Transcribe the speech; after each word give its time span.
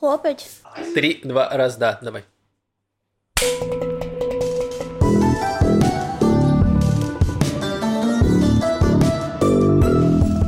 Хлопать. 0.00 0.46
Три, 0.94 1.20
два, 1.22 1.50
раз, 1.50 1.76
да, 1.76 1.98
давай. 2.00 2.24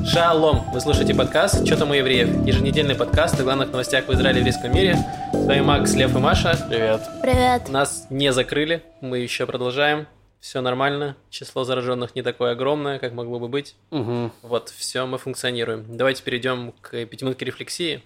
Шалом! 0.06 0.70
Вы 0.72 0.80
слушаете 0.80 1.14
подкаст 1.14 1.66
«Что 1.66 1.76
там 1.76 1.90
у 1.90 1.92
евреев?» 1.92 2.46
Еженедельный 2.46 2.94
подкаст 2.94 3.38
о 3.40 3.42
главных 3.42 3.70
новостях 3.72 4.08
в 4.08 4.14
Израиле 4.14 4.38
и 4.38 4.40
еврейском 4.40 4.72
мире. 4.74 4.96
С 5.34 5.44
вами 5.44 5.60
Макс, 5.60 5.92
Лев 5.92 6.16
и 6.16 6.18
Маша. 6.18 6.56
Привет. 6.70 7.02
Привет. 7.20 7.68
Нас 7.68 8.06
не 8.08 8.32
закрыли, 8.32 8.82
мы 9.02 9.18
еще 9.18 9.46
продолжаем. 9.46 10.06
Все 10.40 10.62
нормально, 10.62 11.14
число 11.28 11.64
зараженных 11.64 12.14
не 12.14 12.22
такое 12.22 12.52
огромное, 12.52 12.98
как 12.98 13.12
могло 13.12 13.38
бы 13.38 13.48
быть. 13.48 13.76
Угу. 13.90 14.30
Вот, 14.42 14.70
все, 14.70 15.06
мы 15.06 15.18
функционируем. 15.18 15.84
Давайте 15.94 16.22
перейдем 16.22 16.72
к 16.80 17.04
пятиминутке 17.04 17.44
рефлексии. 17.44 18.02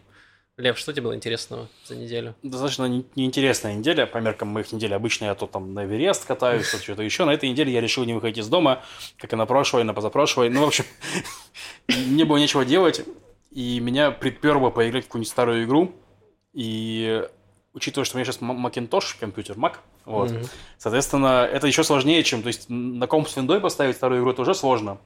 Лев, 0.59 0.79
что 0.79 0.93
тебе 0.95 1.03
было 1.03 1.15
интересного 1.15 1.69
за 1.85 1.97
неделю? 1.97 2.35
Достаточно 2.43 2.87
не- 2.87 3.05
неинтересная 3.15 3.75
неделя, 3.75 4.07
по 4.07 4.17
меркам 4.19 4.49
моих 4.49 4.73
недель. 4.73 4.95
Обычно 4.95 5.27
я 5.27 5.35
то 5.35 5.47
там 5.47 5.75
на 5.75 5.85
Эверест 5.85 6.25
катаюсь, 6.25 6.71
то 6.71 6.79
что-то 6.79 7.03
еще. 7.03 7.27
На 7.27 7.35
этой 7.35 7.51
неделе 7.51 7.71
я 7.73 7.83
решил 7.83 8.05
не 8.05 8.15
выходить 8.15 8.39
из 8.39 8.49
дома, 8.49 8.83
как 9.19 9.35
и 9.35 9.37
на 9.37 9.45
прошлой, 9.45 9.83
и 9.83 9.85
на 9.85 9.93
позапрошлой. 9.93 10.49
Ну, 10.49 10.63
в 10.65 10.69
общем, 10.69 10.87
мне 11.89 12.25
было 12.25 12.39
нечего 12.39 12.65
делать, 12.65 13.05
и 13.51 13.81
меня 13.81 14.11
приперло 14.11 14.71
поиграть 14.71 15.05
в 15.05 15.09
какую-нибудь 15.09 15.31
старую 15.31 15.65
игру. 15.65 15.95
И 16.55 17.23
учитывая, 17.75 18.07
что 18.07 18.17
у 18.17 18.19
меня 18.19 18.25
сейчас 18.25 18.41
Macintosh, 18.41 19.19
компьютер, 19.21 19.57
Mac, 19.59 19.75
вот, 20.07 20.31
Мгм. 20.31 20.43
соответственно, 20.79 21.47
это 21.53 21.67
еще 21.67 21.85
сложнее, 21.85 22.23
чем, 22.23 22.41
то 22.41 22.47
есть, 22.47 22.71
на 22.71 23.07
комп 23.07 23.29
с 23.29 23.37
виндой 23.37 23.61
поставить 23.61 23.97
старую 23.97 24.23
игру, 24.23 24.31
это 24.31 24.41
уже 24.41 24.55
сложно. 24.55 24.97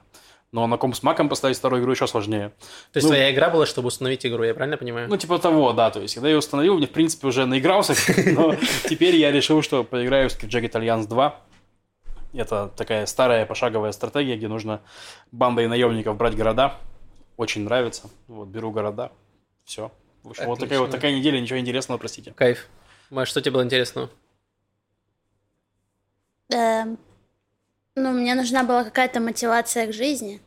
Но 0.51 0.67
на 0.67 0.77
комп 0.77 0.95
с 0.95 1.03
маком 1.03 1.29
поставить 1.29 1.55
старую 1.55 1.81
игру 1.81 1.93
еще 1.93 2.07
сложнее. 2.07 2.49
То 2.91 2.97
есть 2.97 3.05
Ну- 3.07 3.13
твоя 3.13 3.31
игра 3.33 3.49
была, 3.49 3.65
чтобы 3.65 3.87
установить 3.87 4.25
игру, 4.25 4.43
я 4.43 4.53
правильно 4.53 4.75
понимаю? 4.77 5.07
Ну, 5.07 5.15
типа 5.15 5.39
того, 5.39 5.71
да. 5.71 5.91
То 5.91 6.01
есть, 6.01 6.13
когда 6.15 6.27
я 6.27 6.33
ее 6.33 6.39
установил, 6.39 6.75
мне, 6.77 6.87
в 6.87 6.91
принципе, 6.91 7.27
уже 7.27 7.45
наигрался. 7.45 7.93
Но 8.31 8.55
теперь 8.89 9.15
я 9.15 9.31
решил, 9.31 9.61
что 9.61 9.85
поиграю 9.85 10.29
в 10.29 10.33
Skipjack 10.33 10.69
Alliance 10.71 11.07
2. 11.07 11.39
Это 12.33 12.69
такая 12.75 13.05
старая 13.05 13.45
пошаговая 13.45 13.93
стратегия, 13.93 14.35
где 14.35 14.47
нужно 14.49 14.81
бандой 15.31 15.67
наемников 15.67 16.17
брать 16.17 16.35
города. 16.35 16.77
Очень 17.37 17.63
нравится. 17.63 18.09
Вот, 18.27 18.49
беру 18.49 18.71
города. 18.71 19.11
Все. 19.63 19.89
В 20.23 20.31
общем, 20.31 20.45
вот 20.45 20.59
такая 20.59 20.79
вот 20.79 20.91
такая 20.91 21.13
неделя, 21.13 21.39
ничего 21.39 21.59
интересного, 21.59 21.97
простите. 21.97 22.33
Кайф. 22.33 22.67
Маш, 23.09 23.29
что 23.29 23.41
тебе 23.41 23.51
было 23.53 23.63
интересного? 23.63 24.09
Ну, 27.95 28.11
мне 28.11 28.35
нужна 28.35 28.63
была 28.63 28.83
какая-то 28.83 29.19
мотивация 29.19 29.87
к 29.87 29.93
жизни. 29.93 30.41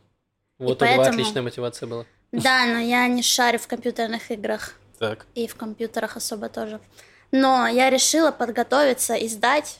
Вот 0.59 0.77
у 0.77 0.81
поэтому- 0.81 1.09
отличная 1.09 1.43
мотивация 1.43 1.87
была. 1.87 2.07
Да, 2.33 2.65
но 2.67 2.79
я 2.79 3.07
не 3.07 3.23
шарю 3.23 3.59
в 3.59 3.67
компьютерных 3.67 4.31
играх. 4.31 4.75
Так. 4.99 5.27
И 5.35 5.47
в 5.47 5.55
компьютерах 5.55 6.17
особо 6.17 6.49
тоже. 6.49 6.81
Но 7.31 7.67
я 7.67 7.91
решила 7.91 8.31
подготовиться 8.31 9.15
и 9.15 9.29
сдать 9.29 9.79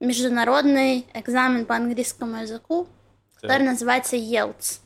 международный 0.00 1.06
экзамен 1.14 1.64
по 1.64 1.76
английскому 1.76 2.42
языку, 2.42 2.86
который 3.36 3.58
так. 3.58 3.66
называется 3.66 4.16
IELTS. 4.16 4.80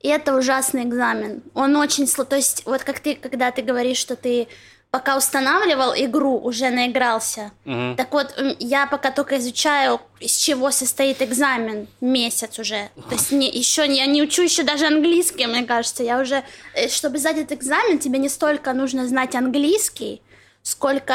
И 0.00 0.08
это 0.08 0.36
ужасный 0.36 0.84
экзамен. 0.84 1.42
Он 1.54 1.76
очень 1.76 2.06
сложный. 2.06 2.30
То 2.30 2.36
есть, 2.36 2.66
вот 2.66 2.84
как 2.84 3.00
ты, 3.00 3.16
когда 3.16 3.50
ты 3.50 3.62
говоришь, 3.62 3.96
что 3.96 4.16
ты 4.16 4.48
пока 4.94 5.16
устанавливал 5.16 5.92
игру, 5.96 6.38
уже 6.38 6.70
наигрался. 6.70 7.50
Мгм. 7.64 7.96
Так 7.96 8.12
вот, 8.12 8.32
я 8.60 8.86
пока 8.86 9.10
только 9.10 9.38
изучаю, 9.38 10.00
из 10.20 10.36
чего 10.36 10.70
состоит 10.70 11.20
экзамен, 11.20 11.88
месяц 12.00 12.60
уже. 12.60 12.90
То 13.08 13.16
есть 13.16 13.32
не, 13.32 13.50
еще 13.50 13.88
не, 13.88 13.96
я 13.96 14.06
не 14.06 14.22
учу 14.22 14.42
еще 14.42 14.62
даже 14.62 14.86
английский, 14.86 15.46
мне 15.46 15.64
кажется. 15.64 16.04
Я 16.04 16.20
уже, 16.20 16.44
э, 16.74 16.88
чтобы 16.88 17.18
сдать 17.18 17.38
этот 17.38 17.58
экзамен, 17.58 17.98
тебе 17.98 18.20
не 18.20 18.28
столько 18.28 18.72
нужно 18.72 19.08
знать 19.08 19.34
английский, 19.34 20.22
сколько 20.62 21.14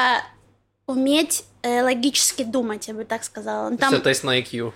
уметь 0.86 1.46
э, 1.62 1.82
логически 1.82 2.44
думать, 2.44 2.90
я 2.90 2.94
бы 2.94 3.06
так 3.06 3.24
сказала. 3.24 3.70
Ну. 3.70 3.78
Там, 3.78 3.94
Все 3.94 4.02
тест 4.02 4.26
на 4.26 4.38
IQ. 4.38 4.74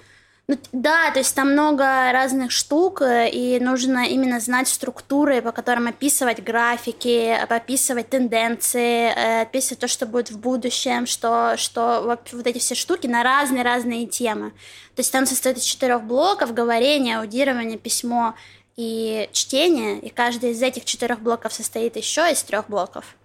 Ну, 0.53 0.59
да, 0.71 1.09
то 1.11 1.19
есть 1.19 1.35
там 1.35 1.51
много 1.53 2.11
разных 2.11 2.51
штук, 2.51 3.01
э, 3.01 3.29
и 3.29 3.59
нужно 3.59 4.05
именно 4.05 4.39
знать 4.39 4.67
структуры, 4.67 5.41
по 5.41 5.51
которым 5.51 5.87
описывать 5.87 6.43
графики, 6.43 7.29
описывать 7.31 8.09
тенденции, 8.09 9.11
э, 9.15 9.41
описывать 9.41 9.79
то, 9.79 9.87
что 9.87 10.05
будет 10.05 10.29
в 10.29 10.39
будущем, 10.39 11.07
что, 11.07 11.55
что 11.57 12.01
вот, 12.03 12.45
эти 12.45 12.59
все 12.59 12.75
штуки 12.75 13.07
на 13.07 13.23
разные-разные 13.23 14.05
темы. 14.05 14.51
То 14.95 14.99
есть 14.99 15.11
там 15.11 15.25
состоит 15.25 15.57
из 15.57 15.63
четырех 15.63 16.03
блоков, 16.03 16.53
говорение, 16.53 17.19
аудирование, 17.19 17.79
письмо 17.79 18.35
и 18.75 19.29
чтение, 19.31 19.99
и 19.99 20.09
каждый 20.09 20.51
из 20.51 20.61
этих 20.61 20.85
четырех 20.85 21.19
блоков 21.19 21.53
состоит 21.53 21.95
еще 21.95 22.31
из 22.31 22.43
трех 22.43 22.69
блоков. 22.69 23.15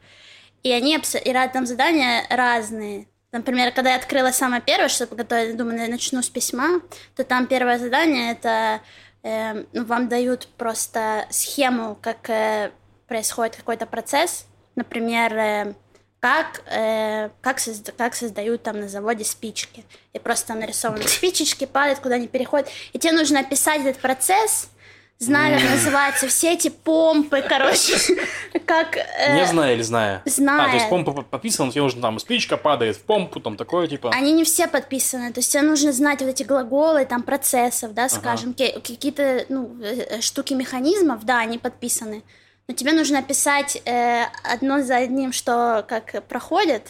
И 0.62 0.72
они 0.72 0.96
и 0.96 1.48
там 1.52 1.66
задания 1.66 2.24
разные. 2.30 3.06
Например, 3.30 3.72
когда 3.72 3.90
я 3.90 3.96
открыла 3.96 4.30
самое 4.30 4.62
первое, 4.62 4.88
чтобы 4.88 5.16
готовить, 5.16 5.56
думаю, 5.56 5.80
я 5.80 5.88
начну 5.88 6.22
с 6.22 6.30
письма, 6.30 6.80
то 7.14 7.24
там 7.24 7.46
первое 7.46 7.78
задание 7.78 8.32
это 8.32 8.80
ну, 9.22 9.84
вам 9.84 10.08
дают 10.08 10.48
просто 10.56 11.26
схему, 11.30 11.98
как 12.00 12.30
э, 12.30 12.70
происходит 13.06 13.56
какой-то 13.56 13.84
процесс. 13.84 14.46
Например, 14.76 15.36
э, 15.36 15.74
как, 16.20 16.62
э, 16.66 17.30
как, 17.40 17.58
созда- 17.58 17.92
как 17.96 18.14
создают 18.14 18.62
там 18.62 18.80
на 18.80 18.88
заводе 18.88 19.24
спички. 19.24 19.84
И 20.12 20.18
просто 20.18 20.54
нарисованы 20.54 21.02
спичечки, 21.08 21.66
падают, 21.66 21.98
куда 21.98 22.14
они 22.14 22.28
переходят. 22.28 22.68
И 22.92 22.98
тебе 22.98 23.12
нужно 23.12 23.40
описать 23.40 23.82
этот 23.84 24.00
процесс, 24.00 24.70
знаю, 25.18 25.60
как 25.60 25.70
называются 25.70 26.28
все 26.28 26.52
эти 26.54 26.68
помпы, 26.68 27.42
короче, 27.46 27.96
как... 28.66 28.96
э, 28.96 29.34
Не 29.36 29.46
зная 29.46 29.74
или 29.74 29.82
зная? 29.82 30.22
зная. 30.24 30.66
А, 30.66 30.68
то 30.68 30.74
есть 30.76 30.88
помпа 30.88 31.12
подписана, 31.22 31.70
тебе 31.72 31.82
нужно 31.82 32.00
там 32.02 32.18
спичка 32.18 32.56
падает 32.56 32.96
в 32.96 33.00
помпу, 33.02 33.40
там 33.40 33.56
такое 33.56 33.88
типа. 33.88 34.10
Они 34.14 34.32
не 34.32 34.44
все 34.44 34.68
подписаны, 34.68 35.32
то 35.32 35.40
есть 35.40 35.50
тебе 35.52 35.62
нужно 35.62 35.92
знать 35.92 36.20
вот 36.20 36.28
эти 36.28 36.42
глаголы, 36.44 37.04
там, 37.04 37.22
процессов, 37.22 37.94
да, 37.94 38.08
скажем, 38.08 38.54
ке- 38.54 38.72
какие-то, 38.80 39.44
ну, 39.48 39.76
э, 39.82 40.20
штуки 40.20 40.54
механизмов, 40.54 41.24
да, 41.24 41.38
они 41.40 41.58
подписаны. 41.58 42.22
Но 42.68 42.74
тебе 42.74 42.92
нужно 42.92 43.18
описать 43.20 43.80
э, 43.86 44.24
одно 44.44 44.82
за 44.82 44.96
одним, 44.98 45.32
что 45.32 45.84
как 45.88 46.22
проходит. 46.28 46.88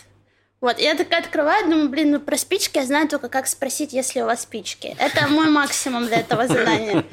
Вот, 0.60 0.80
я 0.80 0.96
такая 0.96 1.20
открываю, 1.20 1.70
думаю, 1.70 1.88
блин, 1.88 2.10
ну 2.10 2.20
про 2.20 2.36
спички 2.36 2.78
я 2.78 2.84
знаю 2.84 3.06
только 3.06 3.28
как 3.28 3.46
спросить, 3.46 3.92
если 3.92 4.20
у 4.22 4.24
вас 4.24 4.42
спички. 4.42 4.96
Это 4.98 5.28
мой 5.28 5.48
максимум 5.48 6.06
для 6.06 6.18
этого 6.18 6.48
задания. 6.48 7.04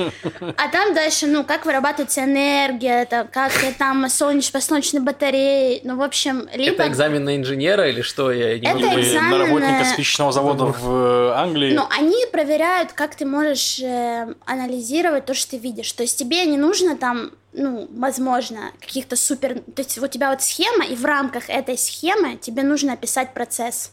А 0.58 0.68
там 0.70 0.96
дальше, 0.96 1.28
ну, 1.28 1.44
как 1.44 1.66
вырабатывается 1.66 2.24
энергия, 2.24 3.04
это, 3.04 3.28
как 3.32 3.52
там 3.78 4.10
солнечные, 4.10 4.52
по 4.54 4.62
солнечной 4.62 5.02
батареи, 5.02 5.80
ну, 5.84 5.96
в 5.96 6.02
общем, 6.02 6.50
либо... 6.56 6.74
Это 6.76 6.88
экзамен 6.88 7.24
на 7.24 7.38
инженера 7.38 7.88
или 7.88 8.02
что? 8.02 8.32
Я 8.32 8.58
не 8.58 8.66
Это 8.66 8.80
могу 8.80 9.00
экзамен, 9.00 9.30
на 9.30 9.38
работника 9.38 9.86
спичечного 9.86 10.32
завода 10.32 10.66
в 10.66 10.90
э, 10.90 11.34
Англии. 11.36 11.76
Ну, 11.76 11.86
они 11.92 12.26
проверяют, 12.32 12.94
как 12.94 13.16
ты 13.16 13.26
можешь 13.28 13.80
э, 13.80 14.34
анализировать 14.46 15.26
то, 15.26 15.36
что 15.36 15.52
ты 15.52 15.58
видишь. 15.58 15.92
То 15.94 16.02
есть 16.02 16.18
тебе 16.18 16.46
не 16.46 16.58
нужно 16.58 16.98
там, 16.98 17.32
ну, 17.56 17.88
возможно, 17.92 18.72
каких-то 18.80 19.16
супер... 19.16 19.60
То 19.60 19.82
есть 19.82 19.98
у 19.98 20.08
тебя 20.08 20.30
вот 20.30 20.42
схема, 20.42 20.86
и 20.86 20.96
в 20.96 21.06
рамках 21.06 21.50
этой 21.50 21.78
схемы 21.78 22.38
тебе 22.38 22.64
нужно 22.64 22.94
описать 22.94 23.34
процесс. 23.34 23.92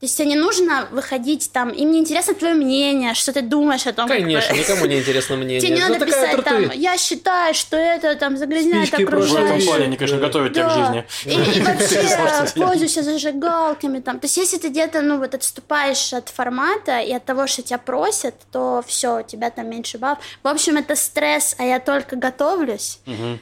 То 0.00 0.06
есть 0.06 0.16
тебе 0.16 0.28
не 0.28 0.36
нужно 0.36 0.86
выходить 0.92 1.50
там, 1.52 1.70
им 1.70 1.90
не 1.90 1.98
интересно 1.98 2.32
твое 2.32 2.54
мнение, 2.54 3.14
что 3.14 3.32
ты 3.32 3.42
думаешь 3.42 3.84
о 3.84 3.92
том, 3.92 4.06
как 4.06 4.18
Конечно, 4.18 4.54
бы- 4.54 4.60
никому 4.60 4.86
не 4.86 5.00
интересно 5.00 5.36
мнение. 5.36 5.60
Тебе 5.60 5.74
не 5.74 5.80
Ну, 5.80 5.88
надо 5.88 6.06
писать 6.06 6.44
там, 6.44 6.70
я 6.70 6.96
считаю, 6.96 7.52
что 7.52 7.76
это 7.76 8.14
там 8.14 8.36
загрязняет 8.36 8.86
Спички 8.86 9.02
в 9.02 9.08
этом 9.08 9.60
плане 9.66 9.84
они, 9.86 9.96
конечно, 9.96 10.18
готовят 10.18 10.54
тебя 10.54 10.68
к 10.68 10.70
жизни. 10.70 11.06
И, 11.24 11.60
вообще 11.62 12.60
пользуйся 12.60 13.02
зажигалками 13.02 13.98
там. 13.98 14.20
То 14.20 14.26
есть, 14.26 14.36
если 14.36 14.58
ты 14.58 14.68
где-то, 14.68 15.02
ну, 15.02 15.18
вот 15.18 15.34
отступаешь 15.34 16.12
от 16.12 16.28
формата 16.28 17.00
и 17.00 17.12
от 17.12 17.24
того, 17.24 17.48
что 17.48 17.62
тебя 17.62 17.78
просят, 17.78 18.36
то 18.52 18.84
все, 18.86 19.18
у 19.18 19.22
тебя 19.24 19.50
там 19.50 19.68
меньше 19.68 19.98
баллов. 19.98 20.18
В 20.44 20.46
общем, 20.46 20.76
это 20.76 20.94
стресс, 20.94 21.56
а 21.58 21.64
я 21.64 21.80
только 21.80 22.14
готовлюсь. 22.14 23.00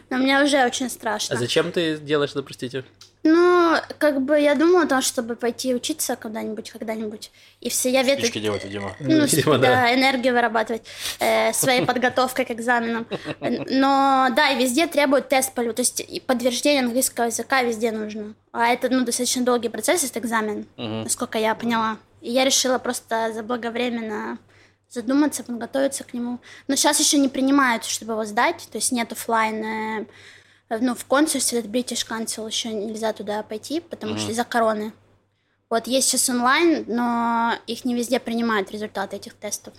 Но 0.09 0.17
мне 0.17 0.43
уже 0.43 0.65
очень 0.65 0.89
страшно. 0.89 1.37
А 1.37 1.39
зачем 1.39 1.71
ты 1.71 1.99
делаешь 1.99 2.31
это, 2.31 2.43
простите? 2.43 2.85
Ну, 3.23 3.77
как 3.99 4.23
бы 4.23 4.39
я 4.39 4.55
думала 4.55 4.85
о 4.85 4.87
том, 4.87 5.03
чтобы 5.03 5.35
пойти 5.35 5.75
учиться 5.75 6.15
когда-нибудь, 6.15 6.71
когда-нибудь. 6.71 7.33
И 7.61 7.69
все, 7.69 7.91
я 7.91 8.03
веты... 8.03 8.23
Спички 8.23 8.39
делать, 8.39 8.65
видимо. 8.65 8.95
Ну, 9.01 9.25
Видимо, 9.25 9.59
да, 9.59 9.69
да. 9.69 9.95
энергию 9.95 10.33
вырабатывать 10.33 10.83
э, 11.19 11.53
своей 11.53 11.85
подготовкой 11.85 12.45
к 12.45 12.53
экзаменам. 12.53 13.07
Но 13.41 14.29
да, 14.37 14.51
и 14.51 14.63
везде 14.63 14.87
требуют 14.87 15.29
тест 15.29 15.53
по 15.55 15.61
лю- 15.61 15.73
То 15.73 15.83
есть 15.83 16.01
и 16.01 16.21
подтверждение 16.21 16.83
английского 16.85 17.25
языка 17.25 17.63
везде 17.63 17.91
нужно. 17.91 18.35
А 18.53 18.69
это 18.69 18.89
ну, 18.91 19.05
достаточно 19.05 19.43
долгий 19.45 19.71
процесс, 19.71 20.05
этот 20.05 20.19
экзамен, 20.19 20.67
насколько 20.77 21.39
я 21.39 21.55
поняла. 21.57 21.99
И 22.21 22.31
я 22.31 22.45
решила 22.45 22.79
просто 22.79 23.33
заблаговременно 23.35 24.39
задуматься, 24.89 25.43
подготовиться 25.43 26.05
к 26.05 26.15
нему. 26.15 26.39
Но 26.69 26.77
сейчас 26.77 27.01
еще 27.01 27.19
не 27.19 27.29
принимают, 27.29 27.85
чтобы 27.85 28.13
его 28.13 28.25
сдать, 28.25 28.69
то 28.71 28.79
есть 28.79 28.93
нет 28.93 29.11
оффлайн. 29.13 30.07
Ну, 30.69 30.95
в 30.95 31.05
консульстве, 31.05 31.61
этот 31.61 31.71
British 31.71 32.07
Council, 32.09 32.47
еще 32.47 32.73
нельзя 32.73 33.13
туда 33.13 33.43
пойти, 33.43 33.81
потому 33.81 34.19
что 34.19 34.33
из-за 34.33 34.45
короны. 34.45 34.93
Вот 35.69 35.87
есть 35.87 36.09
сейчас 36.09 36.29
онлайн, 36.29 36.85
но 36.87 37.55
их 37.67 37.85
не 37.85 37.95
везде 37.95 38.21
принимают 38.21 38.71
результаты 38.71 39.17
этих 39.17 39.35
тестов. 39.35 39.75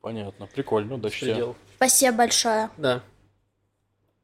Понятно, 0.00 0.46
прикольно, 0.46 0.94
удачи 0.94 1.20
тебе. 1.20 1.32
Предел. 1.32 1.56
Спасибо 1.76 2.18
большое. 2.18 2.70
Да. 2.76 3.02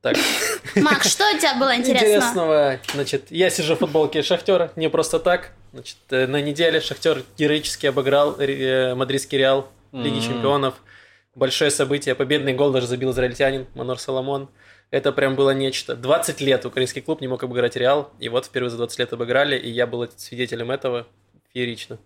Так, 0.02 0.16
Мак, 0.76 1.02
что 1.02 1.24
у 1.34 1.38
тебя 1.38 1.54
было 1.56 1.76
интересного? 1.76 2.14
Интересного. 2.14 2.80
Значит, 2.94 3.30
я 3.30 3.50
сижу 3.50 3.74
в 3.74 3.80
футболке 3.80 4.22
Шахтера, 4.22 4.72
не 4.76 4.88
просто 4.88 5.18
так. 5.18 5.52
Значит, 5.72 5.96
э, 6.10 6.26
на 6.26 6.40
неделе 6.40 6.80
Шахтер 6.80 7.24
героически 7.36 7.86
обыграл 7.86 8.36
э, 8.40 8.94
мадридский 8.94 9.38
Реал 9.38 9.68
Лиги. 9.92 10.20
Чемпионов. 10.20 10.74
Большое 11.34 11.70
событие. 11.70 12.14
Победный 12.14 12.54
гол 12.54 12.70
даже 12.70 12.86
забил 12.86 13.10
израильтянин 13.10 13.66
Манор 13.74 13.98
Соломон. 13.98 14.48
Это 14.90 15.12
прям 15.12 15.36
было 15.36 15.50
нечто. 15.50 15.94
20 15.94 16.40
лет 16.40 16.64
украинский 16.66 17.00
клуб 17.00 17.20
не 17.20 17.28
мог 17.28 17.42
обыграть 17.42 17.76
Реал, 17.76 18.12
и 18.18 18.28
вот 18.28 18.46
впервые 18.46 18.70
за 18.70 18.76
20 18.76 18.98
лет 18.98 19.12
обыграли, 19.12 19.56
и 19.56 19.70
я 19.70 19.86
был 19.86 20.08
свидетелем 20.16 20.70
этого. 20.70 21.06
Феерично. 21.54 21.98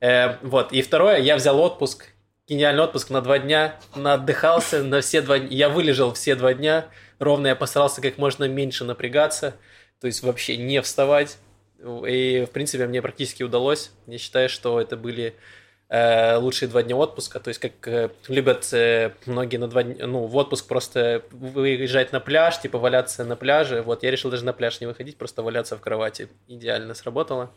Э, 0.00 0.36
вот. 0.42 0.72
И 0.72 0.82
второе, 0.82 1.18
я 1.18 1.36
взял 1.36 1.58
отпуск, 1.58 2.06
гениальный 2.46 2.82
отпуск 2.82 3.10
на 3.10 3.22
два 3.22 3.38
дня, 3.38 3.80
отдыхался 3.94 4.82
на 4.82 5.00
все 5.00 5.22
два 5.22 5.38
дня. 5.38 5.48
Я 5.50 5.68
вылежал 5.70 6.12
все 6.12 6.34
два 6.34 6.52
дня, 6.52 6.86
ровно 7.18 7.46
я 7.46 7.56
постарался 7.56 8.02
как 8.02 8.18
можно 8.18 8.44
меньше 8.44 8.84
напрягаться, 8.84 9.54
то 10.00 10.06
есть 10.06 10.22
вообще 10.22 10.56
не 10.56 10.82
вставать. 10.82 11.38
И, 11.80 12.46
в 12.48 12.52
принципе, 12.52 12.86
мне 12.86 13.02
практически 13.02 13.42
удалось. 13.42 13.90
Я 14.06 14.18
считаю, 14.18 14.48
что 14.48 14.80
это 14.80 14.96
были 14.96 15.34
лучшие 16.38 16.70
два 16.70 16.82
дня 16.82 16.96
отпуска. 16.96 17.38
То 17.38 17.48
есть, 17.48 17.60
как 17.60 17.86
э, 17.86 18.08
любят 18.28 18.72
э, 18.72 19.12
многие 19.26 19.58
на 19.58 19.68
два 19.68 19.82
дня, 19.82 20.06
ну, 20.06 20.24
в 20.24 20.34
отпуск 20.36 20.66
просто 20.66 21.22
выезжать 21.30 22.12
на 22.12 22.20
пляж, 22.20 22.58
типа 22.60 22.78
валяться 22.78 23.24
на 23.24 23.36
пляже. 23.36 23.82
Вот, 23.82 24.02
я 24.02 24.10
решил 24.10 24.30
даже 24.30 24.44
на 24.46 24.54
пляж 24.54 24.80
не 24.80 24.86
выходить, 24.86 25.18
просто 25.18 25.42
валяться 25.42 25.76
в 25.76 25.80
кровати. 25.82 26.28
Идеально 26.48 26.94
сработало. 26.94 27.50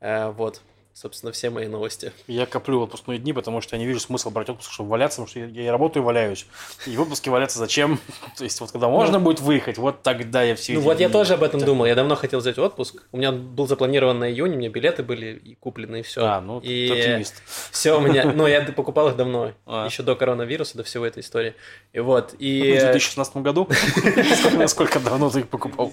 Э, 0.00 0.30
вот, 0.30 0.60
собственно, 0.98 1.30
все 1.32 1.48
мои 1.50 1.68
новости. 1.68 2.12
Я 2.26 2.44
коплю 2.44 2.82
отпускные 2.82 3.20
дни, 3.20 3.32
потому 3.32 3.60
что 3.60 3.76
я 3.76 3.80
не 3.80 3.86
вижу 3.86 4.00
смысла 4.00 4.30
брать 4.30 4.48
отпуск, 4.50 4.72
чтобы 4.72 4.90
валяться, 4.90 5.22
потому 5.22 5.28
что 5.28 5.38
я, 5.40 5.46
я 5.46 5.66
и 5.66 5.68
работаю 5.68 6.02
и 6.02 6.06
валяюсь. 6.06 6.46
И 6.86 6.96
в 6.96 7.02
отпуске 7.02 7.30
валяться 7.30 7.58
зачем? 7.58 8.00
То 8.36 8.42
есть, 8.42 8.60
вот 8.60 8.72
когда 8.72 8.88
можно 8.88 9.20
будет 9.20 9.40
выехать, 9.40 9.78
вот 9.78 10.02
тогда 10.02 10.42
я 10.42 10.56
все 10.56 10.74
Ну 10.74 10.80
вот 10.80 10.98
я 10.98 11.08
тоже 11.08 11.34
об 11.34 11.44
этом 11.44 11.60
думал. 11.60 11.86
Я 11.86 11.94
давно 11.94 12.16
хотел 12.16 12.40
взять 12.40 12.58
отпуск. 12.58 13.04
У 13.12 13.16
меня 13.16 13.30
был 13.30 13.68
запланирован 13.68 14.18
на 14.18 14.28
июнь, 14.30 14.54
у 14.54 14.56
меня 14.56 14.70
билеты 14.70 15.04
были 15.04 15.40
и 15.44 15.54
куплены, 15.54 16.00
и 16.00 16.02
все. 16.02 16.24
А, 16.24 16.40
ну, 16.40 16.58
и 16.58 16.90
оптимист. 16.90 17.42
все 17.70 17.96
у 17.96 18.00
меня. 18.00 18.32
Ну, 18.32 18.46
я 18.48 18.62
покупал 18.62 19.08
их 19.08 19.16
давно, 19.16 19.52
А. 19.66 19.86
еще 19.86 20.02
до 20.02 20.16
коронавируса, 20.16 20.76
до 20.76 20.82
всего 20.82 21.06
этой 21.06 21.20
истории. 21.20 21.54
И 21.92 22.00
вот. 22.00 22.34
И 22.40 22.62
В 22.72 22.80
2016 22.80 23.36
году? 23.36 23.68
Сколько- 24.40 24.58
Насколько 24.58 25.00
давно 25.00 25.30
ты 25.30 25.40
их 25.40 25.48
покупал? 25.48 25.92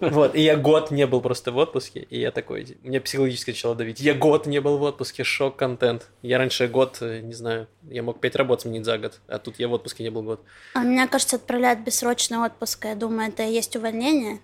Вот, 0.00 0.34
и 0.34 0.42
я 0.42 0.56
год 0.56 0.90
не 0.90 1.06
был 1.06 1.20
просто 1.20 1.50
в 1.52 1.56
отпуске, 1.56 2.00
и 2.10 2.20
я 2.20 2.30
такой, 2.30 2.76
меня 2.82 3.00
психологически 3.00 3.50
начало 3.50 3.74
давить. 3.86 4.00
Я 4.00 4.14
год 4.14 4.46
не 4.46 4.60
был 4.60 4.78
в 4.78 4.82
отпуске, 4.82 5.24
шок-контент. 5.24 6.08
Я 6.22 6.38
раньше 6.38 6.66
год, 6.66 6.98
э, 7.00 7.20
не 7.20 7.34
знаю, 7.34 7.68
я 7.88 8.02
мог 8.02 8.20
пять 8.20 8.36
работ 8.36 8.62
сменить 8.62 8.84
за 8.84 8.98
год, 8.98 9.20
а 9.28 9.38
тут 9.38 9.58
я 9.58 9.68
в 9.68 9.72
отпуске 9.72 10.02
не 10.02 10.10
был 10.10 10.22
год. 10.22 10.40
А 10.74 10.82
меня, 10.82 11.06
кажется, 11.06 11.36
отправляют 11.36 11.80
бессрочный 11.80 12.38
отпуск. 12.38 12.84
Я 12.84 12.94
думаю, 12.94 13.28
это 13.28 13.44
и 13.44 13.52
есть 13.52 13.76
увольнение? 13.76 14.40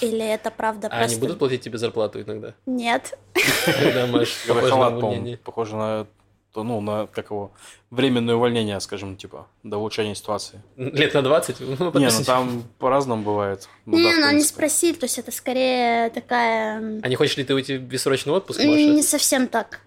Или 0.00 0.26
это 0.26 0.50
правда 0.50 0.88
А 0.88 0.96
они 0.96 1.04
просто... 1.04 1.20
будут 1.20 1.38
платить 1.38 1.62
тебе 1.62 1.78
зарплату 1.78 2.20
иногда? 2.20 2.54
Нет. 2.66 3.18
Похоже 5.44 5.76
на 5.76 6.06
то, 6.52 6.64
ну, 6.64 6.80
на, 6.80 7.06
как 7.06 7.30
его, 7.30 7.52
временное 7.90 8.34
увольнение, 8.34 8.80
скажем, 8.80 9.16
типа, 9.16 9.46
до 9.62 9.78
улучшения 9.78 10.14
ситуации. 10.14 10.60
Лет 10.76 11.14
на 11.14 11.22
20? 11.22 11.56
Ну, 11.80 11.92
Не, 11.98 12.10
ну 12.10 12.24
там 12.24 12.64
по-разному 12.78 13.22
бывает. 13.22 13.68
Ну, 13.86 13.96
не, 13.96 14.04
да, 14.04 14.18
ну 14.18 14.26
они 14.26 14.42
спросили, 14.42 14.94
то 14.94 15.04
есть 15.04 15.18
это 15.18 15.30
скорее 15.30 16.10
такая... 16.10 17.00
А 17.02 17.08
не 17.08 17.16
хочешь 17.16 17.36
ли 17.36 17.44
ты 17.44 17.54
уйти 17.54 17.76
в 17.76 17.82
бессрочный 17.82 18.32
отпуск, 18.32 18.60
Не 18.60 18.92
Маша? 18.92 19.08
совсем 19.08 19.46
так. 19.48 19.80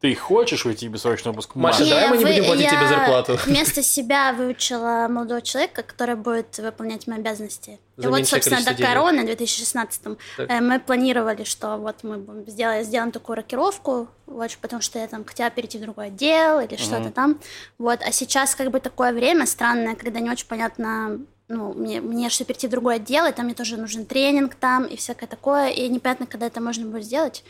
Ты 0.00 0.14
хочешь 0.14 0.66
уйти 0.66 0.88
в 0.88 0.92
бессрочный 0.92 1.30
отпуск? 1.30 1.54
Маша, 1.54 1.80
Маша? 1.80 1.90
давай 1.90 2.08
мы 2.10 2.16
не 2.18 2.24
вы- 2.24 2.30
будем 2.30 2.44
платить 2.44 2.64
я 2.64 2.70
тебе 2.70 2.86
зарплату. 2.88 3.38
вместо 3.46 3.82
себя 3.82 4.34
выучила 4.34 5.06
молодого 5.08 5.40
человека, 5.40 5.82
который 5.82 6.16
будет 6.16 6.58
выполнять 6.58 7.06
мои 7.06 7.18
обязанности. 7.18 7.80
За 7.96 8.08
и 8.08 8.10
вот, 8.10 8.26
собственно, 8.26 8.62
до 8.62 8.74
денег. 8.74 8.86
короны 8.86 9.22
в 9.22 9.26
2016 9.26 10.02
Так. 10.36 10.50
э, 10.50 10.60
мы 10.60 10.80
планировали, 10.80 11.44
что 11.44 11.78
вот 11.78 11.96
мы 12.02 12.18
будем 12.18 12.46
сделаем, 12.46 12.84
сделаем 12.84 13.10
такую 13.10 13.36
рокировку, 13.36 14.08
вот, 14.26 14.54
потому 14.60 14.82
что 14.82 14.98
я 14.98 15.06
там 15.08 15.24
хотела 15.24 15.48
перейти 15.48 15.78
в 15.78 15.80
другой 15.80 16.08
отдел 16.08 16.60
или 16.60 16.76
что-то 16.76 17.10
там. 17.10 17.40
Вот, 17.78 18.00
а 18.02 18.12
сейчас 18.12 18.54
как 18.54 18.70
бы 18.70 18.80
такое 18.80 19.14
время 19.14 19.46
странное, 19.46 19.94
когда 19.94 20.20
не 20.20 20.30
очень 20.30 20.46
понятно, 20.46 21.20
ну, 21.48 21.72
мне, 21.72 22.02
мне 22.02 22.28
что 22.28 22.44
перейти 22.44 22.66
в 22.66 22.70
другой 22.70 22.96
отдел, 22.96 23.24
и 23.24 23.32
там 23.32 23.46
мне 23.46 23.54
тоже 23.54 23.78
нужен 23.78 24.04
тренинг 24.04 24.56
там 24.56 24.84
и 24.84 24.96
всякое 24.96 25.26
такое, 25.26 25.70
и 25.70 25.88
непонятно, 25.88 26.26
когда 26.26 26.46
это 26.48 26.60
можно 26.60 26.84
будет 26.84 27.04
сделать. 27.04 27.42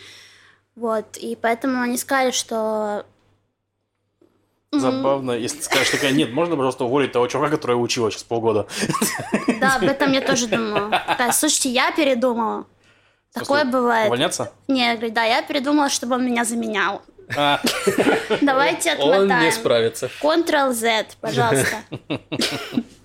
Вот, 0.77 1.17
и 1.17 1.37
поэтому 1.41 1.81
они 1.81 1.97
сказали, 1.97 2.31
что 2.31 3.05
Забавно, 4.73 5.33
если 5.33 5.59
ты 5.59 5.65
скажешь 5.65 5.91
такая, 5.91 6.11
нет, 6.13 6.33
можно, 6.33 6.55
пожалуйста, 6.55 6.85
уволить 6.85 7.13
того 7.13 7.27
чувака, 7.29 7.57
который 7.57 7.73
учила 7.75 8.11
сейчас 8.11 8.25
полгода. 8.25 8.67
Да, 9.59 9.77
об 9.77 9.85
этом 9.85 10.13
я 10.13 10.21
тоже 10.21 10.49
думала. 10.49 10.91
Такая, 11.07 11.33
слушайте, 11.33 11.71
я 11.71 11.91
передумала. 11.93 12.67
Такое 13.33 13.63
Просто 13.63 13.79
бывает. 13.79 14.07
Увольняться? 14.07 14.53
Не, 14.69 14.89
я 14.91 14.97
говорю, 14.97 15.13
да, 15.13 15.25
я 15.25 15.43
передумала, 15.43 15.89
чтобы 15.89 16.17
он 16.17 16.27
меня 16.27 16.45
заменял. 16.45 17.03
А, 17.37 17.61
Давайте 18.41 18.93
Он 18.97 19.09
не 19.09 19.15
отмотаем. 19.15 19.53
справится. 19.53 20.11
Ctrl-Z, 20.23 21.07
пожалуйста. 21.21 21.77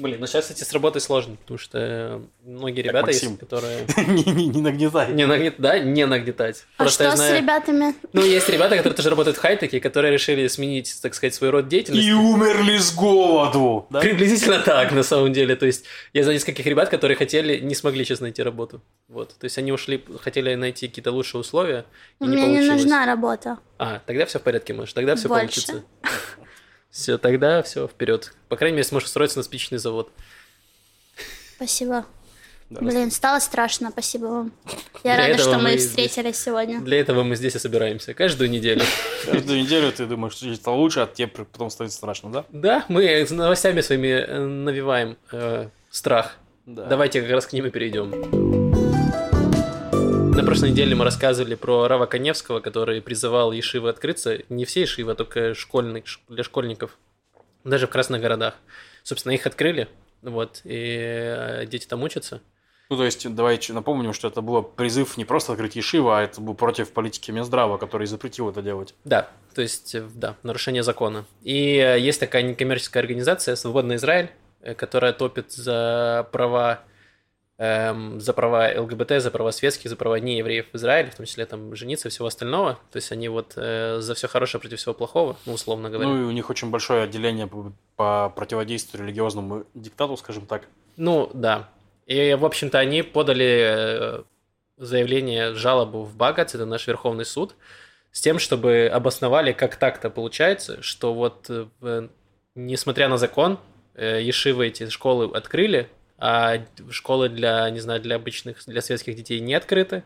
Блин, 0.00 0.16
ну 0.18 0.26
сейчас, 0.26 0.44
кстати, 0.46 0.64
с 0.64 0.72
работой 0.72 1.00
сложно, 1.02 1.36
потому 1.36 1.58
что 1.58 1.78
э, 1.78 2.20
многие 2.42 2.80
ребята 2.80 3.08
Максим. 3.08 3.30
есть, 3.30 3.40
которые... 3.40 3.86
не, 4.08 4.24
не, 4.24 4.46
не 4.46 4.62
нагнетай. 4.62 5.12
Не 5.12 5.26
нагнет, 5.26 5.56
да, 5.58 5.78
не 5.78 6.06
нагнетать. 6.06 6.64
А 6.78 6.88
что 6.88 7.14
с 7.14 7.30
ребятами? 7.32 7.94
Ну, 8.14 8.24
есть 8.24 8.48
ребята, 8.48 8.76
которые 8.76 8.96
тоже 8.96 9.10
работают 9.10 9.36
в 9.36 9.40
хай-теке, 9.40 9.78
которые 9.78 10.12
решили 10.12 10.48
сменить, 10.48 10.98
так 11.02 11.14
сказать, 11.14 11.34
свой 11.34 11.50
род 11.50 11.68
деятельности. 11.68 12.08
И 12.08 12.12
умерли 12.12 12.78
с 12.78 12.94
голоду. 12.94 13.86
да? 13.90 14.00
Приблизительно 14.00 14.60
так, 14.60 14.92
на 14.92 15.02
самом 15.02 15.34
деле. 15.34 15.54
То 15.54 15.66
есть, 15.66 15.84
я 16.14 16.22
знаю 16.22 16.38
нескольких 16.38 16.64
ребят, 16.64 16.88
которые 16.88 17.16
хотели, 17.16 17.58
не 17.58 17.74
смогли 17.74 18.04
сейчас 18.04 18.20
найти 18.20 18.42
работу. 18.42 18.80
Вот. 19.08 19.34
То 19.38 19.44
есть, 19.44 19.58
они 19.58 19.70
ушли, 19.70 20.02
хотели 20.22 20.54
найти 20.54 20.88
какие-то 20.88 21.12
лучшие 21.12 21.42
условия, 21.42 21.84
и 22.20 22.24
не 22.24 22.36
Мне 22.36 22.46
не 22.46 22.60
нужна 22.62 23.04
работа. 23.04 23.58
А, 23.78 24.00
тогда 24.06 24.24
все 24.24 24.38
в 24.38 24.42
порядке, 24.42 24.72
Маш, 24.72 24.94
тогда 24.94 25.14
все 25.14 25.28
Больше. 25.28 25.40
получится. 25.40 25.84
Все, 26.90 27.18
тогда 27.18 27.62
все 27.62 27.86
вперед. 27.86 28.32
По 28.48 28.56
крайней 28.56 28.76
мере, 28.76 28.84
сможешь 28.84 29.08
устроиться 29.08 29.38
на 29.38 29.42
спичечный 29.44 29.78
завод. 29.78 30.10
Спасибо. 31.56 32.04
Да, 32.70 32.80
Блин, 32.82 33.10
стало 33.10 33.40
страшно, 33.40 33.90
спасибо 33.90 34.26
вам. 34.26 34.52
Я 35.04 35.16
Для 35.16 35.28
рада, 35.28 35.38
что 35.42 35.56
мы 35.56 35.62
мы 35.62 35.70
здесь. 35.72 35.88
встретились 35.88 36.40
сегодня. 36.40 36.80
Для 36.80 37.00
этого 37.00 37.24
мы 37.24 37.34
здесь 37.34 37.56
и 37.56 37.58
собираемся. 37.58 38.14
Каждую 38.14 38.48
неделю. 38.48 38.82
Каждую 39.26 39.60
неделю 39.60 39.90
ты 39.90 40.06
думаешь, 40.06 40.34
что 40.34 40.48
это 40.48 40.70
лучше, 40.70 41.00
а 41.00 41.06
тебе 41.06 41.26
потом 41.28 41.70
становится 41.70 41.98
страшно, 41.98 42.30
да? 42.30 42.44
Да, 42.50 42.84
мы 42.88 43.04
с 43.04 43.30
новостями 43.30 43.80
своими 43.80 44.08
э, 44.08 44.38
навеваем 44.38 45.16
э, 45.32 45.68
страх. 45.90 46.36
Да. 46.66 46.84
Давайте 46.86 47.22
как 47.22 47.30
раз 47.30 47.46
к 47.46 47.52
ним 47.52 47.66
и 47.66 47.70
перейдем. 47.70 48.69
Прошлой 50.50 50.70
неделе 50.70 50.96
мы 50.96 51.04
рассказывали 51.04 51.54
про 51.54 51.86
Рава 51.86 52.06
Коневского, 52.06 52.58
который 52.58 53.00
призывал 53.00 53.52
Ешивы 53.52 53.88
открыться. 53.88 54.38
Не 54.48 54.64
все 54.64 54.80
Ешивы, 54.80 55.12
а 55.12 55.14
только 55.14 55.54
школьных, 55.54 56.08
ш- 56.08 56.18
для 56.28 56.42
школьников. 56.42 56.98
Даже 57.62 57.86
в 57.86 57.90
красных 57.90 58.20
городах. 58.20 58.54
Собственно, 59.04 59.30
их 59.30 59.46
открыли. 59.46 59.86
Вот, 60.22 60.62
и 60.64 60.74
э, 60.92 61.66
дети 61.66 61.86
там 61.86 62.02
учатся. 62.02 62.40
Ну, 62.88 62.96
то 62.96 63.04
есть, 63.04 63.32
давайте 63.32 63.72
напомним, 63.72 64.12
что 64.12 64.26
это 64.26 64.40
был 64.40 64.64
призыв 64.64 65.16
не 65.16 65.24
просто 65.24 65.52
открыть 65.52 65.76
Ешива, 65.76 66.18
а 66.18 66.22
это 66.22 66.40
был 66.40 66.54
против 66.54 66.90
политики 66.90 67.30
Минздрава, 67.30 67.78
который 67.78 68.08
запретил 68.08 68.50
это 68.50 68.60
делать. 68.60 68.96
Да, 69.04 69.28
то 69.54 69.62
есть, 69.62 69.94
э, 69.94 70.02
да, 70.16 70.34
нарушение 70.42 70.82
закона. 70.82 71.26
И 71.42 71.76
э, 71.76 72.00
есть 72.00 72.18
такая 72.18 72.42
некоммерческая 72.42 73.04
организация 73.04 73.54
«Свободный 73.54 73.94
Израиль», 73.94 74.30
которая 74.76 75.12
топит 75.12 75.52
за 75.52 76.28
права 76.32 76.80
эм, 77.60 78.20
за 78.20 78.32
права 78.32 78.72
ЛГБТ, 78.74 79.20
за 79.20 79.30
права 79.30 79.50
светских, 79.50 79.90
за 79.90 79.96
права 79.96 80.18
неевреев 80.18 80.66
в 80.72 80.76
Израиле, 80.76 81.10
в 81.10 81.14
том 81.14 81.26
числе 81.26 81.44
там 81.44 81.76
жениться 81.76 82.08
и 82.08 82.10
всего 82.10 82.26
остального. 82.26 82.78
То 82.90 82.96
есть 82.96 83.12
они 83.12 83.28
вот 83.28 83.52
э, 83.56 83.98
за 84.00 84.14
все 84.14 84.28
хорошее 84.28 84.60
против 84.60 84.78
всего 84.78 84.94
плохого, 84.94 85.36
ну, 85.44 85.52
условно 85.52 85.90
говоря. 85.90 86.08
Ну, 86.08 86.22
и 86.22 86.24
у 86.24 86.30
них 86.30 86.48
очень 86.48 86.70
большое 86.70 87.04
отделение 87.04 87.46
по, 87.46 87.72
по 87.96 88.32
противодействию 88.34 89.04
религиозному 89.04 89.66
диктату, 89.74 90.16
скажем 90.16 90.46
так. 90.46 90.62
Ну, 90.96 91.30
да. 91.34 91.68
И, 92.06 92.34
в 92.34 92.46
общем-то, 92.46 92.78
они 92.78 93.02
подали 93.02 93.60
э, 93.62 94.22
заявление, 94.78 95.54
жалобу 95.54 96.02
в 96.02 96.16
Багац, 96.16 96.54
это 96.54 96.64
наш 96.64 96.86
Верховный 96.86 97.26
суд, 97.26 97.54
с 98.10 98.22
тем, 98.22 98.38
чтобы 98.38 98.90
обосновали, 98.92 99.52
как 99.52 99.76
так-то 99.76 100.08
получается, 100.08 100.82
что 100.82 101.12
вот, 101.12 101.50
э, 101.50 102.08
несмотря 102.54 103.08
на 103.08 103.18
закон, 103.18 103.58
э, 103.94 104.22
ешивы 104.22 104.68
эти 104.68 104.88
школы 104.88 105.30
открыли, 105.36 105.90
а 106.20 106.58
школы 106.90 107.28
для, 107.28 107.68
не 107.70 107.80
знаю, 107.80 108.00
для 108.00 108.16
обычных, 108.16 108.64
для 108.66 108.82
светских 108.82 109.16
детей 109.16 109.40
не 109.40 109.54
открыты, 109.54 110.04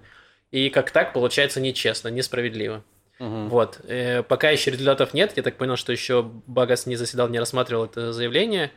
и 0.50 0.71
как 0.71 0.90
так 0.92 1.12
получается 1.12 1.61
нечестно, 1.61 2.09
несправедливо. 2.09 2.85
Мгм. 3.18 3.49
Вот. 3.49 3.80
Э, 3.85 4.23
Пока 4.23 4.50
еще 4.50 4.71
результатов 4.71 5.14
нет. 5.14 5.33
Я 5.37 5.42
так 5.42 5.56
понял, 5.56 5.76
что 5.76 5.92
еще 5.92 6.23
Багас 6.23 6.87
не 6.87 6.97
заседал, 6.97 7.28
не 7.28 7.38
рассматривал 7.38 7.85
это 7.85 8.12
заявление. 8.12 8.71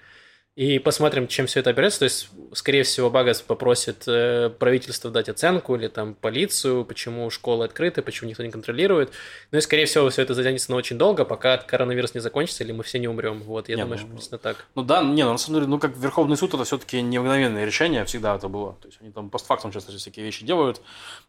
И 0.57 0.79
посмотрим, 0.79 1.27
чем 1.27 1.45
все 1.45 1.59
это 1.59 1.69
оберется. 1.69 1.99
То 1.99 2.05
есть, 2.05 2.29
скорее 2.53 2.81
всего, 2.81 3.11
Багас 3.11 3.43
попросит 3.43 4.05
э, 4.07 4.49
правительство 4.49 5.11
дать 5.11 5.29
оценку 5.29 5.75
или 5.75 5.87
там 5.87 6.15
полицию, 6.15 6.83
почему 6.83 7.29
школы 7.29 7.65
открыты, 7.65 8.01
почему 8.01 8.31
никто 8.31 8.41
не 8.41 8.49
контролирует. 8.49 9.11
Ну 9.51 9.59
и, 9.59 9.61
скорее 9.61 9.85
всего, 9.85 10.09
все 10.09 10.23
это 10.23 10.33
затянется 10.33 10.71
на 10.71 10.77
очень 10.77 10.97
долго, 10.97 11.25
пока 11.25 11.57
коронавирус 11.57 12.15
не 12.15 12.21
закончится 12.21 12.63
или 12.63 12.71
мы 12.71 12.81
все 12.81 12.97
не 12.97 13.07
умрем. 13.07 13.43
Вот, 13.43 13.69
я 13.69 13.75
Не, 13.75 13.83
думаю, 13.83 13.97
ну, 13.97 13.97
что 13.99 14.07
приблизительно 14.07 14.39
так. 14.39 14.65
Ну 14.73 14.81
да, 14.81 15.03
не, 15.03 15.23
ну 15.23 15.33
на 15.33 15.37
самом 15.37 15.59
деле, 15.59 15.69
ну 15.69 15.77
как 15.77 15.95
Верховный 15.95 16.35
суд 16.35 16.55
это 16.55 16.63
все-таки 16.63 17.03
не 17.03 17.19
мгновенное 17.19 17.63
решение, 17.63 18.03
всегда 18.05 18.35
это 18.35 18.47
было. 18.47 18.77
То 18.81 18.87
есть 18.87 18.97
они 18.99 19.11
там 19.11 19.29
постфактум 19.29 19.71
часто 19.71 19.91
всякие 19.91 20.25
вещи 20.25 20.43
делают. 20.43 20.81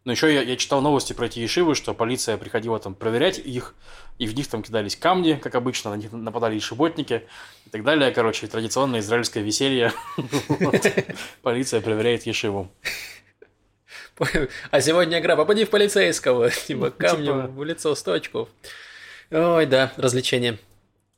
Но 0.06 0.12
еще 0.12 0.32
я, 0.32 0.40
я 0.40 0.56
читал 0.56 0.80
новости 0.80 1.12
про 1.12 1.26
эти 1.26 1.40
ешивы, 1.40 1.75
что 1.75 1.92
полиция 1.92 2.38
приходила 2.38 2.78
там 2.78 2.94
проверять 2.94 3.38
их, 3.38 3.75
и 4.18 4.26
в 4.26 4.35
них 4.35 4.49
там 4.49 4.62
кидались 4.62 4.97
камни, 4.97 5.35
как 5.35 5.54
обычно, 5.54 5.90
на 5.90 5.97
них 5.97 6.12
нападали 6.12 6.54
ешеботники 6.54 7.25
и 7.66 7.70
так 7.70 7.85
далее. 7.85 8.11
Короче, 8.11 8.47
традиционное 8.47 9.00
израильское 9.18 9.42
веселье. 9.42 9.92
Полиция 11.42 11.80
проверяет 11.80 12.26
ешиву. 12.26 12.70
А 14.70 14.80
сегодня 14.80 15.20
игра 15.20 15.37
«Попади 15.37 15.64
в 15.64 15.70
полицейского», 15.70 16.50
типа 16.50 16.90
камнем 16.90 17.42
Типа. 17.42 17.52
в 17.52 17.64
лицо 17.64 17.94
100 17.94 18.12
очков. 18.12 18.48
Ой, 19.30 19.66
да, 19.66 19.92
развлечение. 19.96 20.58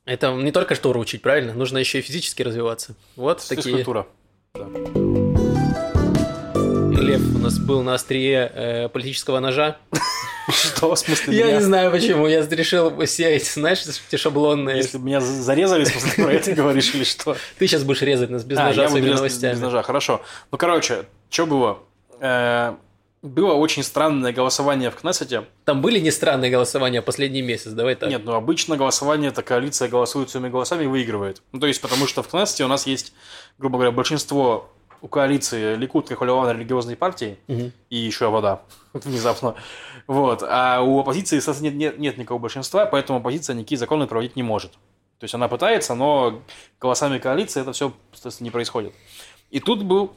Это 0.05 0.31
не 0.33 0.51
только 0.51 0.75
что 0.75 0.91
учить, 0.91 1.21
правильно? 1.21 1.53
Нужно 1.53 1.77
еще 1.79 1.99
и 1.99 2.01
физически 2.01 2.43
развиваться. 2.43 2.95
Вот 3.15 3.43
такие... 3.47 3.77
Физкультура. 3.77 4.07
Лев 7.01 7.21
у 7.35 7.39
нас 7.39 7.57
был 7.59 7.81
на 7.83 7.95
острие 7.95 8.51
э, 8.53 8.89
политического 8.89 9.39
ножа. 9.39 9.77
Что, 10.49 10.93
в 10.93 10.97
смысле, 10.99 11.37
Я 11.37 11.51
не 11.53 11.61
знаю 11.61 11.91
почему, 11.91 12.27
я 12.27 12.45
решил 12.45 13.05
все 13.05 13.35
эти, 13.35 13.47
знаешь, 13.59 13.83
эти 13.85 14.15
шаблонные. 14.19 14.77
Если 14.77 14.97
бы 14.97 15.05
меня 15.05 15.21
зарезали, 15.21 15.83
в 15.85 15.87
смысле, 15.87 16.23
про 16.23 16.33
это 16.33 16.51
говоришь 16.53 16.93
или 16.95 17.03
что? 17.03 17.35
Ты 17.59 17.67
сейчас 17.67 17.83
будешь 17.83 18.01
резать 18.01 18.29
нас 18.29 18.43
без 18.43 18.57
А, 18.57 18.65
ножа 18.67 18.89
своими 18.89 19.09
новостями. 19.09 19.53
без 19.53 19.61
ножа, 19.61 19.81
хорошо. 19.83 20.21
Ну, 20.51 20.57
короче, 20.57 21.05
что 21.29 21.45
было? 21.45 21.79
Э, 22.19 22.75
Было 23.21 23.53
очень 23.53 23.83
странное 23.83 24.33
голосование 24.33 24.89
в 24.89 24.95
Кнессете. 24.95 25.43
Там 25.65 25.81
были 25.81 25.99
не 25.99 26.11
странные 26.11 26.49
голосования 26.51 27.01
последний 27.01 27.41
месяц, 27.43 27.71
давай 27.71 27.95
так. 27.95 28.09
Нет, 28.09 28.23
ну 28.25 28.33
обычно 28.33 28.77
голосование, 28.77 29.29
это 29.29 29.41
коалиция 29.43 29.87
голосует 29.89 30.29
своими 30.29 30.49
голосами 30.49 30.83
и 30.83 30.87
выигрывает. 30.87 31.41
Ну, 31.51 31.59
то 31.59 31.67
есть, 31.67 31.81
потому 31.81 32.07
что 32.07 32.23
в 32.23 32.27
Кнессете 32.27 32.63
у 32.65 32.67
нас 32.67 32.87
есть, 32.87 33.13
грубо 33.59 33.77
говоря, 33.77 33.91
большинство 33.91 34.71
у 35.01 35.07
коалиции 35.07 35.75
Ликут, 35.75 36.07
как 36.07 36.21
религиозной 36.53 36.95
партии, 36.95 37.37
Мгм. 37.47 37.71
и 37.89 37.95
еще 37.97 38.29
вода 38.29 38.61
внезапно. 38.93 39.55
Вот. 40.07 40.43
А 40.47 40.81
у 40.81 40.99
оппозиции, 40.99 41.39
соответственно, 41.39 41.69
нет, 41.71 41.77
нет, 41.77 41.99
нет 41.99 42.17
никакого 42.17 42.39
большинства, 42.39 42.85
поэтому 42.85 43.19
оппозиция 43.19 43.55
никакие 43.55 43.77
законы 43.79 44.07
проводить 44.07 44.35
не 44.35 44.43
может. 44.43 44.73
То 45.19 45.25
есть 45.25 45.35
она 45.35 45.47
пытается, 45.47 45.93
но 45.95 46.41
голосами 46.79 47.19
коалиции 47.19 47.61
это 47.61 47.73
все, 47.73 47.93
соответственно, 48.11 48.45
не 48.45 48.51
происходит. 48.51 48.93
И 49.51 49.59
тут 49.59 49.83
был 49.83 50.13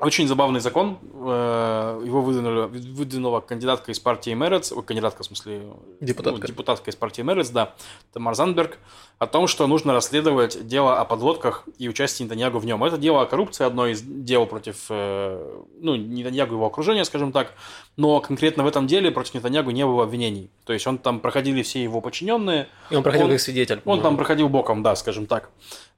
очень 0.00 0.26
забавный 0.28 0.60
закон. 0.60 0.98
э, 1.12 2.02
Его 2.04 2.22
выдвинули, 2.22 2.66
выдвинула 2.92 3.40
кандидатка 3.40 3.92
из 3.92 3.98
партии 4.00 4.30
Мерец, 4.30 4.72
ой, 4.72 4.82
кандидатка, 4.82 5.22
в 5.22 5.26
смысле... 5.26 5.62
Депутатка. 6.00 6.40
ну, 6.40 6.46
депутатка 6.46 6.90
из 6.90 6.96
партии 6.96 7.22
Мерец, 7.22 7.50
да, 7.50 7.74
Тамар 8.12 8.34
Зандберг, 8.34 8.78
о 9.18 9.26
том, 9.26 9.46
что 9.46 9.66
нужно 9.66 9.92
расследовать 9.92 10.66
дело 10.66 10.98
о 10.98 11.04
подводках 11.04 11.64
и 11.78 11.88
участии 11.88 12.24
Нетаньягу 12.24 12.58
в 12.58 12.64
нем. 12.66 12.82
Это 12.84 12.96
дело 12.98 13.22
о 13.22 13.26
коррупции, 13.26 13.64
одно 13.64 13.86
из 13.86 14.00
дел 14.02 14.46
против, 14.46 14.86
э, 14.88 15.62
ну, 15.80 15.94
Нетаньягу 15.96 16.52
и 16.52 16.56
его 16.56 16.66
окружения, 16.66 17.04
скажем 17.04 17.30
так, 17.32 17.52
но 17.96 18.20
конкретно 18.20 18.64
в 18.64 18.66
этом 18.66 18.86
деле 18.86 19.10
против 19.10 19.34
Нетаньягу 19.34 19.70
не 19.70 19.84
было 19.84 20.04
обвинений. 20.04 20.50
То 20.64 20.72
есть 20.72 20.86
он 20.86 20.98
там 20.98 21.20
проходили 21.20 21.62
все 21.62 21.82
его 21.82 22.00
подчиненные, 22.00 22.68
И 22.90 22.96
он 22.96 23.02
проходил 23.02 23.26
Он- 23.26 23.32
как 23.32 23.40
свидетель. 23.40 23.82
он 23.84 24.00
там 24.00 24.16
проходил 24.16 24.48
боком, 24.48 24.82
да, 24.82 24.96
скажем 24.96 25.26
так. 25.26 25.50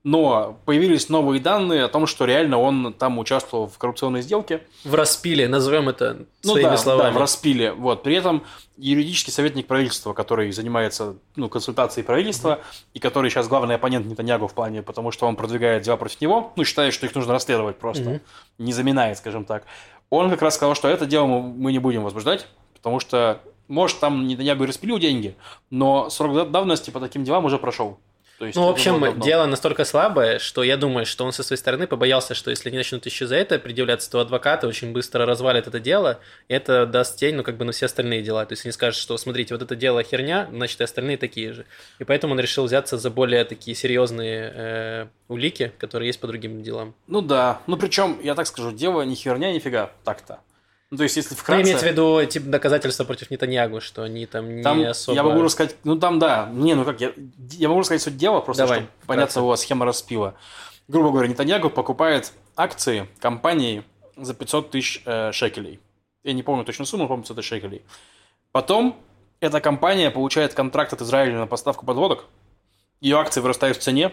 Но 0.05 0.59
появились 0.65 1.09
новые 1.09 1.41
данные 1.41 1.85
о 1.85 1.89
том, 1.89 2.09
что 2.09 2.25
реально 2.25 2.59
он 2.59 2.93
там 2.93 3.21
участвовал 3.21 3.69
в 3.69 3.79
коррупционной 3.79 4.23
сделке. 4.23 4.63
в 4.85 4.95
распиле, 4.97 5.47
назовем 5.47 5.89
это 5.89 6.27
Ну 6.43 6.53
своими 6.55 6.71
да, 6.71 6.77
словами. 6.77 7.13
да, 7.13 7.17
в 7.17 7.21
распиле. 7.21 7.73
Вот. 7.73 8.03
При 8.03 8.17
этом 8.17 8.43
юридический 8.77 9.33
советник 9.33 9.69
правительства, 9.69 10.13
который 10.13 10.51
занимается 10.51 11.15
ну, 11.37 11.49
консультацией 11.49 12.05
правительства, 12.05 12.59
и 12.95 12.99
который 12.99 13.31
сейчас 13.31 13.47
главный 13.47 13.77
оппонент 13.77 14.07
Нетаньягу 14.07 14.49
в 14.49 14.55
плане, 14.55 14.83
потому 14.83 15.13
что 15.13 15.27
он 15.29 15.37
продвигает 15.37 15.83
дела 15.85 15.97
против 15.97 16.21
него, 16.21 16.53
ну, 16.57 16.65
считает, 16.65 16.93
что 16.95 17.07
их 17.07 17.15
нужно 17.15 17.33
расследовать 17.33 17.79
просто, 17.79 18.03
Мгм. 18.11 18.21
не 18.59 18.73
заминает, 18.73 19.19
скажем 19.19 19.45
так. 19.45 19.65
Он 20.11 20.29
как 20.31 20.43
раз 20.43 20.57
сказал, 20.57 20.75
что 20.75 20.89
это 20.89 21.07
дело 21.07 21.27
мы, 21.27 21.71
не 21.71 21.79
будем 21.79 22.03
возбуждать, 22.03 22.49
потому 22.75 22.99
что, 22.99 23.41
может, 23.69 24.01
там 24.01 24.27
Нетаньягу 24.27 24.65
и 24.65 24.67
распилил 24.67 24.99
деньги, 24.99 25.37
но 25.71 26.11
срок 26.11 26.35
да- 26.35 26.45
давности 26.45 26.91
по 26.91 26.99
таким 26.99 27.23
делам 27.23 27.45
уже 27.45 27.57
прошел. 27.59 27.99
То 28.39 28.47
есть 28.47 28.57
Ну, 28.57 28.67
в 28.67 28.71
общем, 28.71 29.01
давно. 29.01 29.25
дело 29.25 29.47
настолько 29.47 29.85
слабое, 29.85 30.39
что 30.39 30.63
я 30.63 30.77
думаю, 30.77 31.07
что 31.07 31.25
он 31.25 31.33
со 31.33 31.43
своей 31.43 31.59
стороны 31.59 31.87
побоялся, 31.87 32.35
что 32.35 32.51
если 32.51 32.69
они 32.71 32.79
начнут 32.79 33.07
еще 33.07 33.27
за 33.27 33.37
это 33.37 33.59
предъявляться, 33.59 34.11
то 34.11 34.21
адвокаты 34.21 34.67
очень 34.67 34.93
быстро 34.93 35.27
развалят 35.27 35.67
это 35.67 35.79
дело, 35.79 36.19
и 36.49 36.55
это 36.55 36.87
даст 36.87 37.19
тень, 37.19 37.37
ну, 37.37 37.43
как 37.45 37.57
бы 37.57 37.65
на 37.65 37.73
все 37.73 37.87
остальные 37.87 38.23
дела. 38.23 38.45
То 38.47 38.53
есть 38.53 38.65
они 38.65 38.73
скажут, 38.73 39.01
что, 39.01 39.17
смотрите, 39.17 39.55
вот 39.55 39.63
это 39.63 39.77
дело 39.77 40.03
херня, 40.03 40.49
значит, 40.51 40.81
и 40.81 40.85
остальные 40.85 41.19
такие 41.19 41.53
же. 41.53 41.67
И 41.99 42.05
поэтому 42.05 42.33
он 42.33 42.41
решил 42.41 42.65
взяться 42.65 42.99
за 42.99 43.11
более 43.11 43.45
такие 43.45 43.77
серьезные 43.77 44.53
э, 44.55 45.07
улики, 45.29 45.73
которые 45.79 46.09
есть 46.09 46.21
по 46.21 46.27
другим 46.27 46.63
делам. 46.63 46.95
Ну 47.07 47.21
да, 47.23 47.61
ну 47.67 47.77
причем, 47.77 48.19
я 48.23 48.35
так 48.35 48.47
скажу, 48.47 48.73
дело 48.73 49.03
ни 49.03 49.15
херня, 49.15 49.53
нифига, 49.53 49.91
так-то. 50.05 50.41
Ну, 50.93 50.99
то 50.99 51.05
есть, 51.05 51.17
если 51.17 51.31
Ну, 51.33 51.39
вкратце... 51.41 51.63
имеется 51.63 51.87
в 51.87 51.89
виду 51.89 52.23
типа 52.27 52.49
доказательства 52.51 53.05
против 53.05 53.31
Нетаньягу, 53.31 53.81
что 53.81 54.03
они 54.03 54.27
там 54.27 54.57
не 54.57 54.63
Там, 54.63 54.83
особо... 54.83 55.17
я 55.17 55.23
могу 55.23 55.41
рассказать, 55.41 55.75
ну 55.85 55.97
там 55.99 56.19
да, 56.19 56.51
не, 56.53 56.75
ну 56.75 56.85
как, 56.85 57.01
я, 57.01 57.13
я 57.53 57.69
могу 57.69 57.81
рассказать 57.81 58.03
суть 58.03 58.19
дела, 58.19 58.41
просто 58.43 58.65
Давай, 58.65 58.81
чтобы 58.81 58.93
вкратце. 59.01 59.39
его 59.39 59.57
схема 59.57 59.87
распила. 59.87 60.35
Грубо 60.89 61.11
говоря, 61.11 61.29
Нетаньягу 61.29 61.71
покупает 61.71 62.35
акции 62.57 63.09
компании 63.21 63.85
за 64.19 64.35
500 64.35 64.71
тысяч 64.71 65.03
э, 65.07 65.33
шекелей. 65.33 65.81
Я 66.25 66.35
не 66.35 66.43
помню 66.43 66.63
точную 66.63 66.87
сумму, 66.87 67.09
помню 67.09 67.23
500 67.23 67.37
тысяч 67.39 67.49
шекелей. 67.49 67.81
Потом 68.53 68.95
эта 69.41 69.63
компания 69.63 70.11
получает 70.11 70.53
контракт 70.53 70.93
от 70.93 71.01
Израиля 71.01 71.39
на 71.39 71.47
поставку 71.47 71.87
подводок, 71.87 72.27
ее 73.01 73.19
акции 73.19 73.41
вырастают 73.41 73.79
в 73.79 73.81
цене, 73.81 74.13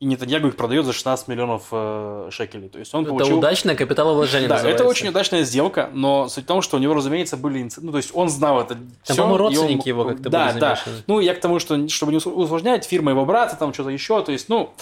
и 0.00 0.06
Нетаньягу 0.06 0.48
их 0.48 0.56
продает 0.56 0.84
за 0.86 0.92
16 0.92 1.26
миллионов 1.28 1.64
э, 1.72 2.28
шекелей. 2.30 2.68
То 2.68 2.78
есть 2.78 2.94
он 2.94 3.02
Это 3.02 3.10
получил... 3.10 3.38
удачное 3.38 3.74
капиталовложение 3.74 4.48
Да, 4.48 4.54
называется. 4.56 4.84
это 4.84 4.90
очень 4.90 5.08
удачная 5.08 5.42
сделка, 5.42 5.90
но 5.92 6.28
суть 6.28 6.44
в 6.44 6.46
том, 6.46 6.62
что 6.62 6.76
у 6.76 6.80
него, 6.80 6.94
разумеется, 6.94 7.36
были... 7.36 7.60
инци- 7.62 7.80
Ну, 7.82 7.90
то 7.90 7.96
есть 7.98 8.10
он 8.14 8.28
знал 8.28 8.60
это 8.60 8.76
всё, 9.02 9.16
по-моему, 9.16 9.30
и 9.30 9.34
он- 9.34 9.38
родственники 9.38 9.88
его 9.88 10.04
как-то 10.04 10.28
Да, 10.30 10.48
были 10.50 10.60
да. 10.60 10.78
Ну, 11.08 11.18
я 11.20 11.34
к 11.34 11.40
тому, 11.40 11.58
что, 11.58 11.88
чтобы 11.88 12.12
не 12.12 12.18
усл- 12.18 12.32
усложнять, 12.32 12.84
фирма 12.84 13.10
его 13.10 13.24
брата, 13.24 13.56
там 13.56 13.74
что-то 13.74 13.90
еще, 13.90 14.22
то 14.22 14.32
есть, 14.32 14.48
ну... 14.48 14.72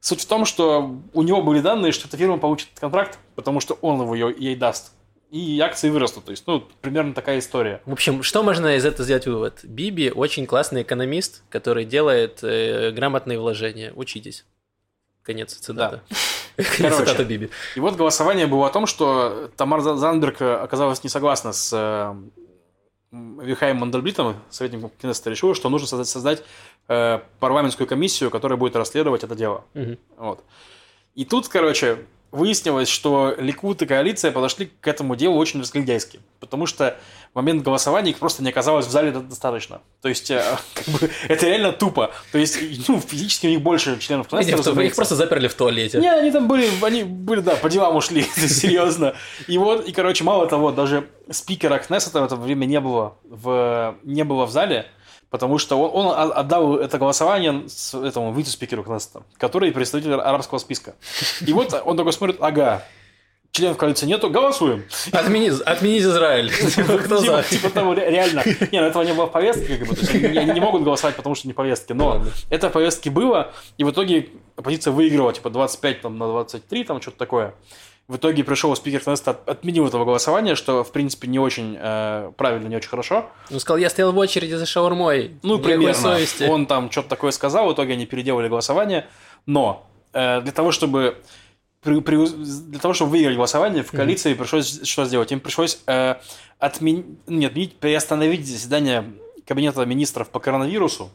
Суть 0.00 0.20
в 0.20 0.26
том, 0.26 0.44
что 0.44 0.94
у 1.12 1.22
него 1.24 1.42
были 1.42 1.58
данные, 1.58 1.90
что 1.90 2.06
эта 2.06 2.16
фирма 2.16 2.38
получит 2.38 2.68
этот 2.68 2.78
контракт, 2.80 3.18
потому 3.34 3.58
что 3.58 3.76
он 3.80 4.00
его 4.00 4.14
ее- 4.14 4.32
ей 4.38 4.54
даст. 4.54 4.92
И 5.32 5.58
акции 5.58 5.90
вырастут. 5.90 6.24
То 6.26 6.30
есть, 6.30 6.44
ну, 6.46 6.62
примерно 6.80 7.14
такая 7.14 7.40
история. 7.40 7.82
В 7.84 7.92
общем, 7.92 8.22
что 8.22 8.44
можно 8.44 8.76
из 8.76 8.84
этого 8.86 9.04
сделать 9.04 9.26
вывод? 9.26 9.58
Биби 9.64 10.10
очень 10.12 10.46
классный 10.46 10.82
экономист, 10.82 11.42
который 11.50 11.84
делает 11.84 12.38
э, 12.42 12.92
грамотные 12.92 13.40
вложения. 13.40 13.92
Учитесь. 13.96 14.44
Конец 15.28 15.52
цитаты. 15.52 16.00
Конец 16.56 16.76
Короче. 16.78 17.04
цитаты 17.04 17.24
Биби. 17.24 17.50
И 17.76 17.80
вот 17.80 17.96
голосование 17.96 18.46
было 18.46 18.66
о 18.66 18.70
том, 18.70 18.86
что 18.86 19.50
Тамар 19.58 19.82
За- 19.82 19.96
Зандберг 19.96 20.40
э, 20.40 20.54
оказалась 20.54 21.04
не 21.04 21.10
согласна 21.10 21.52
с 21.52 21.70
э, 21.70 22.14
Вихаем 23.12 23.76
Мандельблитом, 23.76 24.36
советником 24.48 24.90
Кнессета, 24.98 25.28
решила, 25.28 25.54
что 25.54 25.68
нужно 25.68 25.86
создать, 25.86 26.08
создать 26.08 26.42
э, 26.88 27.20
парламентскую 27.40 27.86
комиссию, 27.86 28.30
которая 28.30 28.56
будет 28.56 28.74
расследовать 28.74 29.22
это 29.22 29.34
дело. 29.34 29.64
Мгм. 29.74 29.98
Вот. 30.16 30.42
И 31.14 31.26
тут, 31.26 31.46
короче, 31.48 32.06
выяснилось, 32.30 32.88
что 32.88 33.34
Ликут 33.38 33.82
и 33.82 33.86
коалиция 33.86 34.32
подошли 34.32 34.70
к 34.80 34.86
этому 34.86 35.16
делу 35.16 35.36
очень 35.38 35.60
разгильдяйски, 35.60 36.20
потому 36.40 36.66
что 36.66 36.96
в 37.32 37.36
момент 37.36 37.62
голосования 37.62 38.10
их 38.10 38.18
просто 38.18 38.42
не 38.42 38.50
оказалось 38.50 38.86
в 38.86 38.90
зале 38.90 39.10
до- 39.10 39.20
достаточно. 39.20 39.80
То 40.02 40.08
есть, 40.08 40.30
э, 40.30 40.42
как 40.74 40.86
бы, 40.88 41.10
это 41.28 41.46
реально 41.46 41.72
тупо. 41.72 42.10
То 42.32 42.38
есть, 42.38 42.58
ну, 42.88 43.00
физически 43.00 43.46
у 43.46 43.50
них 43.50 43.62
больше 43.62 43.98
членов 43.98 44.28
Кнессета, 44.28 44.80
Их 44.82 44.94
просто 44.94 45.14
заперли 45.16 45.48
в 45.48 45.54
туалете. 45.54 45.98
Не, 45.98 46.10
они 46.10 46.30
там 46.30 46.48
были, 46.48 46.68
они 46.82 47.04
были, 47.04 47.40
да, 47.40 47.56
по 47.56 47.70
делам 47.70 47.96
ушли, 47.96 48.22
серьезно. 48.36 49.14
И 49.46 49.56
вот, 49.58 49.86
и, 49.86 49.92
короче, 49.92 50.24
мало 50.24 50.46
того, 50.46 50.70
даже 50.70 51.08
спикера 51.30 51.78
Кнессета 51.78 52.20
в 52.20 52.24
это 52.24 52.36
время 52.36 52.66
не 52.66 52.80
было 52.80 53.16
в, 53.24 53.96
не 54.04 54.24
было 54.24 54.46
в 54.46 54.50
зале, 54.50 54.86
потому 55.30 55.58
что 55.58 55.76
он, 55.80 56.06
он 56.06 56.32
отдал 56.34 56.76
это 56.76 56.98
голосование 56.98 57.64
этому 58.04 58.32
вице-спикеру 58.32 58.82
Кнессета, 58.84 59.22
который 59.36 59.72
представитель 59.72 60.14
арабского 60.14 60.58
списка. 60.58 60.94
И 61.46 61.52
вот 61.52 61.80
он 61.84 61.96
такой 61.96 62.12
смотрит, 62.12 62.38
ага, 62.40 62.84
членов 63.52 63.76
коалиции 63.76 64.06
нету, 64.06 64.30
голосуем. 64.30 64.84
Отмени, 65.12 65.50
отменить 65.64 66.02
Израиль. 66.02 66.50
Типа, 66.74 66.98
Кто 66.98 67.20
Типа- 67.20 67.42
за? 67.42 67.42
Типа 67.42 67.70
того, 67.70 67.94
ре- 67.94 68.10
реально. 68.10 68.42
Не, 68.72 68.80
ну 68.80 68.86
этого 68.86 69.02
не 69.02 69.12
было 69.14 69.26
в 69.26 69.32
повестке, 69.32 69.76
как 69.78 69.88
бы, 69.88 69.94
то 69.94 70.00
есть 70.00 70.14
они, 70.14 70.52
не 70.52 70.60
могут 70.60 70.82
голосовать, 70.82 71.16
потому 71.16 71.34
что 71.34 71.46
не 71.48 71.52
в 71.52 71.56
повестке, 71.56 71.94
но 71.94 72.22
это 72.50 72.68
в 72.68 72.72
повестке 72.72 73.10
было, 73.10 73.52
и 73.76 73.84
в 73.84 73.90
итоге 73.90 74.28
оппозиция 74.56 74.92
выиграла, 74.92 75.32
типа 75.32 75.50
25 75.50 76.00
там, 76.02 76.18
на 76.18 76.26
23, 76.28 76.84
там 76.84 77.00
что-то 77.02 77.18
такое. 77.18 77.54
В 78.08 78.16
итоге 78.16 78.42
пришел 78.42 78.74
спикер 78.74 79.02
от- 79.06 79.48
отменил 79.48 79.86
этого 79.86 80.06
голосования, 80.06 80.54
что, 80.54 80.82
в 80.82 80.92
принципе, 80.92 81.28
не 81.28 81.38
очень 81.38 81.76
э, 81.78 82.32
правильно, 82.38 82.66
не 82.66 82.76
очень 82.76 82.88
хорошо. 82.88 83.28
Он 83.50 83.60
сказал, 83.60 83.76
я 83.76 83.90
стоял 83.90 84.12
в 84.12 84.18
очереди 84.18 84.54
за 84.54 84.64
шаурмой. 84.64 85.32
Ну, 85.42 85.58
примерно. 85.58 85.92
совести. 85.94 86.44
Он 86.44 86.64
там 86.64 86.90
что-то 86.90 87.10
такое 87.10 87.32
сказал, 87.32 87.68
в 87.68 87.74
итоге 87.74 87.92
они 87.92 88.06
переделали 88.06 88.48
голосование, 88.48 89.06
но 89.44 89.86
э, 90.14 90.40
для 90.40 90.52
того, 90.52 90.72
чтобы 90.72 91.18
при- 91.82 92.00
при- 92.00 92.26
для 92.70 92.78
того, 92.78 92.94
чтобы 92.94 93.10
выиграть 93.10 93.36
голосование, 93.36 93.82
в 93.82 93.90
коалиции 93.90 94.32
пришлось 94.32 94.80
что 94.88 95.04
сделать? 95.04 95.30
Им 95.30 95.40
пришлось 95.40 95.78
э, 95.86 96.14
отмен- 96.60 97.16
не 97.26 97.44
отменить, 97.44 97.76
приостановить 97.76 98.46
заседание 98.46 99.04
кабинета 99.46 99.84
министров 99.84 100.30
по 100.30 100.40
коронавирусу, 100.40 101.10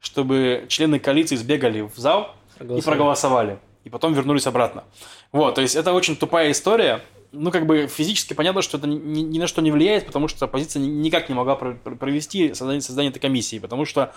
чтобы 0.00 0.64
члены 0.68 0.98
коалиции 0.98 1.36
сбегали 1.36 1.82
в 1.82 1.94
зал 1.98 2.34
и 2.58 2.80
проголосовали. 2.80 3.58
И 3.84 3.90
потом 3.90 4.12
вернулись 4.12 4.46
обратно. 4.46 4.84
Вот, 5.32 5.54
то 5.56 5.60
есть 5.60 5.76
это 5.76 5.92
очень 5.92 6.16
тупая 6.16 6.50
история. 6.50 7.02
Ну, 7.30 7.50
как 7.50 7.66
бы 7.66 7.88
физически 7.88 8.32
понятно, 8.32 8.62
что 8.62 8.78
это 8.78 8.86
ни, 8.86 9.20
ни 9.20 9.38
на 9.38 9.46
что 9.46 9.60
не 9.60 9.70
влияет, 9.70 10.06
потому 10.06 10.28
что 10.28 10.46
оппозиция 10.46 10.80
ни- 10.80 10.86
никак 10.86 11.28
не 11.28 11.34
могла 11.34 11.56
про- 11.56 11.74
про- 11.74 11.94
провести 11.94 12.54
создание, 12.54 12.80
создание 12.80 13.10
этой 13.10 13.18
комиссии, 13.20 13.58
потому 13.58 13.84
что, 13.84 14.14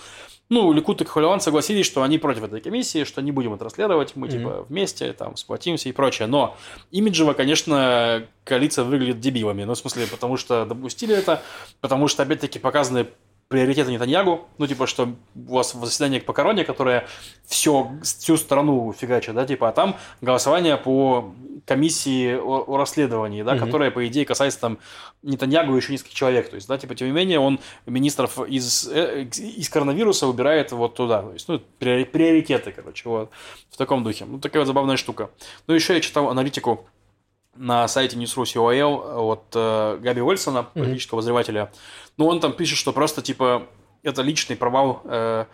ну, 0.48 0.72
Ликут 0.72 1.02
и 1.02 1.06
Хулиан 1.06 1.42
согласились, 1.42 1.86
что 1.86 2.04
они 2.04 2.18
против 2.20 2.44
этой 2.44 2.62
комиссии, 2.62 3.04
что 3.04 3.22
не 3.22 3.34
будем 3.34 3.54
это 3.54 3.66
расследовать, 3.66 4.16
мы, 4.16 4.28
Мгм. 4.28 4.38
типа, 4.38 4.66
вместе, 4.70 5.12
там, 5.12 5.36
сплотимся 5.36 5.90
и 5.90 5.92
прочее. 5.92 6.30
Но 6.30 6.56
имиджево, 6.92 7.34
конечно, 7.34 8.26
коалиция 8.46 8.86
выглядит 8.86 9.20
дебилами. 9.20 9.66
Ну, 9.66 9.74
в 9.74 9.78
смысле, 9.78 10.08
потому 10.08 10.38
что 10.38 10.66
допустили 10.66 11.14
это, 11.14 11.44
потому 11.82 12.08
что, 12.08 12.24
опять-таки, 12.24 12.60
показаны 12.60 13.08
приоритеты 13.52 13.92
Нетаньягу, 13.92 14.48
ну, 14.58 14.66
типа, 14.66 14.88
что 14.88 15.10
у 15.36 15.56
вас 15.56 15.76
в 15.76 15.86
заседании 15.86 16.20
по 16.20 16.32
короне, 16.34 16.64
которое 16.64 17.06
все, 17.46 17.92
всю 18.02 18.38
страну 18.38 18.94
фигачит, 18.98 19.36
да, 19.36 19.46
типа, 19.46 19.70
а 19.70 19.72
там 19.74 19.98
голосование 20.22 20.78
по 20.78 21.34
комиссии 21.66 22.34
о, 22.34 22.64
о 22.66 22.78
расследовании, 22.78 23.44
да, 23.44 23.54
Мгм. 23.56 23.66
которая, 23.66 23.92
по 23.92 24.08
идее, 24.08 24.26
касается 24.26 24.60
там 24.62 24.78
Нетаньягу 25.22 25.74
и 25.74 25.78
еще 25.78 25.92
нескольких 25.92 26.16
человек, 26.16 26.50
то 26.50 26.56
есть, 26.56 26.68
да, 26.68 26.78
типа, 26.78 26.96
тем 26.96 27.08
не 27.08 27.14
менее, 27.14 27.40
он 27.40 27.60
министров 27.86 28.40
из, 28.40 28.88
э, 28.88 29.24
из 29.24 29.70
коронавируса 29.70 30.28
убирает 30.28 30.72
вот 30.72 30.96
туда, 30.96 31.22
то 31.22 31.34
есть, 31.34 31.48
ну, 31.50 31.62
приори- 31.80 32.06
приоритеты, 32.06 32.72
короче, 32.72 33.10
вот, 33.10 33.32
в 33.70 33.78
таком 33.78 34.04
духе. 34.04 34.26
Ну, 34.26 34.40
такая 34.40 34.62
вот 34.62 34.68
забавная 34.68 34.96
штука. 34.98 35.30
Ну, 35.68 35.76
еще 35.76 35.94
я 35.94 36.00
читал 36.00 36.30
аналитику 36.30 36.88
на 37.56 37.88
сайте 37.88 38.18
News.ru 38.18 38.44
COL 38.44 39.16
от 39.16 39.44
э, 39.56 40.00
Габи 40.02 40.22
Уэльсона, 40.22 40.64
политического 40.64 41.20
обозревателя. 41.20 41.72
Ну, 42.18 42.28
он 42.28 42.40
там 42.40 42.54
пишет, 42.54 42.78
что 42.78 42.94
просто, 42.94 43.22
типа, 43.22 43.68
это 44.04 44.22
личный 44.22 44.56
провал, 44.56 45.02
э, 45.06 45.46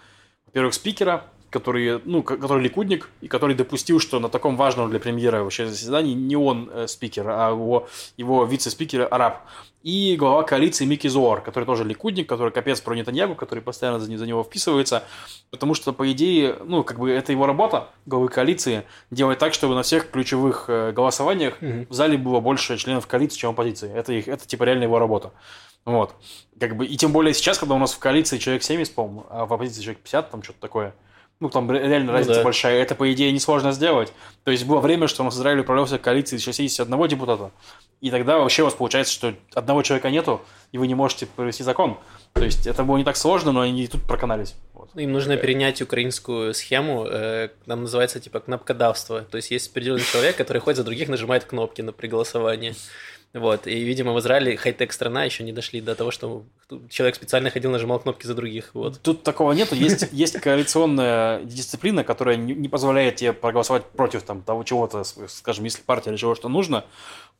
во-первых, 0.45 0.73
спикера, 0.73 1.25
который, 1.49 2.01
ну, 2.05 2.23
ко- 2.23 2.37
который 2.37 2.61
ликудник, 2.63 3.09
и 3.21 3.27
который 3.27 3.55
допустил, 3.55 3.99
что 3.99 4.19
на 4.19 4.29
таком 4.29 4.57
важном 4.57 4.89
для 4.89 4.99
премьера 4.99 5.43
вообще 5.43 5.67
заседании 5.67 6.13
не 6.13 6.35
он 6.35 6.69
э, 6.73 6.87
спикер, 6.87 7.27
а 7.29 7.49
его, 7.51 7.87
его 8.17 8.43
вице-спикер 8.45 9.07
араб. 9.09 9.41
И 9.83 10.17
глава 10.17 10.43
коалиции 10.43 10.83
Микки 10.85 11.07
Зоар, 11.07 11.39
который 11.41 11.63
тоже 11.63 11.85
ликудник, 11.85 12.27
который 12.27 12.51
капец 12.51 12.81
про 12.81 12.93
Нетаньягу, 12.95 13.35
который 13.35 13.61
постоянно 13.61 13.99
за, 13.99 14.17
за 14.17 14.25
него 14.27 14.43
вписывается, 14.43 15.03
потому 15.49 15.75
что, 15.75 15.93
по 15.93 16.11
идее, 16.11 16.57
ну, 16.65 16.83
как 16.83 16.99
бы 16.99 17.09
это 17.09 17.31
его 17.31 17.45
работа, 17.45 17.87
главы 18.05 18.27
коалиции, 18.27 18.83
делать 19.11 19.39
так, 19.39 19.53
чтобы 19.53 19.75
на 19.75 19.83
всех 19.83 20.09
ключевых 20.11 20.65
э, 20.67 20.91
голосованиях 20.91 21.61
Мгм. 21.61 21.87
в 21.89 21.93
зале 21.93 22.17
было 22.17 22.41
больше 22.41 22.75
членов 22.77 23.07
коалиции, 23.07 23.37
чем 23.37 23.51
оппозиции. 23.51 23.89
Это, 23.93 24.11
их, 24.11 24.27
это 24.27 24.45
типа 24.45 24.63
реально 24.63 24.83
его 24.83 24.99
работа. 24.99 25.31
Вот. 25.85 26.15
Как 26.59 26.75
бы, 26.75 26.85
и 26.85 26.97
тем 26.97 27.13
более 27.13 27.33
сейчас, 27.33 27.57
когда 27.57 27.75
у 27.75 27.77
нас 27.79 27.93
в 27.93 27.99
коалиции 27.99 28.39
человек 28.39 28.63
70, 28.63 28.93
по-моему, 28.93 29.25
а 29.29 29.45
в 29.45 29.53
оппозиции 29.53 29.81
человек 29.83 30.01
50, 30.01 30.31
там 30.31 30.43
что-то 30.43 30.59
такое. 30.59 30.93
Ну, 31.39 31.49
там 31.49 31.69
ре- 31.69 31.87
реально 31.87 32.07
Ну 32.07 32.13
разница 32.13 32.39
да. 32.39 32.43
большая. 32.43 32.81
Это, 32.81 32.95
по 32.95 33.11
идее, 33.13 33.31
несложно 33.31 33.71
сделать. 33.71 34.11
То 34.43 34.51
есть 34.51 34.65
было 34.65 34.79
время, 34.79 35.07
что 35.07 35.21
у 35.21 35.25
нас 35.25 35.35
в 35.35 35.37
Израиле 35.37 35.61
управлялся 35.61 35.99
коалицией 35.99 36.39
из 36.39 36.43
61 36.43 37.07
депутата. 37.07 37.51
И 38.01 38.09
тогда 38.11 38.37
вообще 38.39 38.63
у 38.63 38.65
вас 38.65 38.73
получается, 38.73 39.13
что 39.13 39.33
одного 39.53 39.81
человека 39.83 40.09
нету, 40.09 40.41
и 40.71 40.77
вы 40.77 40.87
не 40.87 40.95
можете 40.95 41.25
провести 41.27 41.63
закон. 41.63 41.97
То 42.33 42.43
есть 42.43 42.65
это 42.67 42.83
было 42.83 42.97
не 42.97 43.03
так 43.03 43.17
сложно, 43.17 43.51
но 43.51 43.61
они 43.61 43.83
и 43.83 43.87
тут 43.87 44.01
проканались. 44.03 44.55
Вот. 44.73 44.89
Им 44.95 45.11
нужно 45.11 45.37
перенять 45.37 45.81
украинскую 45.81 46.53
схему, 46.53 47.05
э, 47.07 47.49
там 47.65 47.81
называется 47.81 48.19
типа 48.19 48.39
кнопкодавство. 48.39 49.21
То 49.21 49.37
есть 49.37 49.51
есть 49.51 49.69
определенный 49.71 50.03
человек, 50.03 50.35
который 50.37 50.59
ходит 50.59 50.77
за 50.77 50.83
других, 50.83 51.07
нажимает 51.09 51.45
кнопки 51.45 51.81
на 51.81 51.91
при 51.91 52.07
голосовании. 52.07 52.75
Вот. 53.33 53.67
И, 53.67 53.83
видимо, 53.83 54.13
в 54.13 54.19
Израиле 54.19 54.57
хай-тек 54.57 54.91
страна 54.93 55.23
еще 55.25 55.43
не 55.43 55.51
дошли 55.51 55.81
до 55.81 55.95
того, 55.95 56.11
что 56.11 56.43
человек 56.89 57.15
специально 57.15 57.49
ходил, 57.49 57.69
нажимал 57.71 57.99
кнопки 57.99 58.25
за 58.25 58.33
других. 58.33 58.71
Вот. 58.73 58.99
Тут 59.01 59.23
такого 59.23 59.51
нету. 59.53 59.75
Есть, 59.75 60.07
есть 60.11 60.39
коалиционная 60.39 61.41
дисциплина, 61.43 62.03
которая 62.03 62.35
не, 62.37 62.53
не 62.53 62.69
позволяет 62.69 63.17
тебе 63.17 63.33
проголосовать 63.33 63.85
против 63.85 64.23
там, 64.23 64.41
того 64.41 64.63
чего-то, 64.63 65.03
скажем, 65.03 65.65
если 65.65 65.81
партия 65.81 66.11
решила, 66.11 66.35
что 66.35 66.49
нужно, 66.49 66.85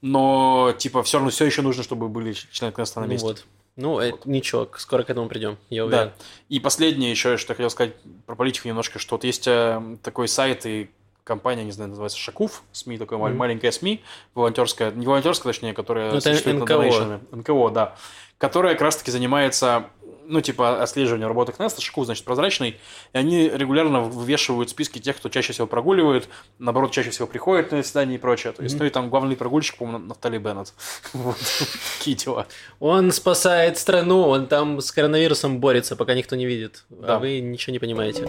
но 0.02 0.74
типа 0.78 1.04
все 1.04 1.18
равно 1.18 1.32
все 1.32 1.46
еще 1.46 1.62
нужно, 1.62 1.84
чтобы 1.84 2.10
были 2.10 2.34
члены 2.34 2.72
Кнессета 2.74 3.00
на 3.00 3.06
Ну 3.08 3.12
месте. 3.14 3.28
вот. 3.28 3.46
Ну, 3.76 4.00
э, 4.00 4.12
ничего, 4.26 4.68
скоро 4.78 5.04
к 5.04 5.10
этому 5.12 5.28
придем, 5.30 5.58
я 5.70 5.86
уверен. 5.86 6.08
Да. 6.08 6.14
И 6.50 6.60
последнее 6.60 7.12
еще, 7.12 7.38
что 7.38 7.52
я 7.52 7.56
хотел 7.56 7.70
сказать 7.70 7.94
про 8.26 8.36
политику 8.36 8.68
немножко, 8.68 8.98
что 8.98 9.16
вот 9.16 9.24
есть 9.24 9.48
э, 9.48 9.80
такой 10.02 10.28
сайт 10.28 10.66
и 10.66 10.90
компания, 11.28 11.64
не 11.64 11.72
знаю, 11.72 11.90
называется 11.90 12.18
Шакуф, 12.18 12.64
СМИ, 12.72 12.98
такое 12.98 13.20
Мгм. 13.20 13.38
маленькая 13.38 13.72
СМИ, 13.72 14.02
волонтерская, 14.34 14.92
не 14.92 15.06
волонтерская, 15.06 15.54
точнее, 15.54 15.74
которая 15.74 16.12
Ну, 16.12 16.18
это 16.18 16.30
существует 16.32 16.58
НКО. 16.60 17.20
НКО, 17.32 17.70
да. 17.70 17.96
Которая 18.38 18.74
как 18.74 18.82
раз-таки 18.84 19.12
занимается, 19.12 19.86
ну, 20.30 20.42
типа, 20.42 20.84
отслеживанием 20.84 21.28
работы 21.28 21.54
Кнеста, 21.54 21.82
Шакуф, 21.82 22.06
значит, 22.06 22.24
прозрачный, 22.26 22.70
и 23.14 23.18
они 23.18 23.50
регулярно 23.50 24.02
вывешивают 24.02 24.70
списки 24.70 25.00
тех, 25.00 25.16
кто 25.18 25.30
чаще 25.30 25.54
всего 25.54 25.68
прогуливает, 25.68 26.28
наоборот, 26.60 26.92
чаще 26.92 27.10
всего 27.12 27.28
приходит 27.28 27.72
на 27.72 27.82
заседание 27.82 28.16
и 28.18 28.20
прочее. 28.20 28.54
То 28.54 28.62
есть, 28.64 28.76
Мгм. 28.76 28.84
ну, 28.84 28.88
и 28.88 28.92
там 28.92 29.10
главный 29.10 29.36
прогульщик, 29.36 29.78
по-моему, 29.78 30.06
Нафтали 30.08 30.38
Беннет. 30.38 30.74
Вот. 31.14 31.38
Дела. 32.06 32.46
Он 32.80 33.12
спасает 33.12 33.78
страну, 33.78 34.22
он 34.28 34.48
там 34.48 34.80
с 34.82 34.92
коронавирусом 34.92 35.60
борется, 35.60 35.96
пока 35.96 36.14
никто 36.14 36.36
не 36.36 36.46
видит. 36.46 36.84
Да. 36.90 37.16
А 37.16 37.20
вы 37.20 37.40
ничего 37.42 37.74
не 37.74 37.80
понимаете. 37.80 38.28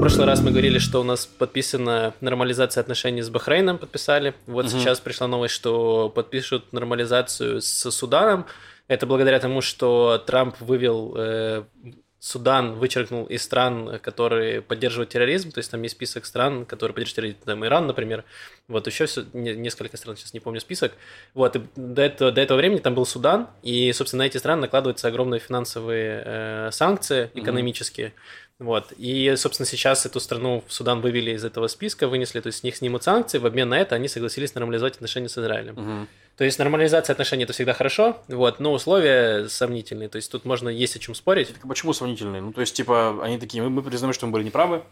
В 0.00 0.02
прошлый 0.02 0.24
раз 0.26 0.40
мы 0.40 0.50
говорили, 0.50 0.78
что 0.78 1.00
у 1.00 1.04
нас 1.04 1.26
подписана 1.26 2.14
нормализация 2.22 2.80
отношений 2.80 3.20
с 3.20 3.28
Бахрейном, 3.28 3.76
подписали. 3.76 4.32
Вот 4.46 4.64
Мгм. 4.64 4.80
сейчас 4.80 4.98
пришла 4.98 5.26
новость, 5.26 5.52
что 5.52 6.08
подпишут 6.08 6.72
нормализацию 6.72 7.60
с 7.60 7.90
Суданом. 7.90 8.46
Это 8.88 9.04
благодаря 9.04 9.38
тому, 9.40 9.60
что 9.60 10.16
Трамп 10.26 10.58
вывел 10.60 11.14
э, 11.18 11.64
Судан, 12.18 12.76
вычеркнул 12.76 13.26
из 13.26 13.42
стран, 13.42 13.98
которые 13.98 14.62
поддерживают 14.62 15.10
терроризм. 15.10 15.52
То 15.52 15.58
есть 15.58 15.70
там 15.70 15.82
есть 15.82 15.96
список 15.96 16.24
стран, 16.24 16.64
которые 16.64 16.94
поддерживают 16.94 17.16
терроризм. 17.16 17.38
Там 17.44 17.66
Иран, 17.66 17.86
например. 17.86 18.24
Вот 18.68 18.86
еще 18.86 19.04
не- 19.34 19.54
несколько 19.54 19.98
стран, 19.98 20.16
сейчас 20.16 20.32
не 20.32 20.40
помню 20.40 20.60
список. 20.60 20.92
Вот, 21.34 21.56
и 21.56 21.60
до 21.76 22.00
этого, 22.00 22.32
до 22.32 22.40
этого 22.40 22.56
времени 22.56 22.78
там 22.78 22.94
был 22.94 23.04
Судан, 23.04 23.48
и, 23.62 23.92
собственно, 23.92 24.24
на 24.24 24.28
эти 24.28 24.38
страны 24.38 24.62
накладываются 24.62 25.08
огромные 25.08 25.40
финансовые 25.40 26.22
э, 26.24 26.70
санкции 26.72 27.30
экономические. 27.34 28.14
Вот. 28.60 28.92
И, 28.98 29.34
собственно, 29.36 29.66
сейчас 29.66 30.04
эту 30.04 30.20
страну 30.20 30.62
Судан 30.68 31.00
вывели 31.00 31.30
из 31.30 31.44
этого 31.44 31.66
списка, 31.66 32.06
вынесли, 32.06 32.40
то 32.40 32.48
есть 32.48 32.58
с 32.58 32.62
них 32.62 32.76
снимут 32.76 33.02
санкции, 33.02 33.38
в 33.38 33.46
обмен 33.46 33.70
на 33.70 33.78
это 33.78 33.94
они 33.94 34.06
согласились 34.06 34.54
нормализовать 34.54 34.96
отношения 34.96 35.30
с 35.30 35.38
Израилем. 35.38 35.74
Мгм. 35.74 36.08
То 36.36 36.44
есть 36.44 36.58
нормализация 36.58 37.12
отношений 37.14 37.44
это 37.44 37.54
всегда 37.54 37.72
хорошо, 37.72 38.18
вот, 38.28 38.60
но 38.60 38.72
условия 38.72 39.48
сомнительные. 39.48 40.10
То 40.10 40.16
есть 40.16 40.30
тут 40.30 40.44
можно 40.44 40.68
есть 40.68 40.94
о 40.94 40.98
чем 40.98 41.14
спорить. 41.14 41.52
Так 41.54 41.66
почему 41.66 41.94
сомнительные? 41.94 42.42
Ну, 42.42 42.52
то 42.52 42.60
есть, 42.60 42.74
типа, 42.74 43.18
они 43.22 43.38
такие, 43.38 43.62
мы, 43.62 43.70
мы 43.70 43.82
признаем, 43.82 44.12
что 44.12 44.26
мы 44.26 44.32
были 44.32 44.44
неправы. 44.44 44.82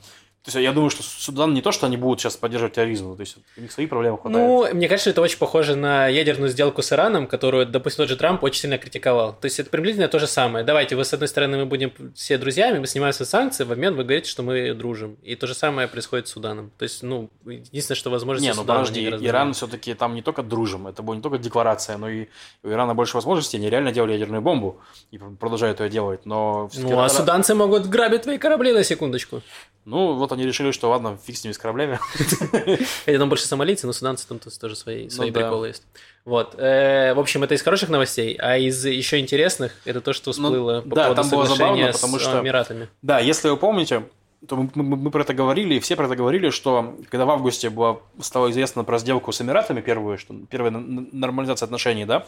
То 0.48 0.56
есть, 0.56 0.64
я 0.64 0.72
думаю, 0.72 0.88
что 0.88 1.02
Судан 1.02 1.52
не 1.52 1.60
то, 1.60 1.72
что 1.72 1.86
они 1.86 1.98
будут 1.98 2.20
сейчас 2.20 2.38
поддерживать 2.38 2.72
терроризм, 2.72 3.14
то 3.14 3.20
есть, 3.20 3.36
у 3.58 3.60
них 3.60 3.70
свои 3.70 3.86
проблемы 3.86 4.16
хватает. 4.16 4.48
Ну, 4.48 4.74
мне 4.74 4.88
кажется, 4.88 5.10
это 5.10 5.20
очень 5.20 5.36
похоже 5.36 5.76
на 5.76 6.08
ядерную 6.08 6.48
сделку 6.48 6.80
с 6.80 6.90
Ираном, 6.90 7.26
которую, 7.26 7.66
допустим, 7.66 8.04
тот 8.04 8.08
же 8.08 8.16
Трамп 8.16 8.42
очень 8.42 8.62
сильно 8.62 8.78
критиковал. 8.78 9.34
То 9.34 9.44
есть 9.44 9.60
это 9.60 9.68
приблизительно 9.68 10.08
то 10.08 10.18
же 10.18 10.26
самое. 10.26 10.64
Давайте, 10.64 10.96
вы 10.96 11.04
с 11.04 11.12
одной 11.12 11.28
стороны, 11.28 11.58
мы 11.58 11.66
будем 11.66 11.92
все 12.14 12.38
друзьями, 12.38 12.78
мы 12.78 12.86
снимаем 12.86 13.12
все 13.12 13.26
санкции, 13.26 13.64
в 13.64 13.72
обмен 13.72 13.94
вы 13.94 14.04
говорите, 14.04 14.30
что 14.30 14.42
мы 14.42 14.72
дружим. 14.72 15.18
И 15.22 15.34
то 15.34 15.46
же 15.46 15.52
самое 15.52 15.86
происходит 15.86 16.28
с 16.28 16.30
Суданом. 16.30 16.70
То 16.78 16.84
есть, 16.84 17.02
ну, 17.02 17.28
единственное, 17.44 17.96
что 17.96 18.08
возможности 18.08 18.48
не, 18.48 18.54
ну 18.54 18.64
подожди, 18.64 19.06
Иран 19.06 19.52
все-таки 19.52 19.92
там 19.92 20.14
не 20.14 20.22
только 20.22 20.42
дружим, 20.42 20.86
это 20.86 21.02
была 21.02 21.16
не 21.16 21.22
только 21.22 21.36
декларация, 21.36 21.98
но 21.98 22.08
и 22.08 22.28
у 22.62 22.70
Ирана 22.70 22.94
больше 22.94 23.16
возможностей, 23.18 23.58
они 23.58 23.68
реально 23.68 23.92
делали 23.92 24.12
ядерную 24.12 24.40
бомбу 24.40 24.80
и 25.10 25.18
продолжают 25.18 25.80
ее 25.80 25.90
делать, 25.90 26.24
но... 26.24 26.70
Ну, 26.74 27.00
а 27.00 27.08
суданцы 27.10 27.54
могут 27.54 27.86
грабить 27.86 28.22
твои 28.22 28.38
корабли 28.38 28.72
на 28.72 28.82
секундочку. 28.82 29.42
Ну, 29.84 30.14
вот 30.14 30.32
они 30.32 30.37
решили, 30.44 30.70
что 30.72 30.90
ладно, 30.90 31.18
фиг 31.24 31.36
с 31.36 31.44
ними, 31.44 31.52
с 31.52 31.58
кораблями. 31.58 31.98
Хотя 33.04 33.18
там 33.18 33.28
больше 33.28 33.46
сомалийцы, 33.46 33.86
но 33.86 33.92
суданцы 33.92 34.26
там 34.28 34.38
тоже 34.38 34.76
свои, 34.76 35.08
свои 35.08 35.28
Ну 35.28 35.34
да. 35.34 35.40
приколы 35.40 35.68
есть. 35.68 35.82
Вот. 36.24 36.54
Э, 36.58 37.14
в 37.14 37.20
общем, 37.20 37.42
это 37.44 37.54
из 37.54 37.62
хороших 37.62 37.88
новостей, 37.88 38.34
а 38.40 38.56
из 38.58 38.84
еще 38.84 39.18
интересных, 39.18 39.72
это 39.84 40.00
то, 40.00 40.12
что 40.12 40.32
всплыло 40.32 40.80
по 40.82 40.88
Ну, 40.88 40.94
да, 40.94 41.02
поводу 41.04 41.22
там 41.22 41.30
было 41.30 41.46
забавно, 41.46 41.92
потому 41.92 42.18
с 42.18 42.22
что- 42.22 42.40
Эмиратами. 42.40 42.88
Да, 43.02 43.18
если 43.20 43.48
вы 43.48 43.56
помните, 43.56 44.02
то 44.46 44.56
мы, 44.56 44.68
мы- 44.74 44.96
мы 44.96 45.10
про 45.10 45.22
это 45.22 45.34
говорили, 45.34 45.74
и 45.74 45.80
все 45.80 45.96
про 45.96 46.06
это 46.06 46.14
говорили, 46.16 46.50
что 46.50 46.96
когда 47.10 47.24
в 47.24 47.30
августе 47.30 47.70
было, 47.70 48.02
стало 48.20 48.50
известно 48.50 48.84
про 48.84 48.98
сделку 48.98 49.32
с 49.32 49.40
Эмиратами, 49.40 49.80
первую, 49.80 50.18
что 50.18 50.34
первая 50.50 50.70
нормализация 50.70 51.66
отношений, 51.66 52.04
да, 52.04 52.26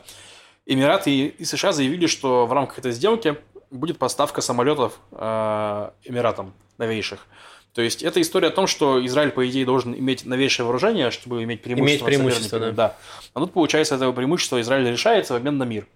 Эмираты 0.66 1.10
и, 1.10 1.26
и 1.28 1.44
США 1.44 1.72
заявили, 1.72 2.06
что 2.06 2.46
в 2.46 2.52
рамках 2.52 2.78
этой 2.78 2.92
сделки 2.92 3.36
будет 3.70 3.98
поставка 3.98 4.40
самолетов 4.40 4.98
э, 5.12 5.90
Эмиратам 6.04 6.52
новейших. 6.78 7.26
То 7.74 7.82
есть 7.82 8.02
это 8.02 8.20
история 8.20 8.48
о 8.48 8.50
том, 8.50 8.66
что 8.66 9.04
Израиль, 9.06 9.30
по 9.30 9.48
идее, 9.48 9.64
должен 9.64 9.94
иметь 9.94 10.24
новейшее 10.24 10.64
вооружение, 10.66 11.10
чтобы 11.10 11.42
иметь 11.44 11.62
преимущество. 11.62 12.04
Иметь 12.04 12.04
преимущество, 12.04 12.44
соперниками. 12.44 12.76
да. 12.76 12.96
А 13.34 13.40
тут, 13.40 13.52
получается, 13.52 13.94
этого 13.94 14.12
преимущества 14.12 14.60
Израиль 14.60 14.90
решается 14.90 15.34
в 15.34 15.36
обмен 15.36 15.56
на 15.56 15.64
мир. 15.64 15.86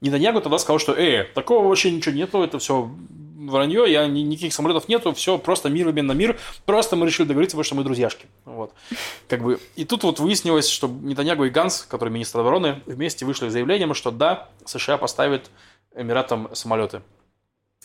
Нетаньягу 0.00 0.42
тогда 0.42 0.58
сказал, 0.58 0.78
что, 0.78 0.92
э, 0.92 1.24
такого 1.24 1.66
вообще 1.66 1.90
ничего 1.90 2.14
нету, 2.14 2.42
это 2.42 2.58
все 2.58 2.90
вранье, 3.38 3.90
я, 3.90 4.06
ни- 4.06 4.20
никаких 4.20 4.52
самолетов 4.52 4.88
нету, 4.88 5.12
все, 5.14 5.38
просто 5.38 5.68
мир 5.70 5.88
обмен 5.88 6.06
на 6.06 6.12
мир, 6.12 6.38
просто 6.66 6.96
мы 6.96 7.06
решили 7.06 7.26
договориться, 7.26 7.56
потому 7.56 7.64
что 7.64 7.74
мы 7.76 7.84
друзьяшки. 7.84 8.26
Вот. 8.44 8.72
Как 9.28 9.42
бы, 9.42 9.60
и 9.76 9.84
тут 9.84 10.02
вот 10.02 10.20
выяснилось, 10.20 10.68
что 10.68 10.88
Нетаньягу 10.88 11.44
и 11.44 11.50
Ганс, 11.50 11.86
который 11.88 12.10
министр 12.10 12.40
обороны, 12.40 12.82
вместе 12.86 13.24
вышли 13.24 13.48
с 13.48 13.52
заявлением, 13.52 13.94
что 13.94 14.10
да, 14.10 14.48
США 14.66 14.98
поставит 14.98 15.50
Эмиратам 15.94 16.50
самолеты. 16.54 17.02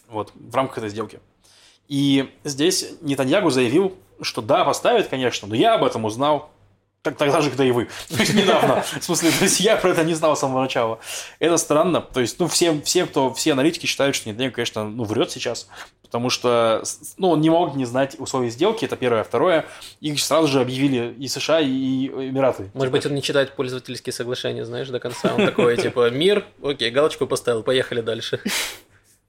Вот, 0.09 0.31
в 0.33 0.55
рамках 0.55 0.79
этой 0.79 0.89
сделки. 0.89 1.19
И 1.89 2.29
здесь 2.43 2.85
Нетаньягу 3.01 3.49
заявил, 3.49 3.95
что 4.21 4.41
да, 4.41 4.63
поставит, 4.63 5.07
конечно, 5.07 5.47
но 5.47 5.55
я 5.55 5.73
об 5.73 5.83
этом 5.83 6.05
узнал 6.05 6.51
так, 7.01 7.15
тогда 7.15 7.39
же, 7.41 7.49
когда 7.49 7.63
и 7.63 7.71
вы. 7.71 7.85
То 8.09 8.17
есть 8.19 8.33
недавно. 8.33 8.81
В 8.81 9.03
смысле, 9.03 9.31
то 9.31 9.45
есть 9.45 9.61
я 9.61 9.77
про 9.77 9.91
это 9.91 10.03
не 10.03 10.13
знал 10.13 10.35
с 10.35 10.41
самого 10.41 10.61
начала. 10.61 10.99
Это 11.39 11.55
странно. 11.55 12.01
То 12.01 12.19
есть, 12.19 12.39
ну, 12.39 12.47
все, 12.47 12.79
все, 12.81 13.05
кто, 13.05 13.33
все 13.33 13.53
аналитики 13.53 13.85
считают, 13.85 14.17
что 14.17 14.27
Нетаньягу, 14.27 14.55
конечно, 14.55 14.83
ну, 14.83 15.05
врет 15.05 15.31
сейчас. 15.31 15.69
Потому 16.01 16.29
что, 16.29 16.83
ну, 17.17 17.29
он 17.29 17.41
не 17.41 17.49
мог 17.49 17.75
не 17.75 17.85
знать 17.85 18.15
условий 18.19 18.49
сделки, 18.49 18.83
это 18.83 18.97
первое. 18.97 19.23
Второе, 19.23 19.65
их 20.01 20.19
сразу 20.19 20.47
же 20.47 20.59
объявили 20.59 21.15
и 21.17 21.27
США, 21.27 21.61
и 21.61 22.07
Эмираты. 22.07 22.69
Может 22.73 22.91
быть, 22.91 23.05
он 23.05 23.15
не 23.15 23.21
читает 23.21 23.55
пользовательские 23.55 24.11
соглашения, 24.11 24.65
знаешь, 24.65 24.89
до 24.89 24.99
конца. 24.99 25.33
Он 25.33 25.45
такой, 25.45 25.77
типа, 25.77 26.09
мир, 26.09 26.45
окей, 26.61 26.91
галочку 26.91 27.27
поставил, 27.27 27.63
поехали 27.63 28.01
дальше. 28.01 28.41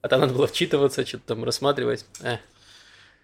А 0.01 0.07
там 0.07 0.21
надо 0.21 0.33
было 0.33 0.47
вчитываться, 0.47 1.05
что-то 1.05 1.27
там 1.27 1.43
рассматривать. 1.43 2.05
Э. 2.21 2.37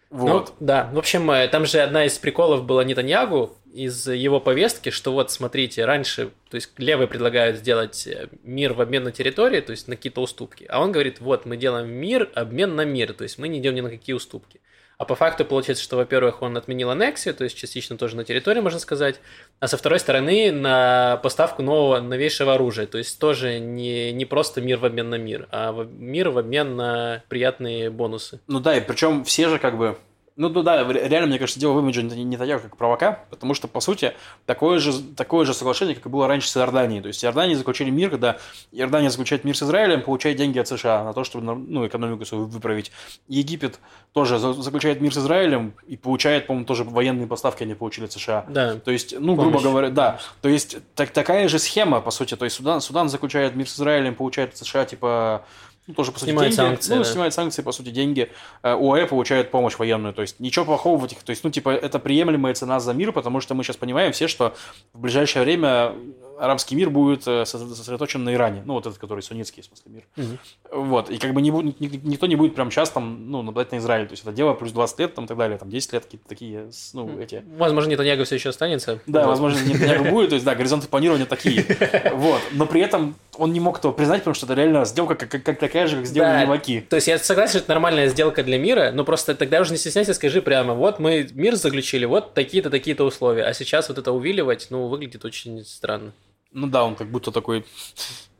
Вот. 0.09 0.53
Ну, 0.59 0.65
да, 0.65 0.89
в 0.93 0.97
общем, 0.97 1.29
э, 1.31 1.47
там 1.47 1.65
же 1.65 1.79
одна 1.79 2.05
из 2.05 2.17
приколов 2.17 2.63
была 2.63 2.83
Нетаньягу 2.83 3.57
из 3.73 4.07
его 4.07 4.39
повестки, 4.39 4.89
что 4.89 5.11
вот, 5.11 5.31
смотрите, 5.31 5.83
раньше, 5.83 6.31
то 6.49 6.55
есть 6.55 6.71
левые 6.77 7.07
предлагают 7.07 7.57
сделать 7.57 8.07
э, 8.07 8.29
мир 8.43 8.73
в 8.73 8.81
обмен 8.81 9.03
на 9.03 9.11
территории, 9.11 9.59
то 9.59 9.71
есть 9.71 9.87
на 9.87 9.97
какие-то 9.97 10.21
уступки, 10.21 10.65
а 10.69 10.81
он 10.81 10.93
говорит, 10.93 11.19
вот, 11.19 11.45
мы 11.45 11.57
делаем 11.57 11.89
мир, 11.89 12.29
обмен 12.35 12.75
на 12.75 12.85
мир, 12.85 13.13
то 13.13 13.23
есть 13.23 13.37
мы 13.37 13.49
не 13.49 13.59
идем 13.59 13.75
ни 13.75 13.81
на 13.81 13.89
какие 13.89 14.15
уступки. 14.15 14.61
А 14.97 15.05
по 15.05 15.13
факту 15.13 15.45
получается, 15.45 15.83
что, 15.83 15.95
во-первых, 15.95 16.41
он 16.41 16.57
отменил 16.57 16.89
аннексию, 16.89 17.35
то 17.35 17.43
есть 17.43 17.55
частично 17.55 17.97
тоже 17.97 18.15
на 18.15 18.23
территории, 18.23 18.61
можно 18.61 18.79
сказать, 18.79 19.19
а 19.59 19.67
со 19.67 19.77
второй 19.77 19.99
стороны 19.99 20.51
на 20.51 21.17
поставку 21.17 21.61
нового, 21.61 21.99
новейшего 21.99 22.55
оружия, 22.55 22.87
то 22.87 22.97
есть 22.97 23.19
тоже 23.19 23.59
не, 23.59 24.11
не 24.11 24.25
просто 24.25 24.59
мир 24.59 24.79
в 24.79 24.85
обмен 24.85 25.11
на 25.11 25.19
мир, 25.19 25.47
а 25.51 25.71
мир 25.71 26.29
в 26.29 26.39
обмен 26.39 26.75
на 26.75 27.23
приятные 27.29 27.91
бонусы. 27.91 28.39
Ну 28.47 28.59
да, 28.59 28.75
и 28.75 28.81
причем 28.81 29.23
все 29.23 29.49
же 29.49 29.59
как 29.59 29.77
бы... 29.77 29.97
Ну 30.37 30.49
ну 30.49 30.61
да, 30.61 30.83
ре- 30.83 31.07
реально, 31.07 31.27
мне 31.29 31.39
кажется, 31.39 31.59
дело 31.59 31.73
в 31.73 31.79
имидже 31.79 32.03
не 32.03 32.23
Нетаньяху 32.23 32.63
как 32.69 32.77
провока, 32.77 33.23
потому 33.31 33.55
что, 33.55 33.67
по 33.67 33.79
сути, 33.79 34.13
такое 34.45 34.77
же, 34.77 34.93
такое 35.15 35.45
же 35.45 35.53
соглашение, 35.55 35.95
как 35.95 36.05
и 36.05 36.09
было 36.09 36.27
раньше 36.27 36.47
с 36.47 36.55
Иорданией. 36.57 37.01
То 37.01 37.07
есть 37.07 37.25
Иордания 37.25 37.55
заключили 37.55 37.89
мир, 37.89 38.11
когда 38.11 38.37
Иордания 38.71 39.09
заключает 39.09 39.43
мир 39.43 39.57
с 39.57 39.63
Израилем, 39.63 40.03
получает 40.03 40.37
деньги 40.37 40.59
от 40.59 40.67
США 40.67 41.03
на 41.03 41.13
то, 41.13 41.23
чтобы 41.23 41.43
ну, 41.55 41.87
экономику 41.87 42.23
свою 42.23 42.45
выправить. 42.45 42.91
Египет 43.27 43.79
тоже 44.13 44.37
за- 44.37 44.53
заключает 44.53 45.01
мир 45.01 45.11
с 45.13 45.17
Израилем 45.17 45.73
и 45.87 45.97
получает, 45.97 46.45
по-моему, 46.45 46.67
тоже 46.67 46.83
военные 46.83 47.25
поставки 47.27 47.63
они 47.63 47.73
получили 47.73 48.05
от 48.05 48.11
США. 48.11 48.45
Да, 48.47 48.75
То 48.75 48.91
есть, 48.91 49.15
ну, 49.19 49.33
грубо 49.33 49.53
Помощь. 49.53 49.63
говоря, 49.63 49.89
да. 49.89 50.19
То 50.43 50.49
есть, 50.49 50.77
так, 50.93 51.09
такая 51.09 51.47
же 51.47 51.57
схема, 51.57 51.99
по 51.99 52.11
сути. 52.11 52.35
То 52.35 52.45
есть, 52.45 52.57
Судан, 52.57 52.79
Судан 52.79 53.09
заключает 53.09 53.55
мир 53.55 53.67
с 53.67 53.75
Израилем, 53.75 54.13
получает 54.13 54.51
от 54.51 54.57
США, 54.57 54.85
типа, 54.85 55.43
ну, 55.87 55.93
тоже, 55.93 56.11
по 56.11 56.19
сути, 56.19 56.31
Снимает 56.31 56.51
деньги. 56.53 56.69
санкции, 56.69 56.93
ну, 56.93 57.03
да. 57.03 57.09
снимает 57.09 57.33
санкции, 57.33 57.61
по 57.61 57.71
сути, 57.71 57.89
деньги. 57.89 58.29
Э, 58.61 58.73
ОАЭ 58.73 59.07
получает 59.07 59.51
помощь 59.51 59.77
военную. 59.77 60.13
То 60.13 60.21
есть, 60.21 60.39
ничего 60.39 60.65
плохого 60.65 60.97
в 60.97 61.05
этих... 61.05 61.23
То 61.23 61.29
есть, 61.29 61.43
ну, 61.45 61.49
типа, 61.49 61.69
это 61.69 61.97
приемлемая 61.97 62.53
цена 62.53 62.79
за 62.81 62.93
мир, 62.93 63.13
потому 63.13 63.39
что 63.39 63.55
мы 63.55 63.63
сейчас 63.63 63.77
понимаем 63.77 64.11
все, 64.11 64.27
что 64.27 64.53
в 64.93 64.99
ближайшее 64.99 65.43
время 65.43 65.93
арабский 66.39 66.75
мир 66.75 66.89
будет 66.89 67.27
э, 67.27 67.43
сосредо- 67.43 67.73
сосредоточен 67.75 68.23
на 68.23 68.33
Иране. 68.33 68.61
Ну, 68.65 68.73
вот 68.73 68.85
этот, 68.85 68.97
который 68.99 69.21
суннитский, 69.21 69.63
в 69.63 69.65
смысле, 69.65 69.91
мир. 69.91 70.03
Мгм. 70.15 70.39
Вот. 70.71 71.09
И 71.09 71.17
как 71.17 71.33
бы 71.33 71.41
не, 71.41 71.49
никто 71.49 72.27
не 72.27 72.35
будет 72.35 72.55
прям 72.55 72.69
сейчас 72.71 72.89
там, 72.89 73.29
ну, 73.31 73.41
нападать 73.41 73.71
на 73.71 73.77
Израиль. 73.77 74.07
То 74.07 74.13
есть, 74.13 74.23
это 74.23 74.31
дело 74.31 74.53
плюс 74.53 74.71
20 74.71 74.99
лет, 74.99 75.15
там, 75.15 75.25
и 75.25 75.27
так 75.27 75.37
далее. 75.37 75.57
Там 75.57 75.69
10 75.69 75.93
лет 75.93 76.03
какие-то 76.05 76.27
такие, 76.27 76.69
ну, 76.93 77.19
эти... 77.19 77.43
Возможно, 77.57 77.89
Нетаньяго 77.91 78.23
все 78.25 78.35
еще 78.35 78.49
останется. 78.49 78.99
Да, 79.07 79.21
Вот. 79.21 79.29
возможно, 79.29 79.59
Нетаньяху 79.67 80.05
будет, 80.11 80.29
то 80.29 80.35
есть, 80.35 80.45
да, 80.45 80.55
горизонты 80.55 80.87
планирования 80.87 81.25
такие. 81.25 81.65
Вот. 82.13 82.41
Но 82.51 82.65
при 82.65 82.81
этом 82.81 83.15
он 83.37 83.53
не 83.53 83.59
мог 83.59 83.79
этого 83.79 83.91
признать, 83.91 84.21
потому 84.21 84.33
что 84.33 84.45
это 84.45 84.55
реально 84.55 84.85
сделка 84.85 85.15
как, 85.15 85.29
как- 85.29 85.43
как 85.43 85.59
такая 85.59 85.87
же, 85.87 85.97
как 85.97 86.05
сделали 86.05 86.31
Да. 86.31 86.41
леваки. 86.43 86.81
То 86.81 86.95
есть 86.97 87.07
я 87.07 87.17
согласен, 87.19 87.51
что 87.51 87.59
это 87.59 87.69
нормальная 87.69 88.07
сделка 88.09 88.43
для 88.43 88.57
мира, 88.57 88.91
но 88.93 89.03
просто 89.03 89.35
тогда 89.35 89.61
уже 89.61 89.71
не 89.71 89.77
стесняйся, 89.77 90.13
скажи 90.13 90.41
прямо, 90.41 90.73
вот 90.73 90.99
мы 90.99 91.27
мир 91.33 91.55
заключили, 91.55 92.05
вот 92.05 92.33
такие-то, 92.33 92.69
такие-то 92.69 93.03
условия, 93.03 93.43
а 93.43 93.53
сейчас 93.53 93.89
вот 93.89 93.97
это 93.97 94.11
увиливать, 94.11 94.67
ну, 94.69 94.87
выглядит 94.87 95.23
очень 95.25 95.63
странно. 95.65 96.13
Ну 96.51 96.67
да, 96.67 96.83
он 96.83 96.95
как 96.95 97.07
будто 97.09 97.31
такой 97.31 97.65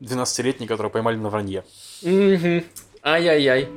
12-летний, 0.00 0.66
которого 0.66 0.90
поймали 0.90 1.16
на 1.16 1.28
вранье. 1.28 1.64
Мгм. 2.02 2.64
Ай-яй-яй. 3.02 3.68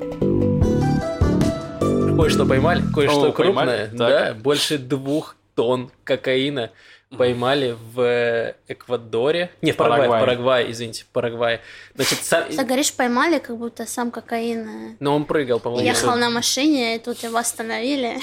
Кое-что 2.17 2.45
поймали, 2.45 2.83
кое-что 2.93 3.29
О, 3.29 3.31
поймали? 3.31 3.87
крупное, 3.87 3.87
Так. 3.87 3.97
да, 3.97 4.33
больше 4.35 4.77
двух 4.77 5.35
тонн 5.55 5.91
кокаина 6.03 6.71
поймали 7.17 7.75
в 7.93 8.55
Эквадоре, 8.67 9.51
не, 9.61 9.71
в 9.73 9.77
Парагвае, 9.77 10.21
Парагвае, 10.21 10.71
извините, 10.71 11.03
в 11.03 11.07
Парагвае. 11.07 11.59
Значит, 11.95 12.19
сам- 12.23 12.45
Ты 12.49 12.63
говоришь, 12.63 12.93
поймали, 12.93 13.39
как 13.39 13.57
будто 13.57 13.85
сам 13.85 14.11
кокаин 14.11 14.95
но 14.99 15.15
он 15.15 15.25
прыгал, 15.25 15.57
э, 15.57 15.61
по-моему. 15.61 15.85
ехал 15.85 16.15
на 16.15 16.29
машине, 16.29 16.95
и 16.95 16.99
тут 16.99 17.21
его 17.23 17.37
остановили. 17.37 18.17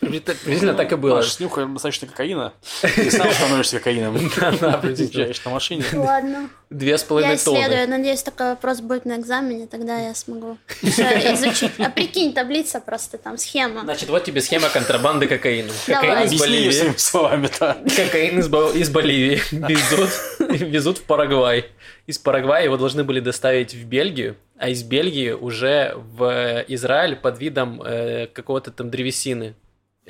Приблизительно 0.00 0.74
так 0.74 0.92
и 0.92 0.96
было. 0.96 1.16
Маш, 1.16 1.32
с 1.32 1.40
нюхаем 1.40 1.74
достаточно 1.74 2.06
кокаина, 2.06 2.52
и 2.96 3.10
сам 3.10 3.30
становишься 3.32 3.78
кокаином. 3.78 4.18
Да. 4.60 4.78
Приезжаешь 4.78 5.44
на 5.44 5.50
машине. 5.50 5.84
Ладно. 5.92 6.48
Две 6.70 6.96
с 6.98 7.02
Я 7.02 7.06
половиной 7.08 7.34
исследую. 7.36 7.64
тонны. 7.64 7.86
Надеюсь, 7.86 8.22
такой 8.22 8.50
вопрос 8.50 8.80
будет 8.80 9.04
на 9.04 9.16
экзамене, 9.16 9.66
тогда 9.66 9.98
я 9.98 10.14
смогу 10.14 10.58
изучить. 10.82 11.72
А 11.78 11.90
прикинь, 11.90 12.32
таблица 12.32 12.80
просто 12.80 13.18
там, 13.18 13.38
схема. 13.38 13.80
Значит, 13.82 14.08
вот 14.08 14.24
тебе 14.24 14.40
схема 14.40 14.68
контрабанды 14.68 15.26
кокаина. 15.26 15.72
Кокаин 15.86 16.26
из 16.28 16.38
Боливии. 16.40 16.94
словами, 16.96 17.48
да. 17.58 17.76
Кокаин 17.96 18.38
из, 18.38 18.48
Бо- 18.48 18.70
из 18.72 18.90
Боливии 18.90 19.40
везут, 19.50 20.10
везут 20.60 20.98
в 20.98 21.02
Парагвай. 21.02 21.66
Из 22.06 22.18
Парагвая 22.18 22.64
его 22.64 22.76
должны 22.76 23.04
были 23.04 23.20
доставить 23.20 23.74
в 23.74 23.84
Бельгию, 23.84 24.36
а 24.56 24.68
из 24.70 24.82
Бельгии 24.82 25.30
уже 25.32 25.94
в 25.96 26.64
Израиль 26.68 27.16
под 27.16 27.38
видом 27.38 27.82
э, 27.82 28.26
какого-то 28.28 28.70
там 28.70 28.90
древесины. 28.90 29.54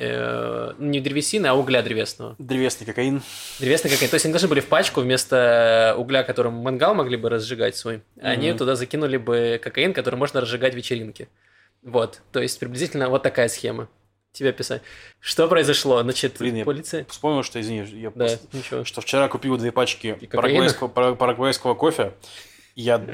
Э, 0.01 0.75
не 0.79 1.01
древесины, 1.01 1.47
а 1.49 1.55
угля 1.55 1.83
древесного. 1.83 2.37
Древесный 2.39 2.87
кокаин. 2.87 3.21
Древесный 3.59 3.91
кокаин. 3.91 4.09
То 4.09 4.15
есть 4.15 4.27
они 4.27 4.33
должны 4.33 4.49
были 4.49 4.61
в 4.61 4.67
пачку 4.69 5.01
вместо 5.01 5.97
угля, 5.99 6.23
которым 6.23 6.55
мангал 6.55 6.95
могли 6.95 7.17
бы 7.17 7.29
разжигать 7.29 7.77
свой, 7.77 8.03
они 8.21 8.51
Мгм. 8.51 8.59
туда 8.59 8.77
закинули 8.77 9.17
бы 9.17 9.61
кокаин, 9.61 9.93
который 9.93 10.15
можно 10.15 10.41
разжигать 10.41 10.75
вечеринки. 10.75 11.29
Вот. 11.83 12.23
То 12.31 12.41
есть 12.41 12.61
приблизительно 12.61 13.09
вот 13.09 13.25
такая 13.25 13.49
схема. 13.49 13.89
Тебе 14.31 14.53
писать. 14.53 14.83
Что 15.19 15.49
произошло? 15.49 16.01
Значит, 16.03 16.37
Блин, 16.39 16.57
я- 16.57 16.65
полиция... 16.65 17.05
Вспомнил, 17.09 17.43
что, 17.43 17.61
извини, 17.61 17.85
я 18.01 18.11
Да, 18.11 18.27
просто- 18.27 18.57
ничего. 18.57 18.85
что 18.85 19.01
вчера 19.01 19.27
купил 19.27 19.57
две 19.57 19.73
пачки 19.73 20.13
парагвайского, 20.31 20.87
пара- 20.87 21.15
парагвайского 21.17 21.75
кофе. 21.75 22.13
Я 22.77 23.05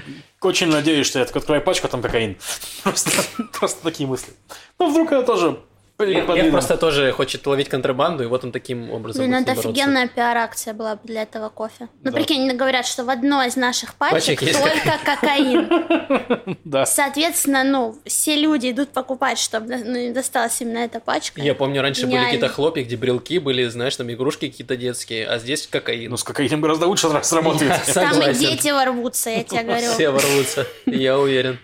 очень 0.43 0.67
надеюсь, 0.67 1.07
что 1.07 1.19
я 1.21 1.25
открою 1.25 1.63
пачку, 1.63 1.87
а 1.87 1.91
там 1.91 2.03
кокаин. 2.03 2.37
Просто, 2.83 3.11
просто 3.59 3.83
такие 3.83 4.07
мысли. 4.07 4.35
Ну, 4.79 4.91
вдруг 4.91 5.13
это 5.13 5.25
тоже 5.25 5.61
Лев 5.99 6.51
просто 6.51 6.77
тоже 6.77 7.13
хочет 7.13 7.47
ловить 7.47 7.69
контрабанду, 7.69 8.25
и 8.25 8.27
вот 8.27 8.43
он 8.43 8.51
таким 8.51 8.91
образом 8.91 9.21
Блин, 9.23 9.33
будет 9.33 9.43
это 9.43 9.51
бороться. 9.53 9.69
офигенная 9.69 10.09
пиар-акция 10.09 10.75
была 10.75 10.97
бы 10.97 11.01
для 11.05 11.23
этого 11.23 11.49
кофе. 11.51 11.89
Ну, 12.03 12.11
Да. 12.11 12.13
прикинь, 12.13 12.51
говорят, 12.57 12.85
что 12.85 13.05
в 13.05 13.11
одной 13.11 13.47
из 13.47 13.55
наших 13.57 13.95
пачек 13.95 14.41
Пачек 14.41 14.41
только 14.41 14.99
кокаин. 15.05 16.57
Да. 16.65 16.85
Соответственно, 16.87 17.63
ну, 17.63 17.97
все 18.07 18.35
люди 18.37 18.71
идут 18.71 18.89
покупать, 18.91 19.39
чтобы 19.39 19.77
ну, 19.77 19.97
им 19.97 20.13
досталась 20.13 20.61
именно 20.61 20.79
эта 20.79 20.99
пачка. 20.99 21.41
Я 21.41 21.55
помню, 21.55 21.81
раньше 21.83 22.07
были 22.07 22.17
какие-то 22.25 22.49
хлопья, 22.49 22.83
где 22.83 22.97
брелки 22.97 23.39
были, 23.39 23.65
знаешь, 23.69 23.95
там 23.97 24.11
игрушки 24.11 24.49
какие-то 24.49 24.77
детские, 24.77 25.27
а 25.29 25.39
здесь 25.39 25.67
кокаин. 25.69 26.11
Ну, 26.11 26.17
с 26.17 26.25
кокаином 26.25 26.61
гораздо 26.61 26.87
лучше 26.87 27.07
сра- 27.07 27.23
сработает. 27.23 27.73
Там 27.95 28.21
и 28.21 28.35
дети 28.35 28.69
ворвутся, 28.69 29.31
я 29.31 29.45
тебе 29.45 29.63
говорю. 29.65 29.93
Все 29.93 30.11
ворвутся, 30.11 30.67
я 30.87 31.19
уверен. 31.19 31.59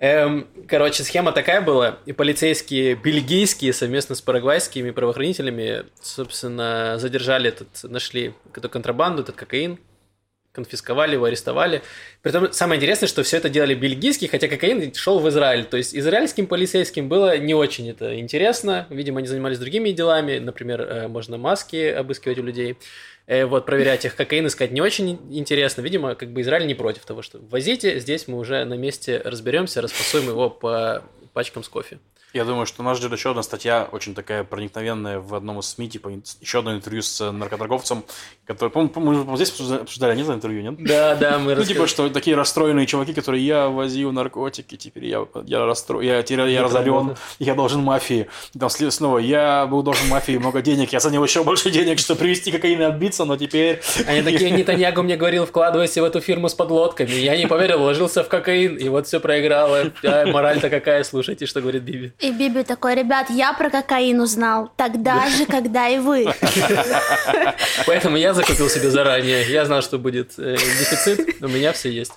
Эм, 0.00 0.46
короче, 0.66 1.02
схема 1.04 1.30
такая 1.32 1.60
была, 1.60 1.98
и 2.06 2.12
полицейские 2.12 2.94
бельгийские 2.94 3.74
совместно 3.74 4.14
с 4.14 4.22
парагвайскими 4.22 4.92
правоохранителями, 4.92 5.84
собственно, 6.00 6.96
задержали 6.98 7.50
этот, 7.50 7.68
нашли 7.82 8.32
эту 8.54 8.70
контрабанду, 8.70 9.22
этот 9.22 9.36
кокаин, 9.36 9.78
конфисковали 10.52 11.14
его, 11.14 11.26
арестовали. 11.26 11.82
Притом 12.22 12.52
самое 12.52 12.78
интересное, 12.78 13.06
что 13.06 13.22
все 13.22 13.36
это 13.36 13.48
делали 13.48 13.74
бельгийские, 13.74 14.28
хотя 14.28 14.48
кокаин 14.48 14.92
шел 14.94 15.20
в 15.20 15.28
Израиль. 15.28 15.64
То 15.64 15.76
есть 15.76 15.94
израильским 15.94 16.46
полицейским 16.46 17.08
было 17.08 17.38
не 17.38 17.54
очень 17.54 17.88
это 17.88 18.18
интересно. 18.18 18.86
Видимо, 18.90 19.18
они 19.18 19.28
занимались 19.28 19.58
другими 19.58 19.90
делами. 19.90 20.38
Например, 20.38 20.80
э, 20.80 21.08
можно 21.08 21.38
маски 21.38 21.86
обыскивать 21.86 22.38
у 22.38 22.42
людей. 22.42 22.76
Э, 23.26 23.44
Вот, 23.44 23.64
проверять 23.64 24.04
их. 24.04 24.16
Кокаин 24.16 24.46
искать 24.46 24.72
не 24.72 24.80
очень 24.80 25.18
интересно. 25.30 25.82
Видимо, 25.82 26.14
как 26.16 26.30
бы 26.30 26.40
Израиль 26.40 26.66
не 26.66 26.74
против 26.74 27.04
того, 27.04 27.22
что 27.22 27.38
возите. 27.50 28.00
Здесь 28.00 28.26
мы 28.26 28.38
уже 28.38 28.64
на 28.64 28.74
месте 28.74 29.22
разберемся, 29.24 29.80
распасуем 29.80 30.28
его 30.28 30.50
по 30.50 31.04
пачкам 31.32 31.62
с 31.62 31.68
кофе. 31.68 31.98
Я 32.32 32.44
думаю, 32.44 32.66
что 32.66 32.82
нас 32.82 32.98
ждет 32.98 33.12
еще 33.12 33.30
одна 33.30 33.42
статья, 33.42 33.88
очень 33.90 34.14
такая 34.14 34.44
проникновенная 34.44 35.18
в 35.18 35.34
одном 35.34 35.58
из 35.58 35.66
СМИ, 35.66 35.88
типа 35.88 36.12
еще 36.40 36.60
одно 36.60 36.74
интервью 36.74 37.02
с 37.02 37.32
наркоторговцем, 37.32 38.04
который, 38.46 38.70
по-моему, 38.70 39.24
мы 39.24 39.36
здесь 39.36 39.50
обсуждали, 39.50 40.16
не 40.16 40.22
за 40.22 40.34
интервью, 40.34 40.62
нет? 40.62 40.76
Да, 40.78 41.16
да, 41.16 41.38
мы 41.38 41.56
Ну, 41.56 41.64
типа, 41.64 41.88
что 41.88 42.08
такие 42.08 42.36
расстроенные 42.36 42.86
чуваки, 42.86 43.14
которые 43.14 43.44
я 43.44 43.68
возил 43.68 44.12
наркотики, 44.12 44.76
теперь 44.76 45.06
я, 45.06 45.26
я 45.44 45.64
расстроен, 45.64 46.06
я, 46.06 46.22
теперь 46.22 46.48
я 46.50 46.62
разорен, 46.62 47.16
я 47.40 47.54
должен 47.54 47.82
мафии. 47.82 48.28
Там 48.58 48.70
снова, 48.70 49.18
я 49.18 49.66
был 49.66 49.82
должен 49.82 50.06
мафии 50.08 50.38
много 50.38 50.62
денег, 50.62 50.92
я 50.92 51.00
занял 51.00 51.24
еще 51.24 51.42
больше 51.42 51.70
денег, 51.70 51.98
чтобы 51.98 52.20
привезти 52.20 52.52
кокаин 52.52 52.80
и 52.80 52.84
отбиться, 52.84 53.24
но 53.24 53.36
теперь... 53.36 53.80
Они 54.06 54.22
такие, 54.22 54.50
Нетаньягу 54.60 55.02
мне 55.02 55.16
говорил, 55.16 55.46
вкладывайся 55.46 56.00
в 56.00 56.04
эту 56.04 56.20
фирму 56.20 56.48
с 56.48 56.54
подлодками. 56.54 57.10
Я 57.10 57.36
не 57.36 57.46
поверил, 57.46 57.78
вложился 57.78 58.22
в 58.22 58.28
кокаин, 58.28 58.76
и 58.76 58.88
вот 58.88 59.06
все 59.06 59.18
проиграло. 59.18 59.90
А 60.04 60.26
мораль-то 60.26 60.70
какая, 60.70 61.02
слушайте, 61.02 61.46
что 61.46 61.60
говорит 61.60 61.82
Биби. 61.82 62.12
И 62.20 62.32
Биби 62.32 62.64
такой, 62.64 62.94
ребят, 62.96 63.30
я 63.30 63.54
про 63.54 63.70
кокаин 63.70 64.20
узнал 64.20 64.70
тогда 64.76 65.26
же, 65.30 65.46
когда 65.46 65.88
и 65.88 65.98
вы. 65.98 66.26
Поэтому 67.86 68.18
я 68.18 68.34
закупил 68.34 68.68
себе 68.68 68.90
заранее. 68.90 69.50
Я 69.50 69.64
знал, 69.64 69.80
что 69.80 69.98
будет 69.98 70.38
э, 70.38 70.56
дефицит, 70.56 71.42
у 71.42 71.48
меня 71.48 71.72
все 71.72 71.90
есть. 71.90 72.12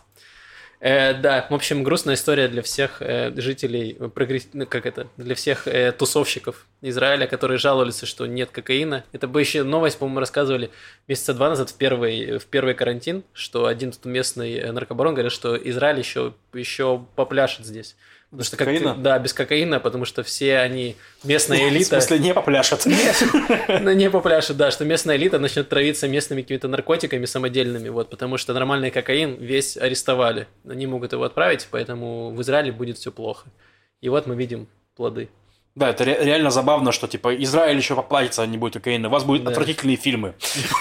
Э, 0.81 1.13
да, 1.13 1.47
в 1.49 1.53
общем, 1.53 1.83
грустная 1.83 2.15
история 2.15 2.49
для 2.49 2.61
всех 2.61 3.01
э, 3.01 3.31
жителей, 3.37 3.95
э, 3.97 4.09
прогресс- 4.13 4.49
ну, 4.51 4.65
как 4.65 4.85
это, 4.85 5.07
для 5.15 5.35
всех 5.35 5.65
э, 5.69 5.93
тусовщиков 5.93 6.65
Израиля, 6.81 7.25
которые 7.25 7.57
жаловались, 7.57 8.01
что 8.03 8.25
нет 8.25 8.49
кокаина. 8.51 9.05
Это 9.13 9.29
бы 9.29 9.39
еще 9.39 9.63
новость, 9.63 9.97
по-моему, 9.99 10.19
рассказывали 10.19 10.69
месяца 11.07 11.33
два 11.33 11.47
назад 11.47 11.69
в 11.69 11.77
первый, 11.77 12.39
в 12.39 12.45
первый 12.47 12.73
карантин, 12.73 13.23
что 13.31 13.67
один 13.67 13.93
тут 13.93 14.03
местный 14.03 14.55
э, 14.55 14.71
наркобарон 14.73 15.13
говорит, 15.13 15.31
что 15.31 15.55
Израиль 15.55 15.99
еще, 15.99 16.33
еще 16.53 17.05
попляшет 17.15 17.65
здесь. 17.65 17.95
Без 18.33 18.47
что 18.47 18.57
кокаина? 18.57 18.95
да, 18.95 19.19
без 19.19 19.31
кокаина, 19.31 19.79
потому 19.79 20.05
что 20.05 20.23
все 20.23 20.57
они 20.57 20.95
местная 21.23 21.69
В 21.69 21.69
элита. 21.69 22.01
смысле, 22.01 22.19
не 22.19 22.33
попляшет. 22.33 22.85
Ну, 23.81 23.91
не 23.93 24.09
попляшет, 24.09 24.57
да, 24.57 24.71
что 24.71 24.85
местная 24.85 25.17
элита 25.17 25.37
начнет 25.37 25.69
травиться 25.69 26.07
местными 26.07 26.41
какими-то 26.41 26.67
наркотиками 26.67 27.25
самодельными, 27.25 27.89
вот, 27.89 28.09
потому 28.09 28.37
что 28.37 28.53
нормальный 28.53 28.89
кокаин 28.89 29.35
весь 29.35 29.77
арестовали. 29.77 30.47
Они 30.67 30.87
могут 30.87 31.13
его 31.13 31.23
отправить, 31.23 31.67
поэтому 31.69 32.31
в 32.31 32.41
Израиле 32.41 32.71
будет 32.71 32.97
все 32.97 33.11
плохо. 33.11 33.47
И 34.01 34.09
вот 34.09 34.25
мы 34.25 34.35
видим 34.35 34.67
плоды. 34.95 35.29
Да, 35.75 35.89
это 35.89 36.03
ре- 36.05 36.19
реально 36.23 36.51
забавно, 36.51 36.91
что 36.91 37.07
типа 37.07 37.33
Израиль 37.43 37.77
еще 37.77 37.95
поплатится, 37.95 38.45
не 38.45 38.59
будет 38.59 38.73
кокаина. 38.73 39.07
У 39.07 39.11
вас 39.11 39.23
будут 39.23 39.43
Да. 39.43 39.49
отвратительные 39.49 39.97
фильмы, 39.97 40.35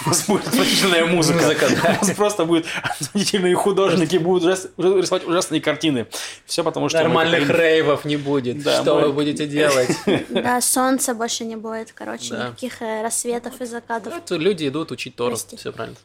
у 0.04 0.08
вас 0.10 0.26
будет 0.26 0.46
отвратительная 0.48 1.06
музыка, 1.06 1.40
Музыка, 1.42 1.66
да. 1.82 1.96
у 2.00 2.04
вас 2.04 2.14
просто 2.14 2.44
будут 2.44 2.66
отвратительные 2.82 3.54
художники, 3.54 4.18
будут 4.18 4.44
ужас- 4.44 4.68
рисовать 4.76 5.24
ужасные 5.26 5.62
картины. 5.62 6.06
Все 6.44 6.62
потому 6.62 6.90
что... 6.90 6.98
Нормальных 6.98 7.48
рейвов 7.48 8.04
не 8.04 8.18
будет. 8.18 8.62
Да, 8.62 8.82
что 8.82 8.96
вы 8.96 9.12
будете 9.14 9.46
делать? 9.46 9.88
Да, 10.28 10.60
солнца 10.60 11.14
больше 11.14 11.44
не 11.46 11.56
будет, 11.56 11.92
короче, 11.92 12.34
Да. 12.34 12.48
никаких 12.48 12.82
э, 12.82 13.02
рассветов 13.02 13.58
и 13.62 13.64
закатов. 13.64 14.12
Люди 14.30 14.68
идут 14.68 14.90
учить 14.92 15.16
Тору. 15.16 15.36
Все 15.36 15.72
правильно. 15.72 15.96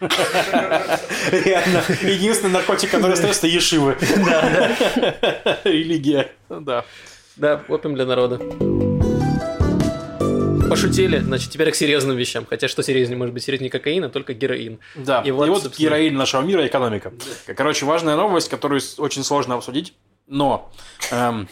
Реально. 1.30 1.82
Единственный 2.02 2.50
наркотик, 2.50 2.90
который 2.90 3.12
остается, 3.14 3.46
это 3.46 3.56
ешивы. 3.56 3.96
Религия. 5.64 6.30
Да. 6.50 6.84
Да, 7.36 7.62
опиум 7.68 7.94
для 7.94 8.04
народа. 8.06 8.38
Пошутили, 10.68 11.18
значит, 11.18 11.50
теперь 11.50 11.70
к 11.70 11.74
серьезным 11.74 12.16
вещам. 12.16 12.46
Хотя 12.48 12.66
что 12.66 12.82
серьезнее 12.82 13.18
может 13.18 13.34
быть 13.34 13.42
серьезнее 13.44 13.70
кокаина, 13.70 14.08
только 14.08 14.32
героин. 14.32 14.80
Да, 14.94 15.20
И 15.22 15.28
и 15.28 15.30
вот, 15.30 15.48
вот, 15.48 15.62
собственно- 15.62 15.86
героин 15.88 16.14
нашего 16.14 16.40
мира– 16.42 16.66
экономика. 16.66 17.12
Короче, 17.56 17.84
важная 17.84 18.16
новость, 18.16 18.48
которую 18.48 18.80
очень 18.98 19.22
сложно 19.22 19.56
обсудить, 19.56 19.92
но... 20.26 20.70
эм, 21.10 21.46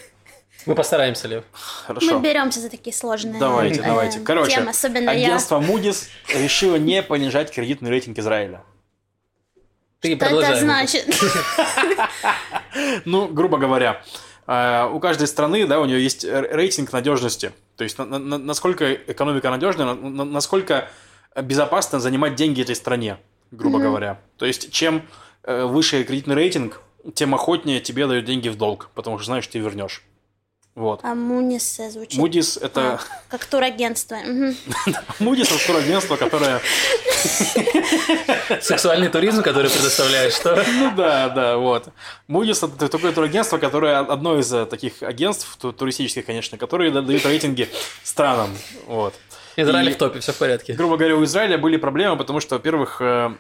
Мы 0.64 0.74
постараемся, 0.74 1.28
Лев. 1.28 1.44
хорошо. 1.52 2.14
Мы 2.18 2.22
беремся 2.22 2.60
за 2.60 2.70
такие 2.70 2.94
сложные 2.96 3.38
Давайте, 3.38 3.80
э, 3.80 3.84
давайте. 3.84 4.20
Короче, 4.20 4.54
темы, 4.56 4.70
особенно 4.70 5.10
агентство 5.12 5.60
Moody's 5.60 6.08
решило 6.34 6.76
не 6.76 7.02
понижать 7.02 7.50
кредитный 7.52 7.90
рейтинг 7.90 8.18
Израиля. 8.18 8.62
Ты 10.00 10.08
я. 10.12 10.16
Что 10.16 10.24
продолжай. 10.24 10.50
это 10.52 10.60
значит? 10.60 11.06
Ну, 13.04 13.28
грубо 13.28 13.58
говоря, 13.58 14.02
у 14.92 14.98
каждой 14.98 15.28
страны, 15.28 15.66
да, 15.66 15.80
у 15.80 15.84
нее 15.84 16.02
есть 16.02 16.24
рейтинг 16.24 16.92
надежности. 16.92 17.52
То 17.76 17.84
есть, 17.84 17.98
на- 17.98 18.04
на- 18.04 18.18
на- 18.18 18.38
насколько 18.38 18.92
экономика 18.92 19.48
надежная, 19.48 19.86
на- 19.86 19.94
на- 19.94 20.24
насколько 20.24 20.88
безопасно 21.40 22.00
занимать 22.00 22.34
деньги 22.34 22.60
этой 22.60 22.74
стране, 22.74 23.18
грубо 23.52 23.78
говоря. 23.84 24.20
То 24.38 24.46
есть, 24.46 24.72
чем 24.72 25.02
э, 25.44 25.64
выше 25.64 26.02
кредитный 26.04 26.34
рейтинг, 26.34 26.82
тем 27.14 27.34
охотнее 27.34 27.80
тебе 27.80 28.06
дают 28.06 28.24
деньги 28.26 28.48
в 28.48 28.56
долг, 28.56 28.90
потому 28.94 29.18
что 29.18 29.26
знаешь, 29.26 29.46
ты 29.46 29.58
вернешь. 29.58 30.02
Вот. 30.76 31.00
А 31.02 31.14
Мунис 31.14 31.80
э, 31.80 31.90
звучит. 31.90 32.18
Moody's 32.18 32.58
это... 32.64 32.94
А, 32.94 33.00
как 33.28 33.44
турагентство. 33.44 34.14
Moody's 35.18 35.52
это 35.52 35.78
агентство, 35.78 36.16
которое... 36.16 36.60
Сексуальный 38.60 39.08
туризм, 39.08 39.42
который 39.42 39.70
предоставляет, 39.70 40.32
что? 40.32 40.54
Ну 40.80 40.92
да, 40.96 41.28
да, 41.28 41.56
вот. 41.56 41.88
Moody's 42.28 42.64
это 42.66 42.88
такое 42.88 43.12
турагентство, 43.12 43.58
которое 43.58 43.98
одно 43.98 44.38
из 44.38 44.52
э, 44.52 44.64
таких 44.66 45.02
агентств, 45.02 45.56
ту- 45.60 45.72
туристических, 45.72 46.24
конечно, 46.24 46.56
которые 46.56 46.90
да- 46.90 47.02
дают 47.02 47.24
рейтинги 47.26 47.68
странам. 48.02 48.50
Вот. 48.86 49.14
Израиль 49.56 49.90
И- 49.90 49.92
в 49.92 49.96
топе, 49.98 50.20
все 50.20 50.32
в 50.32 50.36
порядке. 50.36 50.74
Грубо 50.74 50.96
говоря, 50.96 51.16
у 51.16 51.24
Израиля 51.24 51.58
были 51.58 51.76
проблемы, 51.76 52.16
потому 52.16 52.40
что, 52.40 52.54
во-первых, 52.56 52.98
э, 53.00 53.30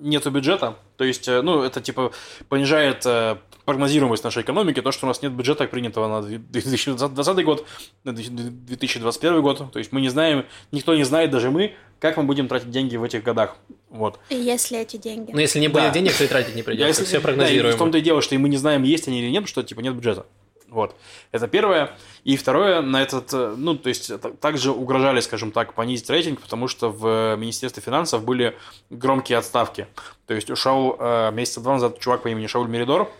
нету 0.00 0.30
бюджета. 0.30 0.76
То 0.96 1.04
есть, 1.04 1.28
э, 1.28 1.42
ну, 1.42 1.62
это 1.62 1.80
типа 1.80 2.12
понижает 2.48 3.04
э, 3.06 3.36
прогнозируемость 3.64 4.24
нашей 4.24 4.42
экономики, 4.42 4.80
то, 4.82 4.92
что 4.92 5.06
у 5.06 5.08
нас 5.08 5.22
нет 5.22 5.32
бюджета 5.32 5.66
принятого 5.66 6.08
на 6.08 6.22
2020 6.22 7.44
год, 7.44 7.66
на 8.04 8.12
2021 8.12 9.42
год. 9.42 9.72
То 9.72 9.78
есть 9.78 9.92
мы 9.92 10.00
не 10.00 10.08
знаем, 10.08 10.44
никто 10.72 10.94
не 10.94 11.04
знает, 11.04 11.30
даже 11.30 11.50
мы, 11.50 11.74
как 12.00 12.16
мы 12.16 12.22
будем 12.24 12.48
тратить 12.48 12.70
деньги 12.70 12.96
в 12.96 13.02
этих 13.02 13.22
годах. 13.22 13.56
Вот. 13.90 14.18
И 14.30 14.36
если 14.36 14.78
эти 14.78 14.96
деньги. 14.96 15.32
Но 15.32 15.40
если 15.40 15.58
не 15.60 15.68
будет 15.68 15.84
Да. 15.84 15.90
денег, 15.90 16.12
то 16.16 16.24
и 16.24 16.26
тратить 16.28 16.54
не 16.54 16.62
придется. 16.62 16.88
если- 16.88 17.04
Все 17.04 17.14
да, 17.14 17.18
и 17.18 17.22
прогнозируемо. 17.22 17.76
в 17.76 17.78
том-то 17.78 17.98
и 17.98 18.00
дело, 18.00 18.22
что 18.22 18.34
и 18.34 18.38
мы 18.38 18.48
не 18.48 18.56
знаем, 18.56 18.82
есть 18.82 19.08
они 19.08 19.20
или 19.20 19.30
нет, 19.30 19.48
что 19.48 19.62
типа 19.62 19.80
нет 19.80 19.94
бюджета. 19.94 20.26
Вот. 20.68 20.94
Это 21.32 21.48
первое. 21.48 21.96
И 22.24 22.36
второе, 22.36 22.82
на 22.82 23.02
этот, 23.02 23.32
э, 23.32 23.54
ну, 23.56 23.74
то 23.74 23.88
есть, 23.88 24.10
это 24.10 24.30
также 24.30 24.70
угрожали, 24.70 25.20
скажем 25.20 25.50
так, 25.50 25.72
понизить 25.74 26.10
рейтинг, 26.10 26.40
потому 26.40 26.68
что 26.68 26.90
в 26.90 27.36
Министерстве 27.36 27.82
финансов 27.82 28.22
были 28.24 28.56
громкие 28.90 29.38
отставки. 29.38 29.86
То 30.26 30.34
есть, 30.34 30.50
ушел 30.50 30.96
э, 30.98 31.30
месяца 31.32 31.60
два 31.60 31.72
назад 31.74 31.98
чувак 32.00 32.22
по 32.22 32.28
имени 32.28 32.46
Шауль 32.46 32.68
Меридор. 32.68 33.10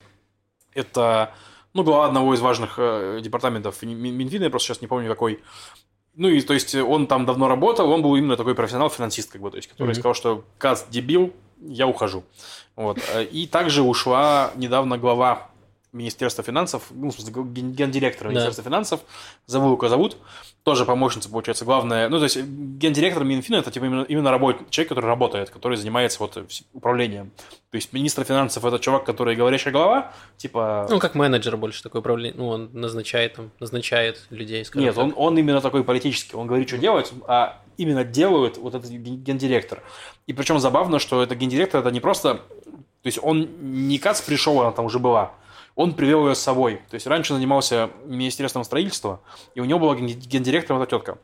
Это, 0.75 1.33
ну, 1.75 1.83
глава 1.83 2.07
одного 2.07 2.35
из 2.35 2.41
важных 2.41 2.75
э, 2.77 3.21
департаментов 3.23 3.83
Мин- 3.83 3.99
Минфина, 4.17 4.45
я 4.45 4.51
просто 4.51 4.69
сейчас 4.69 4.81
не 4.83 4.87
помню 4.87 5.09
какой. 5.09 5.41
Ну, 6.15 6.29
и 6.29 6.41
то 6.43 6.53
есть, 6.53 6.75
он 6.75 7.07
там 7.07 7.27
давно 7.27 7.49
работал, 7.49 7.91
он 7.91 8.03
был 8.03 8.15
именно 8.17 8.37
такой 8.37 8.55
профессионал-финансист, 8.55 9.33
как 9.33 9.41
бы, 9.41 9.51
то 9.51 9.57
есть, 9.57 9.69
который 9.69 9.89
Мгм. 9.93 9.95
сказал, 9.95 10.15
что 10.15 10.45
Кац 10.59 10.83
дебил, 10.91 11.33
я 11.61 11.87
ухожу. 11.87 12.25
Вот. 12.77 12.99
Э, 13.15 13.25
И 13.25 13.47
также 13.47 13.83
ушла 13.83 14.51
недавно 14.57 14.99
глава 14.99 15.49
Министерства 15.93 16.45
финансов, 16.45 16.83
ну, 16.91 17.11
в 17.11 17.15
смысле, 17.15 17.33
ген- 17.53 17.73
гендиректора 17.73 18.29
Да. 18.29 18.33
Министерства 18.33 18.65
финансов, 18.65 19.01
забыл, 19.47 19.77
как 19.77 19.89
зовут, 19.91 20.17
тоже 20.63 20.85
помощница, 20.85 21.31
получается, 21.31 21.65
главная. 21.65 22.09
Ну, 22.11 22.19
то 22.19 22.25
есть, 22.25 22.37
гендиректор 22.37 23.25
Минфина– 23.25 23.57
это 23.59 23.71
типа 23.71 23.87
именно, 23.87 24.03
именно 24.03 24.31
работ- 24.31 24.69
человек, 24.71 24.89
который 24.91 25.07
работает, 25.07 25.51
который 25.51 25.77
занимается 25.79 26.19
вот 26.21 26.37
вс- 26.37 26.65
управлением. 26.75 27.31
То 27.71 27.77
есть, 27.77 27.93
министр 27.93 28.25
финансов– 28.25 28.65
это 28.67 28.79
чувак, 28.79 29.05
который 29.05 29.35
говорящая 29.35 29.73
голова, 29.73 30.13
типа… 30.37 30.87
Ну, 30.91 30.99
как 30.99 31.15
менеджер 31.15 31.57
больше 31.57 31.83
такое 31.83 32.01
управление. 32.01 32.39
Ну, 32.39 32.49
он 32.49 32.71
назначает 32.73 33.35
там, 33.35 33.51
назначает 33.61 34.27
людей, 34.31 34.65
Нет, 34.75 34.95
так. 34.95 35.05
он, 35.05 35.15
он 35.17 35.39
именно 35.39 35.61
такой 35.61 35.85
политический. 35.85 36.37
Он 36.37 36.47
говорит, 36.47 36.69
что 36.69 36.77
делать, 36.79 37.13
а 37.27 37.61
именно 37.79 38.05
делают 38.05 38.59
вот 38.59 38.75
этот 38.75 38.91
ген- 38.91 39.23
гендиректор. 39.23 39.83
И 40.27 40.33
причем 40.35 40.59
забавно, 40.59 40.99
что 40.99 41.23
это 41.23 41.35
гендиректор, 41.35 41.81
это 41.81 41.91
не 41.91 42.01
просто... 42.01 42.35
То 43.03 43.07
есть 43.07 43.19
он 43.23 43.49
не 43.61 43.99
Кац 43.99 44.21
пришел, 44.21 44.61
она 44.61 44.73
там 44.73 44.85
уже 44.85 44.99
была. 44.99 45.33
Он 45.79 45.95
привел 45.95 46.27
ее 46.27 46.35
с 46.35 46.41
собой. 46.41 46.81
То 46.91 46.95
есть 46.95 47.07
раньше 47.07 47.35
занимался 47.35 47.91
Министерством 48.05 48.65
строительства, 48.65 49.21
и 49.55 49.61
у 49.61 49.65
него 49.65 49.79
была 49.79 49.95
ген- 49.95 50.09
гендиректором 50.09 50.83
эта 50.83 50.91
тетка. 50.91 51.19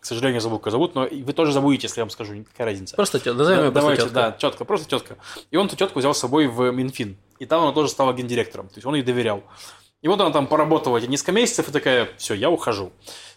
К 0.00 0.04
сожалению, 0.04 0.42
забыл, 0.42 0.58
как 0.58 0.70
зовут, 0.70 0.94
но 0.94 1.08
вы 1.10 1.32
тоже 1.32 1.52
забудете, 1.52 1.86
если 1.86 2.00
я 2.00 2.04
вам 2.04 2.10
скажу, 2.10 2.44
какая 2.52 2.66
разница. 2.66 2.94
Просто 2.94 3.18
тетка. 3.20 3.38
Назовем 3.38 3.58
ее 3.60 3.64
просто 3.70 3.80
Давайте, 3.80 4.02
тетка. 4.02 4.14
да, 4.14 4.32
тетка, 4.32 4.64
просто 4.66 4.86
тетка. 4.86 5.16
И 5.50 5.56
он 5.56 5.66
эту 5.66 5.76
тетку 5.76 5.98
взял 5.98 6.12
с 6.12 6.18
собой 6.18 6.46
в 6.46 6.70
Минфин. 6.72 7.16
И 7.38 7.46
там 7.46 7.62
она 7.62 7.72
тоже 7.72 7.88
стала 7.88 8.12
гендиректором. 8.12 8.68
То 8.68 8.74
есть 8.74 8.84
он 8.84 8.96
ей 8.96 9.02
доверял. 9.02 9.42
И 10.02 10.08
вот 10.08 10.20
она 10.20 10.30
там 10.30 10.46
поработала 10.46 10.98
эти 10.98 11.06
несколько 11.06 11.32
месяцев 11.32 11.70
и 11.70 11.72
такая, 11.72 12.10
все, 12.18 12.34
я 12.34 12.50
ухожу. 12.50 12.92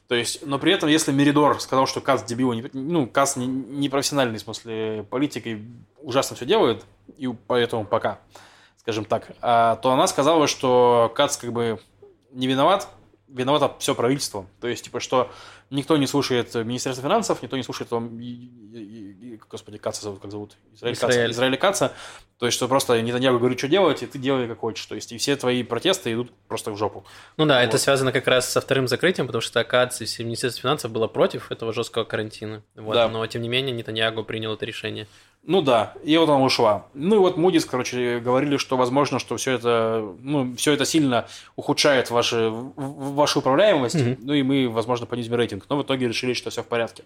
То 0.10 0.16
есть, 0.16 0.46
но 0.46 0.60
при 0.60 0.74
этом, 0.74 0.90
если 0.90 1.14
Меридор 1.14 1.62
сказал, 1.62 1.88
что 1.88 2.02
Кац 2.02 2.24
дебил, 2.24 2.54
ну, 2.74 3.08
Кац 3.08 3.38
не, 3.38 3.48
не 3.48 3.88
профессиональный, 3.88 4.40
в 4.40 4.42
смысле, 4.42 5.06
политик 5.10 5.48
и 5.48 5.62
ужасно 6.02 6.36
все 6.36 6.46
делает, 6.46 6.84
и 7.18 7.28
поэтому 7.48 7.86
пока, 7.86 8.20
скажем 8.84 9.06
так, 9.06 9.32
а, 9.42 9.78
то 9.78 9.92
она 9.92 10.08
сказала, 10.08 10.48
что 10.48 11.12
Кац 11.16 11.38
как 11.38 11.52
бы 11.52 11.80
не 12.32 12.48
виноват, 12.48 12.88
виновато 13.28 13.76
все 13.80 13.96
правительство. 13.96 14.46
То 14.62 14.68
есть, 14.68 14.84
типа, 14.84 15.00
что 15.00 15.32
никто 15.72 15.98
не 15.98 16.06
слушает 16.06 16.54
Министерство 16.54 17.04
финансов, 17.04 17.42
никто 17.42 17.58
не 17.58 17.64
слушает, 17.64 17.90
там, 17.90 18.20
и- 18.20 18.24
и- 18.26 19.34
и- 19.34 19.40
господи, 19.50 19.78
Каца 19.80 20.04
зовут, 20.04 20.20
как 20.22 20.30
зовут? 20.32 20.56
Израиль 20.76 20.96
Каца. 20.98 21.32
Израиль. 21.32 21.58
Каца. 21.58 21.94
То 22.38 22.46
есть, 22.48 22.56
что 22.58 22.68
просто 22.68 23.02
Нетаньяху 23.02 23.40
говорит, 23.40 23.58
что 23.58 23.68
делать, 23.70 24.04
и 24.04 24.06
ты 24.06 24.20
делай 24.20 24.48
как 24.48 24.60
хочешь. 24.60 24.86
То 24.86 24.96
есть, 24.96 25.12
и 25.14 25.18
все 25.18 25.36
твои 25.36 25.64
протесты 25.64 26.12
идут 26.14 26.32
просто 26.48 26.72
в 26.72 26.78
жопу. 26.78 27.06
Ну 27.38 27.46
да, 27.46 27.60
Вот. 27.60 27.64
это 27.70 27.78
связано 27.78 28.12
как 28.12 28.28
раз 28.28 28.50
со 28.52 28.60
вторым 28.62 28.88
закрытием, 28.88 29.28
потому 29.28 29.42
что 29.42 29.60
АКАЦ 29.62 30.02
и 30.02 30.06
все 30.06 30.24
Министерство 30.24 30.62
финансов 30.62 30.92
было 30.92 31.08
против 31.08 31.52
этого 31.52 31.72
жесткого 31.74 32.04
карантина. 32.04 32.62
Вот, 32.76 32.94
Да. 32.94 33.08
Но 33.08 33.26
тем 33.28 33.42
не 33.42 33.50
менее 33.50 33.72
Нетаньягу 33.72 34.24
принял 34.26 34.54
это 34.54 34.66
решение. 34.66 35.08
Ну 35.46 35.62
да, 35.62 35.94
и 36.06 36.16
вот 36.18 36.30
она 36.30 36.42
ушла. 36.42 36.86
Ну 36.94 37.16
и 37.16 37.20
вот 37.20 37.36
Мудис, 37.36 37.66
короче, 37.66 38.20
говорили, 38.20 38.56
что 38.56 38.78
возможно, 38.78 39.20
что 39.20 39.36
все 39.36 39.52
это, 39.52 40.16
ну, 40.22 40.56
все 40.56 40.72
это 40.72 40.86
сильно 40.86 41.28
ухудшает 41.58 42.10
ваши, 42.12 42.50
вашу 42.50 43.40
управляемость, 43.40 43.96
Мгм. 43.96 44.18
ну 44.22 44.34
и 44.34 44.42
мы, 44.42 44.70
возможно, 44.70 45.06
понизим 45.06 45.36
рейтинг. 45.36 45.66
Но 45.70 45.78
в 45.78 45.84
итоге 45.84 46.08
решили, 46.08 46.32
что 46.34 46.50
все 46.50 46.64
в 46.64 46.68
порядке. 46.68 47.04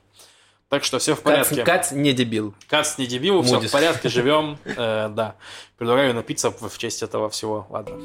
Так 0.70 0.84
что 0.84 1.00
все 1.00 1.16
в 1.16 1.22
порядке. 1.22 1.64
Кац 1.64 1.92
не 1.92 2.14
дебил. 2.14 2.54
Кац 2.70 2.98
не 3.00 3.08
дебил, 3.08 3.42
все 3.42 3.60
в 3.60 3.72
порядке, 3.72 4.08
живем. 4.10 4.58
Э, 4.66 5.10
да. 5.10 5.36
Предлагаю 5.78 6.14
напиться 6.14 6.52
в 6.52 6.78
честь 6.78 7.02
этого 7.02 7.30
всего. 7.30 7.66
Ладно. 7.72 7.96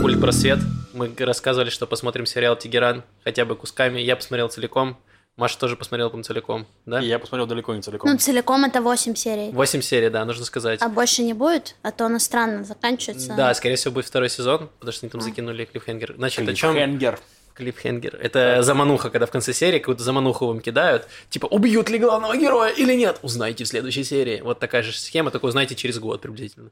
Пульт 0.00 0.20
просвет. 0.20 0.58
Мы 0.92 1.10
рассказывали, 1.18 1.70
что 1.70 1.86
посмотрим 1.86 2.26
сериал 2.26 2.54
Тегеран 2.56 3.02
хотя 3.24 3.44
бы 3.44 3.56
кусками. 3.56 3.98
Я 3.98 4.14
посмотрел 4.14 4.48
целиком. 4.48 4.96
Маша 5.36 5.58
тоже 5.58 5.76
посмотрела, 5.76 6.08
по 6.08 6.22
целиком, 6.22 6.66
да? 6.86 7.00
И 7.02 7.06
я 7.06 7.18
посмотрел 7.18 7.46
далеко 7.46 7.74
не 7.74 7.82
целиком. 7.82 8.10
Ну, 8.10 8.16
целиком 8.16 8.64
это 8.64 8.80
8 8.80 9.14
серий. 9.14 9.50
Восемь 9.52 9.82
серий, 9.82 10.08
да, 10.08 10.24
нужно 10.24 10.46
сказать. 10.46 10.80
А 10.80 10.88
больше 10.88 11.22
не 11.22 11.34
будет? 11.34 11.76
А 11.82 11.92
то 11.92 12.06
оно 12.06 12.18
странно 12.18 12.64
заканчивается. 12.64 13.34
Да, 13.36 13.52
скорее 13.52 13.76
всего, 13.76 13.92
будет 13.92 14.06
второй 14.06 14.30
сезон, 14.30 14.70
потому 14.78 14.92
что 14.92 15.04
они 15.04 15.10
там 15.10 15.20
А. 15.20 15.24
закинули 15.24 15.66
клиффхенгер. 15.66 16.14
Значит, 16.16 16.48
о 16.48 16.54
чем 16.54 16.72
Клиффхенгер. 16.72 17.18
клиффхенгер? 17.52 18.16
Это 18.16 18.62
замануха, 18.62 19.10
когда 19.10 19.26
в 19.26 19.30
конце 19.30 19.52
серии 19.52 19.78
какую-то 19.78 20.02
замануху 20.02 20.46
вам 20.46 20.60
кидают. 20.60 21.06
Типа, 21.28 21.44
убьют 21.44 21.90
ли 21.90 21.98
главного 21.98 22.34
героя 22.34 22.70
или 22.70 22.94
нет? 22.94 23.18
Узнайте 23.20 23.64
в 23.64 23.68
следующей 23.68 24.04
серии. 24.04 24.40
Вот 24.40 24.58
такая 24.58 24.82
же 24.82 24.92
схема, 24.92 25.30
только 25.30 25.44
узнаете 25.44 25.74
через 25.74 25.98
год 25.98 26.22
приблизительно. 26.22 26.70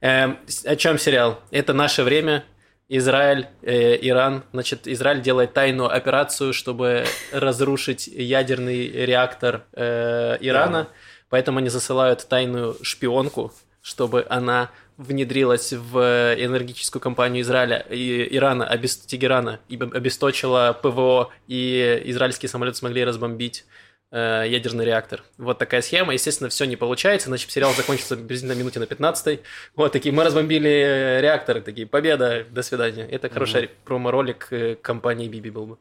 Эм, 0.00 0.38
о 0.64 0.76
чем 0.76 1.00
сериал? 1.00 1.40
Это 1.50 1.72
наше 1.72 2.04
время. 2.04 2.44
Израиль, 2.88 3.48
э, 3.62 3.96
Иран. 4.00 4.44
Значит, 4.52 4.86
Израиль 4.86 5.20
делает 5.20 5.52
тайную 5.52 5.90
операцию, 5.90 6.52
чтобы 6.52 7.04
разрушить 7.32 8.06
ядерный 8.06 8.88
реактор 8.88 9.64
э, 9.72 10.36
Ирана. 10.40 10.84
Да. 10.84 10.88
Поэтому 11.28 11.58
они 11.58 11.68
засылают 11.68 12.26
тайную 12.28 12.76
шпионку, 12.82 13.52
чтобы 13.82 14.24
она 14.28 14.70
внедрилась 14.96 15.72
в 15.72 15.98
энергетическую 15.98 17.02
компанию 17.02 17.42
Израиля 17.42 17.84
и 17.90 18.34
Ирана, 18.34 18.66
обес... 18.66 18.96
Тегерана, 18.96 19.60
и 19.68 19.76
об- 19.76 19.94
обесточила 19.94 20.78
ПВО, 20.80 21.30
и 21.48 22.02
израильские 22.06 22.48
самолеты 22.48 22.78
смогли 22.78 23.04
разбомбить 23.04 23.66
э, 24.10 24.44
ядерный 24.48 24.84
реактор. 24.84 25.22
Вот 25.38 25.58
такая 25.58 25.82
схема. 25.82 26.12
Естественно, 26.12 26.48
все 26.50 26.64
не 26.64 26.76
получается, 26.76 27.28
иначе 27.28 27.48
сериал 27.48 27.72
закончился 27.74 28.16
приблизительно 28.16 28.54
на 28.54 28.58
минуте 28.58 28.80
на 28.80 28.86
15 28.86 29.40
Вот 29.74 29.92
такие, 29.92 30.14
мы 30.14 30.24
разбомбили 30.24 30.70
э, 30.70 31.20
реактор, 31.20 31.60
такие, 31.60 31.86
победа, 31.86 32.44
до 32.50 32.62
свидания. 32.62 33.06
Это 33.08 33.28
хороший 33.28 33.70
промо-ролик 33.84 34.48
э, 34.50 34.76
компании 34.76 35.28
Биби 35.28 35.50
был 35.50 35.66
бы. 35.66 35.78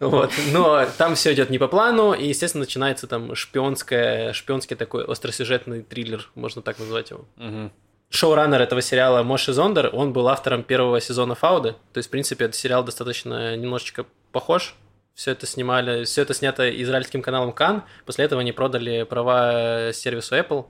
Вот. 0.00 0.32
Но 0.52 0.86
там 0.98 1.14
все 1.14 1.32
идет 1.32 1.50
не 1.50 1.58
по 1.58 1.68
плану, 1.68 2.12
и, 2.12 2.26
естественно, 2.26 2.64
начинается 2.64 3.06
там 3.06 3.34
шпионская, 3.34 4.32
шпионский 4.32 4.76
такой 4.76 5.04
остросюжетный 5.04 5.82
триллер, 5.82 6.30
можно 6.34 6.62
так 6.62 6.78
назвать 6.78 7.10
его. 7.10 7.26
Мгм. 7.36 7.72
Шоураннер 8.10 8.60
этого 8.60 8.82
сериала 8.82 9.22
Моши 9.22 9.52
Зондер, 9.52 9.90
он 9.92 10.12
был 10.12 10.28
автором 10.28 10.64
первого 10.64 11.00
сезона 11.00 11.36
Фауды. 11.36 11.76
То 11.92 11.98
есть, 11.98 12.08
в 12.08 12.10
принципе, 12.10 12.46
этот 12.46 12.56
сериал 12.56 12.82
достаточно 12.82 13.56
немножечко 13.56 14.04
похож. 14.32 14.74
Все 15.14 15.32
это 15.32 15.46
снимали, 15.46 16.04
все 16.04 16.22
это 16.22 16.34
снято 16.34 16.68
израильским 16.82 17.22
каналом 17.22 17.52
Кан. 17.52 17.84
После 18.06 18.24
этого 18.24 18.40
они 18.40 18.52
продали 18.52 19.02
права 19.02 19.92
сервису 19.92 20.36
Apple, 20.36 20.66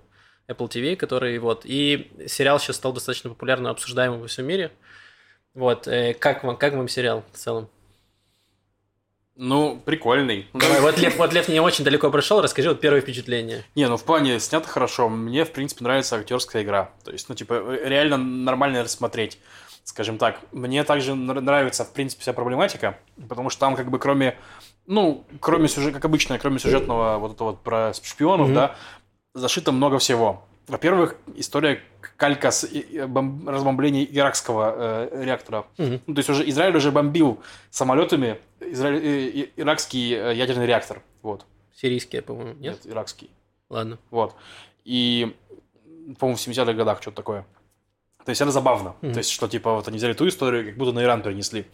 Apple 0.48 0.68
TV, 0.68 0.96
который 0.96 1.38
вот. 1.38 1.62
И 1.64 2.10
сериал 2.26 2.58
сейчас 2.58 2.76
стал 2.76 2.92
достаточно 2.92 3.30
популярным, 3.30 3.70
обсуждаемым 3.70 4.20
во 4.20 4.26
всем 4.26 4.46
мире. 4.46 4.72
Вот, 5.54 5.88
э, 5.88 6.14
как 6.14 6.44
вам, 6.44 6.56
как 6.56 6.74
вам 6.74 6.88
сериал 6.88 7.24
в 7.32 7.36
целом? 7.36 7.68
Ну, 9.42 9.80
прикольный. 9.84 10.48
Давай, 10.52 10.82
вот 10.82 10.98
Лев, 10.98 11.16
вот 11.16 11.32
Лев 11.32 11.48
не 11.48 11.60
очень 11.60 11.82
далеко 11.82 12.10
прошел, 12.10 12.42
расскажи 12.42 12.68
вот 12.68 12.80
первое 12.80 13.00
впечатление. 13.00 13.64
Не, 13.74 13.88
ну 13.88 13.96
в 13.96 14.04
плане 14.04 14.38
снято 14.38 14.68
хорошо. 14.68 15.08
Мне, 15.08 15.46
в 15.46 15.52
принципе, 15.52 15.82
нравится 15.82 16.16
актерская 16.16 16.62
игра. 16.62 16.92
То 17.04 17.10
есть, 17.10 17.28
ну, 17.30 17.34
типа, 17.34 17.54
э, 17.54 17.88
реально 17.88 18.18
нормально 18.18 18.82
рассмотреть, 18.82 19.38
скажем 19.84 20.18
так. 20.18 20.40
Мне 20.52 20.84
также 20.84 21.12
нр- 21.12 21.40
нравится, 21.40 21.84
в 21.84 21.92
принципе, 21.92 22.22
вся 22.22 22.32
проблематика, 22.32 22.98
потому 23.28 23.50
что 23.50 23.60
там, 23.60 23.76
как 23.76 23.90
бы, 23.90 23.98
кроме, 23.98 24.36
ну, 24.86 25.24
кроме 25.40 25.68
сюжета, 25.68 25.94
как 25.94 26.04
обычно, 26.04 26.38
кроме 26.38 26.58
сюжетного 26.58 27.18
вот 27.18 27.32
этого 27.34 27.50
вот 27.52 27.60
про 27.62 27.92
шпионов, 27.94 28.46
Мгм. 28.48 28.54
да, 28.54 28.76
зашито 29.34 29.72
много 29.72 29.98
всего. 29.98 30.44
Во-первых, 30.68 31.16
история 31.34 31.80
калька 32.16 32.50
с 32.52 32.64
бом- 33.08 33.48
разбомбления 33.48 34.04
иракского 34.04 35.08
э, 35.10 35.24
реактора. 35.24 35.66
Мгм. 35.78 36.00
Ну, 36.06 36.14
то 36.14 36.18
есть 36.20 36.30
уже 36.30 36.48
Израиль 36.48 36.76
уже 36.76 36.92
бомбил 36.92 37.40
самолетами 37.70 38.38
израиль- 38.60 39.02
э, 39.04 39.48
иракский 39.56 40.12
э, 40.14 40.34
ядерный 40.34 40.66
реактор. 40.66 41.02
Вот. 41.22 41.44
Сирийские, 41.74 42.22
по-моему, 42.22 42.52
нет? 42.60 42.84
Нет, 42.84 42.92
иракский. 42.92 43.30
Ладно. 43.68 43.98
Вот. 44.10 44.34
И, 44.84 45.34
по-моему, 46.18 46.36
в 46.36 46.40
70-х 46.40 46.72
годах 46.74 47.00
что-то 47.02 47.16
такое. 47.16 47.46
То 48.24 48.30
есть 48.30 48.40
это 48.40 48.50
забавно. 48.50 48.94
Мгм. 49.00 49.12
То 49.12 49.18
есть, 49.18 49.30
что 49.30 49.48
типа 49.48 49.74
вот 49.74 49.88
они 49.88 49.96
взяли 49.96 50.12
ту 50.12 50.28
историю, 50.28 50.66
как 50.66 50.76
будто 50.76 50.92
на 50.92 51.02
Иран 51.02 51.22
перенесли. 51.22 51.64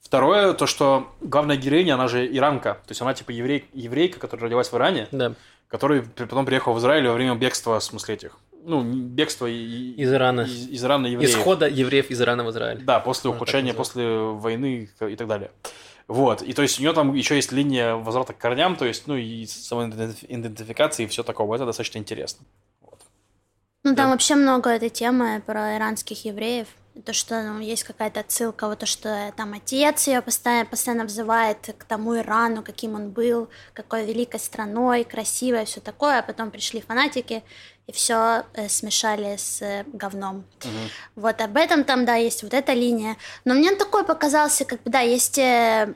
Второе, 0.00 0.52
то, 0.52 0.66
что 0.66 1.12
главная 1.20 1.56
героиня, 1.56 1.94
она 1.94 2.06
же 2.06 2.26
иранка. 2.26 2.74
То 2.86 2.90
есть 2.90 3.00
она 3.02 3.14
типа 3.14 3.30
еврей, 3.32 3.64
еврейка, 3.72 4.20
которая 4.20 4.44
родилась 4.44 4.68
в 4.70 4.74
Иране, 4.76 5.08
Да, 5.10 5.34
который 5.68 6.02
потом 6.02 6.46
приехал 6.46 6.74
в 6.74 6.78
Израиль 6.78 7.08
во 7.08 7.14
время 7.14 7.34
бегства, 7.34 7.80
в 7.80 7.84
смысле 7.84 8.14
этих. 8.14 8.38
Ну, 8.62 8.82
бегства 8.82 9.46
и- 9.46 9.92
из 9.92 10.12
Ирана. 10.12 10.42
из, 10.42 10.68
из 10.68 10.84
Ирана 10.84 11.06
евреев. 11.06 11.30
Исхода 11.30 11.68
евреев 11.68 12.10
из 12.10 12.20
Ирана 12.20 12.44
в 12.44 12.50
Израиль. 12.50 12.82
Да, 12.84 13.00
после 13.00 13.30
так 13.30 13.36
ухудшения, 13.36 13.74
после 13.74 14.16
войны 14.18 14.88
и 15.00 15.16
так 15.16 15.26
далее. 15.26 15.50
Вот, 16.08 16.42
и 16.42 16.52
то 16.52 16.62
есть 16.62 16.78
у 16.78 16.82
нее 16.82 16.92
там 16.92 17.14
еще 17.14 17.34
есть 17.34 17.50
линия 17.50 17.94
возврата 17.94 18.32
к 18.32 18.38
корням, 18.38 18.76
то 18.76 18.84
есть, 18.84 19.08
ну, 19.08 19.16
и 19.16 19.44
самоидентификации 19.46 21.02
и 21.04 21.06
все 21.06 21.22
такого. 21.24 21.54
Это 21.56 21.66
достаточно 21.66 21.98
интересно. 21.98 22.46
Ну, 23.86 23.94
там 23.94 24.06
Да. 24.06 24.10
вообще 24.10 24.34
много 24.34 24.70
этой 24.70 24.88
темы 24.88 25.40
про 25.46 25.76
иранских 25.76 26.24
евреев. 26.24 26.66
То, 27.04 27.12
что 27.12 27.40
ну, 27.42 27.60
есть 27.60 27.84
какая-то 27.84 28.18
отсылка, 28.20 28.66
вот 28.66 28.80
то, 28.80 28.86
что 28.86 29.08
э, 29.08 29.32
там 29.36 29.52
отец 29.52 30.08
ее 30.08 30.22
постоянно, 30.22 30.64
постоянно 30.64 31.04
взывает 31.04 31.58
к 31.78 31.84
тому 31.84 32.16
Ирану, 32.16 32.64
каким 32.64 32.96
он 32.96 33.10
был, 33.10 33.48
какой 33.74 34.04
великой 34.04 34.40
страной, 34.40 35.04
красивой, 35.04 35.66
все 35.66 35.80
такое, 35.80 36.18
а 36.18 36.22
потом 36.22 36.50
пришли 36.50 36.80
фанатики 36.80 37.44
и 37.86 37.92
все 37.92 38.42
смешали 38.68 39.36
с 39.36 39.62
э, 39.62 39.84
говном. 39.92 40.44
Мгм. 40.64 40.90
Вот 41.14 41.40
об 41.40 41.56
этом 41.56 41.84
там, 41.84 42.06
да, 42.06 42.16
есть 42.16 42.42
вот 42.42 42.54
эта 42.54 42.72
линия. 42.72 43.16
Но 43.44 43.54
мне 43.54 43.70
он 43.70 43.76
такой 43.76 44.04
показался, 44.04 44.64
как 44.64 44.82
бы, 44.82 44.90
да, 44.90 44.98
есть 45.00 45.38
э, 45.38 45.94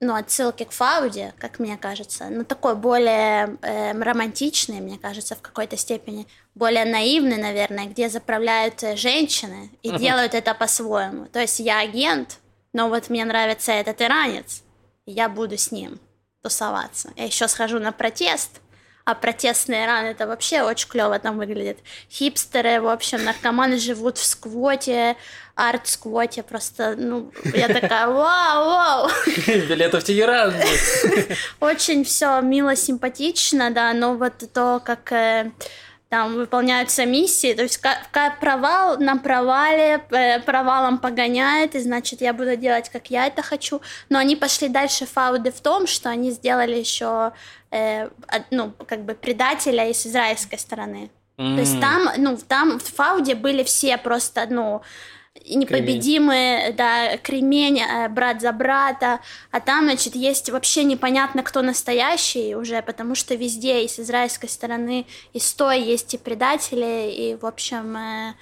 ну, 0.00 0.14
отсылки 0.14 0.64
к 0.64 0.72
Фауде, 0.72 1.34
как 1.38 1.58
мне 1.58 1.76
кажется, 1.76 2.30
но 2.30 2.44
такой 2.44 2.74
более 2.74 3.58
э, 3.60 3.92
романтичный, 3.92 4.80
мне 4.80 4.98
кажется, 4.98 5.36
в 5.36 5.42
какой-то 5.42 5.76
степени, 5.76 6.26
более 6.54 6.86
наивный, 6.86 7.36
наверное, 7.36 7.84
где 7.84 8.08
заправляют 8.08 8.82
э, 8.82 8.96
женщины 8.96 9.70
и 9.82 9.90
делают 9.90 10.34
это 10.34 10.54
по-своему. 10.54 11.26
То 11.26 11.40
есть 11.40 11.60
я 11.60 11.80
агент, 11.80 12.38
но 12.72 12.88
вот 12.88 13.10
мне 13.10 13.26
нравится 13.26 13.72
этот 13.72 14.00
иранец, 14.00 14.62
и 15.04 15.12
я 15.12 15.28
буду 15.28 15.58
с 15.58 15.70
ним 15.70 16.00
тусоваться. 16.42 17.10
Я 17.16 17.26
еще 17.26 17.46
схожу 17.46 17.78
на 17.78 17.92
протест, 17.92 18.62
а 19.04 19.14
протестный 19.14 19.84
Иран 19.84 20.06
это 20.06 20.26
вообще 20.26 20.62
очень 20.62 20.88
клево 20.88 21.18
там 21.18 21.36
выглядит. 21.36 21.78
Хипстеры, 22.10 22.80
в 22.80 22.88
общем, 22.88 23.24
наркоманы 23.24 23.78
живут 23.78 24.18
в 24.18 24.24
сквоте, 24.24 25.16
арт-сквоте, 25.68 26.42
просто, 26.42 26.94
ну, 26.96 27.30
я 27.54 27.68
такая, 27.68 28.06
вау, 28.08 28.64
вау, 28.64 29.10
Билеты 29.46 29.98
в 30.00 30.04
Тегеран. 30.04 30.54
очень 31.60 32.04
все 32.04 32.40
мило, 32.40 32.76
симпатично, 32.76 33.70
да, 33.70 33.92
но 33.92 34.14
вот 34.14 34.32
то, 34.52 34.80
как 34.84 35.12
э, 35.12 35.50
там 36.08 36.34
выполняются 36.34 37.04
миссии, 37.06 37.54
то 37.54 37.62
есть 37.62 37.78
ка- 37.78 38.00
ка- 38.10 38.34
провал 38.40 38.98
на 38.98 39.16
провале, 39.16 40.02
э, 40.10 40.40
провалом 40.40 40.98
погоняет, 40.98 41.74
и 41.74 41.80
значит 41.80 42.20
я 42.20 42.32
буду 42.32 42.56
делать, 42.56 42.88
как 42.88 43.10
я 43.10 43.26
это 43.26 43.42
хочу. 43.42 43.80
Но 44.08 44.18
они 44.18 44.36
пошли 44.36 44.68
дальше 44.68 45.06
фауды 45.06 45.50
в 45.52 45.60
том, 45.60 45.86
что 45.86 46.08
они 46.08 46.30
сделали 46.30 46.76
еще, 46.76 47.32
э, 47.70 48.08
ну, 48.50 48.72
как 48.88 49.04
бы 49.04 49.14
предателя 49.14 49.88
из 49.88 50.06
израильской 50.06 50.58
стороны. 50.58 51.10
То 51.36 51.60
есть 51.60 51.80
там, 51.80 52.10
ну, 52.18 52.36
там 52.36 52.78
в 52.78 52.84
Фауде 52.96 53.34
были 53.34 53.62
все 53.62 53.96
просто, 53.96 54.46
ну, 54.50 54.82
непобедимые, 55.54 56.72
да, 56.72 57.16
кремень, 57.16 57.80
э, 57.80 58.08
брат 58.08 58.40
за 58.40 58.52
брата, 58.52 59.20
а 59.50 59.60
там, 59.60 59.84
значит, 59.84 60.14
есть 60.14 60.50
вообще 60.50 60.84
непонятно, 60.84 61.42
кто 61.42 61.62
настоящий 61.62 62.54
уже, 62.54 62.82
потому 62.82 63.14
что 63.14 63.34
везде 63.34 63.84
и 63.84 63.88
с 63.88 63.98
израильской 64.00 64.48
стороны, 64.48 65.06
и 65.32 65.38
с 65.38 65.52
той 65.52 65.80
есть 65.80 66.14
и 66.14 66.18
предатели, 66.18 67.10
и, 67.10 67.36
в 67.36 67.46
общем, 67.46 67.96
э, 67.96 68.34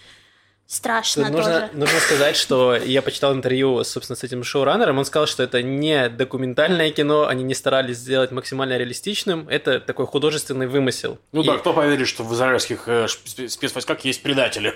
страшно 0.78 1.24
Тут 1.24 1.32
нужно, 1.32 1.60
тоже. 1.62 1.70
нужно 1.72 1.98
сказать, 2.00 2.36
что 2.36 2.76
я 2.76 3.00
почитал 3.00 3.32
интервью, 3.32 3.82
собственно, 3.84 4.16
с 4.16 4.22
этим 4.22 4.44
шоураннером, 4.44 4.98
он 4.98 5.06
сказал, 5.06 5.26
что 5.26 5.42
это 5.42 5.62
не 5.62 6.10
документальное 6.10 6.90
кино, 6.90 7.26
они 7.26 7.42
не 7.42 7.54
старались 7.54 7.96
сделать 7.96 8.32
максимально 8.32 8.76
реалистичным, 8.76 9.48
это 9.48 9.80
такой 9.80 10.06
художественный 10.06 10.66
вымысел. 10.66 11.18
Ну 11.32 11.40
И- 11.42 11.46
да, 11.46 11.56
кто 11.56 11.72
поверит, 11.72 12.06
что 12.06 12.22
в 12.22 12.34
израильских 12.34 12.82
э, 12.86 13.06
спецвойсках 13.08 14.00
есть 14.04 14.22
предатели? 14.22 14.74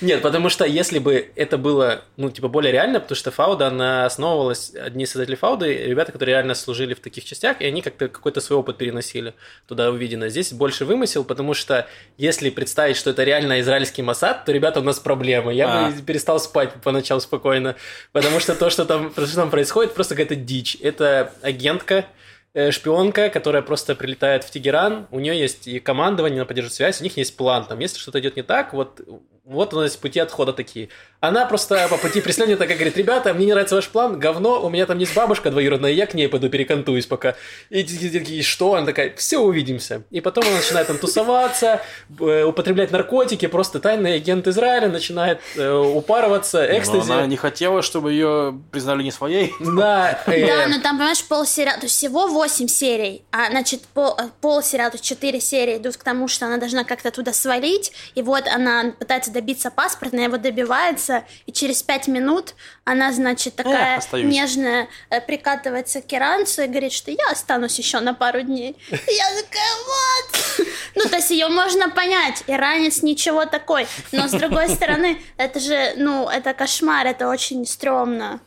Нет, 0.00 0.20
потому 0.22 0.48
что 0.48 0.64
если 0.64 0.98
бы 0.98 1.30
это 1.36 1.58
было, 1.58 2.02
ну, 2.16 2.28
типа, 2.30 2.48
более 2.48 2.72
реально, 2.72 2.98
потому 3.00 3.16
что 3.16 3.30
Фауда, 3.30 3.68
она 3.68 4.06
основывалась, 4.06 4.72
одни 4.74 5.06
создатели 5.06 5.36
Фауды, 5.36 5.72
ребята, 5.84 6.10
которые 6.10 6.34
реально 6.34 6.54
служили 6.54 6.94
в 6.94 7.00
таких 7.00 7.24
частях, 7.24 7.60
и 7.60 7.64
они 7.66 7.82
как-то 7.82 8.08
какой-то 8.08 8.40
свой 8.40 8.58
опыт 8.58 8.76
переносили 8.78 9.34
туда 9.68 9.90
увидено. 9.90 10.28
Здесь 10.28 10.52
больше 10.52 10.84
вымысел, 10.84 11.24
потому 11.24 11.54
что 11.54 11.83
если 12.16 12.50
представить, 12.50 12.96
что 12.96 13.10
это 13.10 13.24
реально 13.24 13.60
израильский 13.60 14.02
Масад, 14.02 14.44
то, 14.44 14.52
ребята, 14.52 14.80
у 14.80 14.82
нас 14.82 15.00
проблемы. 15.00 15.54
Я 15.54 15.86
А. 15.86 15.90
бы 15.90 16.02
перестал 16.02 16.38
спать 16.38 16.72
по 16.82 16.92
ночам 16.92 17.20
спокойно, 17.20 17.76
потому 18.12 18.40
что 18.40 18.54
то, 18.54 18.70
что 18.70 18.84
там, 18.84 19.12
то, 19.12 19.26
что 19.26 19.36
там 19.36 19.50
происходит, 19.50 19.94
просто 19.94 20.14
какая-то 20.14 20.36
дичь. 20.36 20.76
Это 20.80 21.32
агентка, 21.42 22.06
э, 22.54 22.70
шпионка, 22.70 23.30
которая 23.30 23.62
просто 23.62 23.94
прилетает 23.94 24.44
в 24.44 24.50
Тегеран, 24.50 25.08
у 25.10 25.18
нее 25.18 25.38
есть 25.38 25.66
и 25.66 25.80
командование, 25.80 26.38
она 26.38 26.46
поддерживает 26.46 26.74
связь, 26.74 27.00
у 27.00 27.04
них 27.04 27.16
есть 27.16 27.36
план, 27.36 27.66
там, 27.66 27.78
если 27.80 27.98
что-то 27.98 28.20
идет 28.20 28.36
не 28.36 28.42
так, 28.42 28.72
вот, 28.72 29.00
вот 29.44 29.74
у 29.74 29.80
нас 29.80 29.96
пути 29.96 30.20
отхода 30.20 30.52
такие. 30.52 30.88
Она 31.26 31.46
просто 31.46 31.86
по 31.88 31.96
пути 31.96 32.20
преследования 32.20 32.56
такая 32.56 32.76
говорит, 32.76 32.96
ребята, 32.96 33.32
мне 33.32 33.46
не 33.46 33.52
нравится 33.52 33.74
ваш 33.74 33.88
план, 33.88 34.18
говно, 34.18 34.62
у 34.64 34.68
меня 34.68 34.84
там 34.86 34.98
есть 34.98 35.14
бабушка 35.14 35.50
двоюродная, 35.50 35.90
я 35.90 36.06
к 36.06 36.14
ней 36.14 36.28
пойду 36.28 36.48
перекантуюсь 36.48 37.06
пока. 37.06 37.34
И 37.70 37.82
такие, 37.82 38.10
такие, 38.10 38.42
что? 38.42 38.74
Она 38.74 38.86
такая, 38.86 39.14
все, 39.16 39.38
увидимся. 39.38 40.02
И 40.10 40.20
потом 40.20 40.44
она 40.46 40.56
начинает 40.56 40.86
там 40.86 40.98
тусоваться, 40.98 41.80
э, 42.20 42.44
употреблять 42.44 42.90
наркотики, 42.90 43.46
просто 43.46 43.80
тайный 43.80 44.16
агент 44.16 44.46
Израиля 44.48 44.88
начинает 44.88 45.40
э, 45.56 45.70
упарываться, 45.72 46.66
Но 46.68 46.78
экстази. 46.78 47.12
она 47.12 47.26
не 47.26 47.36
хотела, 47.36 47.82
чтобы 47.82 48.12
ее 48.12 48.60
признали 48.70 49.02
не 49.02 49.10
своей. 49.10 49.52
Да, 49.60 50.18
э, 50.26 50.46
Да, 50.46 50.66
но 50.68 50.80
там, 50.82 50.98
понимаешь, 50.98 51.24
полсериала, 51.24 51.78
то 51.78 51.86
есть 51.86 51.96
всего 51.96 52.26
8 52.26 52.68
серий, 52.68 53.24
а, 53.32 53.50
значит, 53.50 53.82
пол, 53.94 54.16
полсериала, 54.40 54.90
то 54.90 54.96
есть 54.96 55.04
4 55.04 55.40
серии 55.40 55.78
идут 55.78 55.96
к 55.96 56.02
тому, 56.02 56.28
что 56.28 56.46
она 56.46 56.58
должна 56.58 56.84
как-то 56.84 57.10
туда 57.10 57.32
свалить, 57.32 57.92
и 58.14 58.22
вот 58.22 58.46
она 58.46 58.92
пытается 58.98 59.30
добиться 59.32 59.70
паспорта, 59.70 60.16
она 60.16 60.24
его 60.24 60.36
добивается, 60.36 61.13
и 61.46 61.52
через 61.52 61.82
5 61.82 62.08
минут 62.08 62.54
она, 62.84 63.12
значит, 63.12 63.54
такая 63.56 63.98
остаюсь. 63.98 64.26
нежная, 64.32 64.88
э, 65.10 65.20
прикатывается 65.20 66.02
к 66.02 66.12
иранцу 66.12 66.62
и 66.62 66.66
говорит, 66.66 66.92
что 66.92 67.10
я 67.10 67.30
останусь 67.30 67.78
еще 67.78 68.00
на 68.00 68.14
пару 68.14 68.40
дней. 68.42 68.76
И 68.90 68.94
я 69.12 69.42
такая, 69.42 69.74
вот! 69.86 70.66
Ну, 70.96 71.08
то 71.08 71.16
есть 71.16 71.30
ее 71.30 71.48
можно 71.48 71.90
понять, 71.90 72.44
иранец 72.46 73.02
ничего 73.02 73.46
такой, 73.46 73.86
но 74.12 74.28
с 74.28 74.32
другой 74.32 74.68
стороны, 74.68 75.20
это 75.36 75.60
же, 75.60 75.94
ну, 75.96 76.28
это 76.28 76.54
кошмар, 76.54 77.06
это 77.06 77.28
очень 77.28 77.66
стрёмно. 77.66 78.40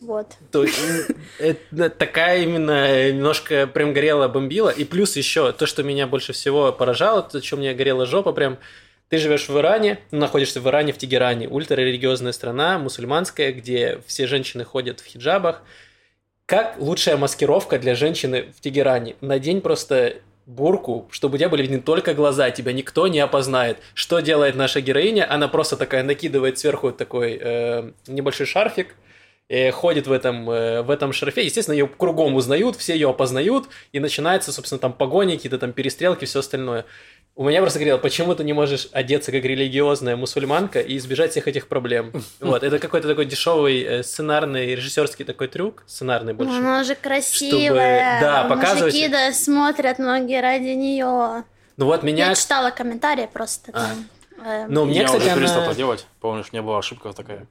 Вот. 0.00 0.26
То, 0.50 0.64
м, 0.64 0.70
это 1.38 1.88
такая 1.90 2.42
именно 2.42 3.12
немножко 3.12 3.68
прям 3.68 3.92
горела, 3.92 4.26
бомбила. 4.26 4.70
И 4.70 4.84
плюс 4.84 5.14
еще 5.16 5.52
то, 5.52 5.64
что 5.64 5.84
меня 5.84 6.08
больше 6.08 6.32
всего 6.32 6.72
поражало, 6.72 7.22
то, 7.22 7.40
что 7.40 7.56
мне 7.56 7.72
горела 7.72 8.04
жопа 8.04 8.32
прям. 8.32 8.58
Ты 9.12 9.18
живешь 9.18 9.50
в 9.50 9.58
Иране, 9.58 9.98
находишься 10.10 10.62
в 10.62 10.66
Иране, 10.66 10.94
в 10.94 10.96
Тегеране, 10.96 11.46
ультрарелигиозная 11.46 12.32
страна, 12.32 12.78
мусульманская, 12.78 13.52
где 13.52 14.00
все 14.06 14.26
женщины 14.26 14.64
ходят 14.64 15.00
в 15.00 15.04
хиджабах. 15.04 15.60
Как 16.46 16.76
лучшая 16.78 17.18
маскировка 17.18 17.78
для 17.78 17.94
женщины 17.94 18.46
в 18.56 18.62
Тегеране? 18.62 19.16
Надень 19.20 19.60
просто 19.60 20.14
бурку, 20.46 21.08
чтобы 21.10 21.34
у 21.34 21.38
тебя 21.38 21.50
были 21.50 21.60
видны 21.60 21.82
только 21.82 22.14
глаза, 22.14 22.50
тебя 22.50 22.72
никто 22.72 23.06
не 23.06 23.20
опознает. 23.20 23.76
Что 23.92 24.20
делает 24.20 24.54
наша 24.54 24.80
героиня? 24.80 25.30
Она 25.30 25.46
просто 25.46 25.76
такая 25.76 26.02
накидывает 26.04 26.58
сверху 26.58 26.90
такой 26.90 27.38
э, 27.38 27.92
небольшой 28.06 28.46
шарфик, 28.46 28.94
э, 29.50 29.72
ходит 29.72 30.06
в 30.06 30.12
этом, 30.12 30.48
э, 30.48 30.80
в 30.80 30.90
этом 30.90 31.12
шарфе. 31.12 31.44
Естественно, 31.44 31.74
ее 31.74 31.86
кругом 31.86 32.34
узнают, 32.34 32.76
все 32.76 32.94
ее 32.94 33.10
опознают, 33.10 33.68
и 33.92 34.00
начинается, 34.00 34.52
собственно, 34.52 34.78
там 34.78 34.94
погони, 34.94 35.36
какие-то 35.36 35.58
там 35.58 35.74
перестрелки, 35.74 36.24
все 36.24 36.38
остальное. 36.38 36.86
У 37.34 37.48
меня 37.48 37.60
просто 37.62 37.78
говорило, 37.78 37.96
почему 37.96 38.34
ты 38.34 38.44
не 38.44 38.52
можешь 38.52 38.88
одеться 38.92 39.32
как 39.32 39.42
религиозная 39.44 40.16
мусульманка 40.16 40.80
и 40.80 40.98
избежать 40.98 41.30
всех 41.30 41.48
этих 41.48 41.66
проблем? 41.66 42.12
Вот, 42.40 42.62
это 42.62 42.78
какой-то 42.78 43.08
такой 43.08 43.24
дешевый 43.24 43.80
э, 43.82 44.02
сценарный, 44.02 44.74
режиссерский 44.74 45.24
такой 45.24 45.48
трюк, 45.48 45.82
сценарный 45.86 46.34
больше. 46.34 46.52
Она 46.54 46.84
же 46.84 46.94
красивая. 46.94 48.20
да, 48.20 48.44
показывать- 48.44 48.92
Мужики 48.94 49.08
да, 49.08 49.32
смотрят 49.32 49.98
многие 49.98 50.42
ради 50.42 50.74
нее. 50.74 51.44
Ну 51.78 51.86
вот 51.86 52.02
меня... 52.02 52.28
Я 52.28 52.34
читала 52.34 52.70
комментарии 52.70 53.28
просто 53.32 53.70
А. 53.72 53.86
там. 53.86 54.08
э, 54.46 54.66
Ну, 54.68 54.84
мне, 54.84 54.98
я 55.00 55.04
кстати, 55.06 55.22
уже 55.22 55.30
она- 55.30 55.40
перестал 55.40 55.62
это 55.62 55.74
делать. 55.74 56.06
Помнишь, 56.20 56.52
не 56.52 56.60
была 56.60 56.78
ошибка 56.78 57.12
такая. 57.14 57.46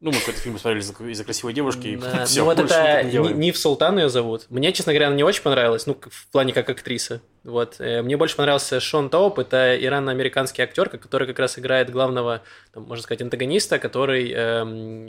Ну, 0.00 0.12
мы 0.12 0.18
какой-то 0.20 0.38
фильм 0.38 0.54
посмотрели 0.54 0.80
из-за 0.80 0.92
из-за 1.10 1.24
красивой 1.24 1.52
девушки, 1.52 1.88
и 1.88 1.96
Да, 1.96 2.24
все, 2.24 2.40
ну 2.44 2.44
вот 2.46 2.58
это 2.60 3.02
не. 3.02 3.18
Нив 3.32 3.58
Султан 3.58 3.98
ее 3.98 4.08
зовут. 4.08 4.46
Мне, 4.48 4.72
честно 4.72 4.92
говоря, 4.92 5.08
она 5.08 5.16
не 5.16 5.24
очень 5.24 5.42
понравилась, 5.42 5.86
ну, 5.86 5.98
в 6.00 6.28
плане 6.30 6.52
как 6.52 6.70
актриса. 6.70 7.20
Вот. 7.42 7.76
Э, 7.80 8.02
Мне 8.02 8.16
больше 8.16 8.36
понравился 8.36 8.78
Шон 8.78 9.10
Тоуп, 9.10 9.40
это 9.40 9.76
ирано-американский 9.76 10.62
актер, 10.62 10.88
который 10.88 11.26
как 11.26 11.38
раз 11.40 11.58
играет 11.58 11.90
главного, 11.90 12.42
там, 12.72 12.84
можно 12.84 13.02
сказать, 13.02 13.22
антагониста, 13.22 13.80
который, 13.80 14.30
эм, 14.30 15.06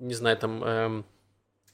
не 0.00 0.14
знаю, 0.14 0.36
там, 0.38 0.64
эм, 0.64 1.06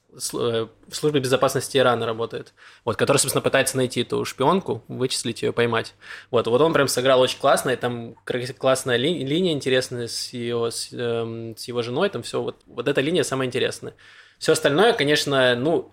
в 0.09 0.95
службе 0.95 1.19
безопасности 1.19 1.77
Ирана 1.77 2.05
работает. 2.05 2.53
Вот, 2.85 2.95
который, 2.95 3.17
собственно, 3.17 3.41
пытается 3.41 3.77
найти 3.77 4.01
эту 4.01 4.23
шпионку, 4.25 4.83
вычислить 4.87 5.41
ее, 5.41 5.51
поймать. 5.53 5.95
Вот, 6.31 6.47
вот 6.47 6.61
он 6.61 6.73
прям 6.73 6.87
сыграл 6.87 7.21
очень 7.21 7.39
классно, 7.39 7.71
и 7.71 7.75
там 7.75 8.15
классная 8.57 8.97
ли- 8.97 9.25
линия 9.25 9.53
интересная 9.53 10.07
с, 10.07 10.33
ее, 10.33 10.71
с, 10.71 10.89
эм, 10.93 11.55
с 11.57 11.67
его 11.67 11.81
женой, 11.81 12.09
там 12.09 12.23
все, 12.23 12.41
вот, 12.41 12.61
вот 12.65 12.87
эта 12.87 13.01
линия 13.01 13.23
самая 13.23 13.47
интересная. 13.47 13.93
Все 14.39 14.53
остальное, 14.53 14.93
конечно, 14.93 15.55
ну, 15.55 15.91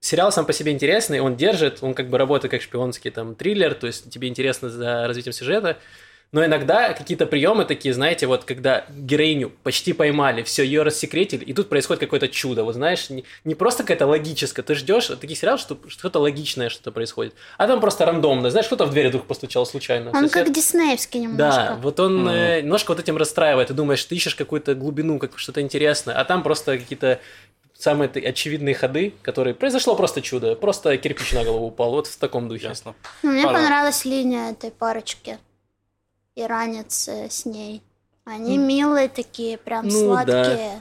сериал 0.00 0.30
сам 0.30 0.44
по 0.44 0.52
себе 0.52 0.72
интересный, 0.72 1.20
он 1.20 1.36
держит, 1.36 1.78
он 1.80 1.94
как 1.94 2.10
бы 2.10 2.18
работает 2.18 2.50
как 2.50 2.62
шпионский 2.62 3.10
там 3.10 3.34
триллер, 3.34 3.74
то 3.74 3.86
есть 3.86 4.10
тебе 4.10 4.28
интересно 4.28 4.68
за 4.68 5.06
развитием 5.06 5.32
сюжета, 5.32 5.78
но 6.34 6.44
иногда 6.44 6.92
какие-то 6.94 7.26
приемы 7.26 7.64
такие, 7.64 7.94
знаете, 7.94 8.26
вот 8.26 8.42
когда 8.44 8.86
героиню 8.90 9.52
почти 9.62 9.92
поймали, 9.92 10.42
все, 10.42 10.64
ее 10.64 10.82
рассекретили, 10.82 11.44
и 11.44 11.52
тут 11.52 11.68
происходит 11.68 12.00
какое-то 12.00 12.26
чудо. 12.26 12.64
Вот 12.64 12.74
знаешь, 12.74 13.08
не, 13.08 13.22
не 13.44 13.54
просто 13.54 13.84
какая-то 13.84 14.08
логическая, 14.08 14.64
ты 14.64 14.74
ждешь 14.74 15.10
от 15.10 15.20
таких 15.20 15.38
сериалов, 15.38 15.60
что 15.60 15.78
что-то 15.86 16.18
логичное 16.18 16.70
что-то 16.70 16.90
происходит, 16.90 17.34
а 17.56 17.68
там 17.68 17.80
просто 17.80 18.04
рандомно. 18.04 18.50
Знаешь, 18.50 18.66
кто-то 18.66 18.84
в 18.86 18.90
дверь 18.90 19.10
вдруг 19.10 19.26
постучал 19.26 19.64
случайно. 19.64 20.10
Он 20.10 20.28
Сосед- 20.28 20.32
как 20.32 20.52
диснеевский 20.52 21.20
немножко. 21.20 21.38
да, 21.68 21.78
вот 21.80 22.00
он 22.00 22.22
Мгм. 22.22 22.28
э, 22.30 22.60
немножко 22.62 22.90
вот 22.90 22.98
этим 22.98 23.16
расстраивает. 23.16 23.68
Ты 23.68 23.74
думаешь, 23.74 24.04
ты 24.04 24.16
ищешь 24.16 24.34
какую-то 24.34 24.74
глубину, 24.74 25.20
как 25.20 25.38
что-то 25.38 25.60
интересное, 25.60 26.16
а 26.16 26.24
там 26.24 26.42
просто 26.42 26.78
какие-то 26.78 27.20
самые 27.78 28.08
очевидные 28.10 28.74
ходы, 28.74 29.12
которые... 29.22 29.54
Произошло 29.54 29.94
просто 29.94 30.20
чудо, 30.20 30.56
просто 30.56 30.96
кирпич 30.96 31.32
на 31.32 31.44
голову 31.44 31.66
упал, 31.66 31.92
вот 31.92 32.08
в 32.08 32.16
таком 32.16 32.48
духе. 32.48 32.66
Ясно. 32.66 32.96
Ну, 33.22 33.30
мне 33.30 33.44
Пора. 33.44 33.58
понравилась 33.60 34.04
линия 34.04 34.50
этой 34.50 34.72
парочки. 34.72 35.38
Иранец 36.36 37.08
с 37.08 37.44
ней. 37.46 37.82
Они 38.24 38.58
милые 38.58 39.08
такие, 39.08 39.56
прям 39.58 39.86
Ну, 39.86 39.90
сладкие. 40.06 40.80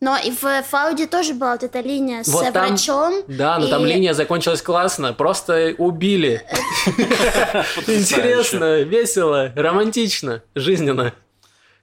Но 0.00 0.16
и 0.16 0.30
в 0.30 0.62
Фауде 0.62 1.06
тоже 1.06 1.34
была 1.34 1.52
вот 1.52 1.62
эта 1.62 1.80
линия 1.80 2.22
с 2.22 2.28
Вот 2.28 2.46
э, 2.46 2.52
там- 2.52 2.68
врачом. 2.68 3.22
Да, 3.28 3.58
но 3.58 3.68
там 3.68 3.84
И- 3.84 3.88
линия 3.88 4.14
закончилась 4.14 4.62
классно, 4.62 5.12
просто 5.12 5.74
убили. 5.76 6.42
Интересно, 7.86 8.80
весело, 8.82 9.52
романтично, 9.54 10.42
жизненно. 10.54 11.12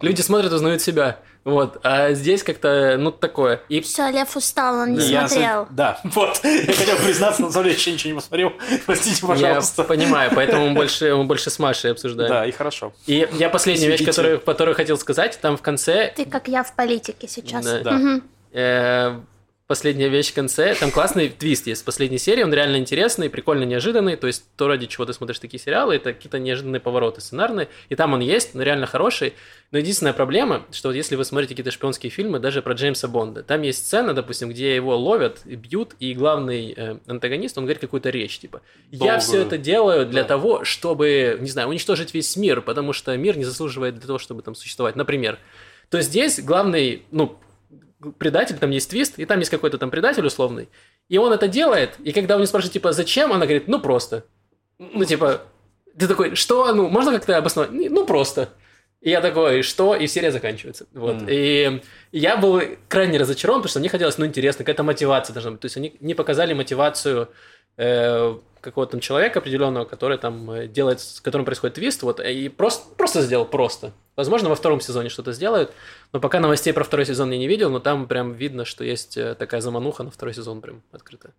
Люди 0.02 0.22
смотрят, 0.22 0.52
узнают 0.54 0.82
себя. 0.82 1.20
Вот, 1.44 1.80
а 1.84 2.12
здесь 2.12 2.44
как-то, 2.44 2.98
ну, 3.00 3.10
такое. 3.10 3.62
И 3.70 3.80
Все, 3.80 4.10
Лев 4.10 4.36
устал, 4.36 4.76
он 4.80 4.96
не 4.96 5.06
Я 5.08 5.28
смотрел. 5.30 5.64
с- 5.66 5.68
Да, 5.72 6.00
вот. 6.04 6.42
Я 6.44 6.74
хотел 6.74 6.98
признаться, 6.98 7.42
на 7.42 7.50
самом 7.52 7.64
деле, 7.64 7.76
еще 7.78 7.94
ничего 7.94 8.10
не 8.12 8.16
посмотрел. 8.20 8.52
Простите, 8.86 9.20
я 9.22 9.28
пожалуйста. 9.28 9.84
понимаю, 9.86 10.32
поэтому 10.36 10.68
мы 10.68 10.76
больше, 10.76 11.16
мы 11.16 11.24
больше 11.24 11.50
с 11.50 11.58
Машей 11.58 11.92
обсуждаем. 11.92 12.30
Да, 12.30 12.46
и 12.46 12.52
хорошо. 12.52 12.92
И 13.06 13.30
я 13.32 13.48
последняя 13.50 13.88
вещь, 13.88 14.04
которую, 14.06 14.42
которую 14.42 14.76
хотел 14.76 14.98
сказать, 14.98 15.40
там 15.42 15.56
в 15.56 15.62
конце 15.62 16.12
Ты 16.18 16.26
как 16.26 16.50
я 16.50 16.64
в 16.64 16.76
политике 16.76 17.30
сейчас. 17.30 17.64
Да. 17.66 17.80
Да. 17.80 18.22
Э, 18.52 19.20
последняя 19.68 20.08
вещь 20.08 20.32
в 20.32 20.34
конце. 20.34 20.74
Там 20.76 20.92
классный 20.92 21.28
твист 21.30 21.68
есть 21.68 21.82
в 21.82 21.86
последней 21.86 22.18
серии, 22.18 22.42
он 22.44 22.54
реально 22.54 22.78
интересный, 22.78 23.30
прикольно 23.30 23.64
неожиданный. 23.64 24.16
То 24.16 24.28
есть 24.28 24.46
то, 24.56 24.68
ради 24.68 24.86
чего 24.88 25.06
ты 25.06 25.14
смотришь 25.14 25.40
такие 25.40 25.60
сериалы, 25.62 25.96
это 25.96 26.14
какие-то 26.14 26.40
неожиданные 26.40 26.80
повороты 26.80 27.20
сценарные. 27.20 27.68
И 27.90 27.96
там 27.96 28.14
он 28.14 28.22
есть, 28.22 28.56
но 28.56 28.64
реально 28.64 28.86
хороший. 28.86 29.34
Но 29.72 29.78
единственная 29.80 30.14
проблема, 30.14 30.66
что 30.72 30.90
вот 30.90 30.96
если 30.96 31.18
вы 31.18 31.26
смотрите 31.26 31.54
какие-то 31.54 31.72
шпионские 31.72 32.10
фильмы, 32.10 32.40
даже 32.40 32.62
про 32.62 32.74
Джеймса 32.74 33.10
Бонда, 33.10 33.44
там 33.44 33.62
есть 33.62 33.86
сцена, 33.86 34.14
допустим, 34.14 34.50
где 34.50 34.74
его 34.74 34.98
ловят, 34.98 35.42
и 35.46 35.56
бьют, 35.56 35.96
и 36.00 36.14
главный 36.14 36.74
э, 36.76 36.98
антагонист, 37.06 37.58
он 37.58 37.66
говорит 37.66 37.82
какую-то 37.82 38.10
речь, 38.10 38.40
типа, 38.40 38.62
я 38.92 39.20
все 39.20 39.42
это 39.42 39.58
делаю 39.58 40.06
для 40.06 40.22
Да. 40.22 40.30
того, 40.30 40.64
чтобы, 40.64 41.38
не 41.42 41.50
знаю, 41.50 41.68
уничтожить 41.68 42.14
весь 42.14 42.38
мир, 42.38 42.62
потому 42.62 42.94
что 42.94 43.16
мир 43.18 43.38
не 43.38 43.44
заслуживает 43.44 43.96
для 43.96 44.08
того, 44.08 44.18
чтобы 44.20 44.42
там 44.42 44.56
существовать. 44.56 44.96
Например, 44.96 45.38
то 45.90 46.02
здесь 46.02 46.40
главный, 46.40 47.04
ну, 47.12 47.38
предатель, 48.18 48.58
там 48.58 48.72
есть 48.72 48.90
твист, 48.90 49.20
и 49.20 49.26
там 49.26 49.40
есть 49.40 49.52
какой-то 49.52 49.78
там 49.78 49.90
предатель 49.90 50.26
условный, 50.26 50.70
и 51.10 51.18
он 51.18 51.34
это 51.34 51.48
делает, 51.48 51.96
и 52.04 52.12
когда 52.12 52.36
у 52.36 52.38
него 52.38 52.48
спрашивают, 52.48 52.74
типа, 52.74 52.92
зачем, 52.92 53.32
она 53.32 53.46
говорит, 53.46 53.68
ну, 53.68 53.80
просто. 53.80 54.24
Ну, 54.80 55.06
типа, 55.06 55.42
Ты 55.98 56.08
такой, 56.08 56.36
что? 56.36 56.74
Ну, 56.74 56.90
можно 56.90 57.12
как-то 57.12 57.36
обосновать? 57.38 57.72
Ну, 57.72 58.06
просто. 58.06 58.50
И 59.02 59.10
я 59.10 59.22
такой, 59.22 59.62
что? 59.64 59.96
И 59.96 60.08
серия 60.08 60.32
заканчивается. 60.32 60.86
Вот. 60.94 61.16
Мгм. 61.16 61.28
И 61.30 61.82
я 62.12 62.38
был 62.38 62.62
крайне 62.88 63.18
разочарован, 63.18 63.62
потому 63.62 63.70
что 63.70 63.80
мне 63.80 63.90
хотелось, 63.90 64.18
ну, 64.18 64.26
интересно, 64.26 64.64
какая-то 64.64 64.84
мотивация 64.84 65.34
должна 65.34 65.52
быть. 65.52 65.62
То 65.62 65.66
есть 65.66 65.78
они 65.78 65.96
не 66.00 66.14
показали 66.14 66.54
мотивацию 66.54 67.30
э, 67.78 68.38
какого-то 68.68 68.92
там 68.92 69.00
человека 69.00 69.40
определенного, 69.40 69.86
который 69.86 70.18
там 70.18 70.52
э, 70.52 70.68
делает, 70.68 71.00
с 71.00 71.22
которым 71.22 71.46
происходит 71.46 71.76
твист, 71.76 72.04
вот, 72.04 72.20
и 72.20 72.50
просто, 72.50 72.94
просто 72.96 73.22
сделал 73.22 73.46
просто. 73.46 73.94
Возможно, 74.18 74.50
во 74.50 74.56
втором 74.56 74.82
сезоне 74.82 75.08
что-то 75.08 75.32
сделают, 75.32 75.72
но 76.12 76.20
пока 76.20 76.42
новостей 76.42 76.74
про 76.74 76.84
второй 76.84 77.06
сезон 77.06 77.32
я 77.32 77.38
не 77.38 77.48
видел, 77.48 77.70
но 77.70 77.80
там 77.80 78.08
прям 78.08 78.34
видно, 78.34 78.66
что 78.66 78.84
есть 78.84 79.16
э, 79.16 79.36
такая 79.36 79.62
замануха 79.62 80.04
на 80.04 80.12
второй 80.12 80.34
сезон 80.34 80.60
прям 80.60 80.84
открытая. 80.92 81.34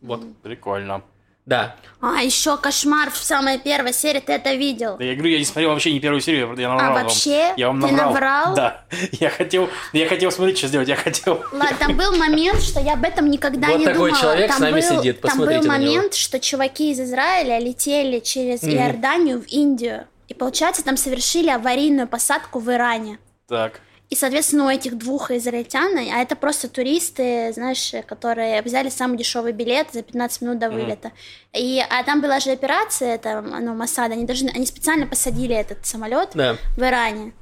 Вот. 0.00 0.22
Прикольно. 0.42 1.02
Да. 1.46 1.76
А, 2.00 2.22
еще 2.22 2.56
кошмар 2.56 3.10
в 3.10 3.16
самой 3.18 3.58
первой 3.58 3.92
серии, 3.92 4.20
ты 4.20 4.32
это 4.32 4.54
видел? 4.54 4.96
Да 4.98 5.04
я 5.04 5.14
говорю, 5.14 5.32
я 5.32 5.38
не 5.38 5.44
смотрел 5.44 5.70
вообще 5.70 5.92
ни 5.92 5.98
первую 5.98 6.20
серию, 6.22 6.54
я 6.56 6.68
А 6.68 6.72
наврал 6.72 6.92
вам. 6.94 7.02
вообще? 7.04 7.52
Я 7.56 7.66
вам 7.68 7.80
Ты 7.82 7.88
наврал. 7.92 8.12
наврал? 8.12 8.54
Да. 8.54 8.84
Я 9.20 9.28
хотел, 9.30 9.68
я 9.92 10.06
хотел 10.08 10.30
смотреть, 10.30 10.58
что 10.58 10.68
сделать. 10.68 10.88
Я 10.88 10.96
хотел. 10.96 11.42
Ладно, 11.52 11.76
там 11.78 11.96
был 11.96 12.16
момент, 12.16 12.62
что 12.62 12.80
я 12.80 12.94
об 12.94 13.04
этом 13.04 13.30
никогда 13.30 13.68
Вот 13.68 13.78
не 13.78 13.84
такой 13.84 14.10
думала. 14.10 14.20
человек 14.20 14.48
там 14.48 14.56
с 14.56 14.60
нами 14.60 14.80
был, 14.80 14.82
сидит, 14.82 15.20
Там 15.20 15.38
был 15.38 15.46
посмотрите 15.46 15.68
на 15.68 15.78
него. 15.78 15.94
момент, 15.94 16.14
что 16.14 16.40
чуваки 16.40 16.90
из 16.92 17.00
Израиля 17.00 17.58
летели 17.58 18.20
через 18.20 18.62
Мгм. 18.62 18.72
Иорданию 18.76 19.40
в 19.42 19.46
Индию. 19.46 20.06
И, 20.28 20.34
получается, 20.34 20.82
там 20.84 20.96
совершили 20.96 21.50
аварийную 21.50 22.08
посадку 22.08 22.58
в 22.58 22.70
Иране. 22.72 23.18
Так. 23.48 23.80
И, 24.10 24.16
соответственно, 24.16 24.66
у 24.66 24.68
этих 24.68 24.98
двух 24.98 25.30
израильтян, 25.30 25.96
а 25.96 26.22
это 26.22 26.36
просто 26.36 26.68
туристы, 26.68 27.52
знаешь, 27.52 27.92
которые 28.06 28.60
взяли 28.62 28.88
самый 28.88 29.16
дешевый 29.18 29.52
билет 29.52 29.88
за 29.92 30.02
15 30.02 30.42
минут 30.42 30.58
до 30.58 30.70
вылета. 30.70 31.12
И, 31.52 31.82
а 31.88 32.04
там 32.04 32.20
была 32.20 32.38
же 32.38 32.50
операция, 32.50 33.18
там, 33.18 33.50
ну, 33.64 33.74
Масада, 33.74 34.14
они, 34.14 34.24
должны, 34.24 34.50
они 34.54 34.66
специально 34.66 35.06
посадили 35.06 35.54
этот 35.54 35.86
самолет 35.86 36.30
Да, 36.34 36.56
в 36.76 36.82
Иране, 36.82 37.32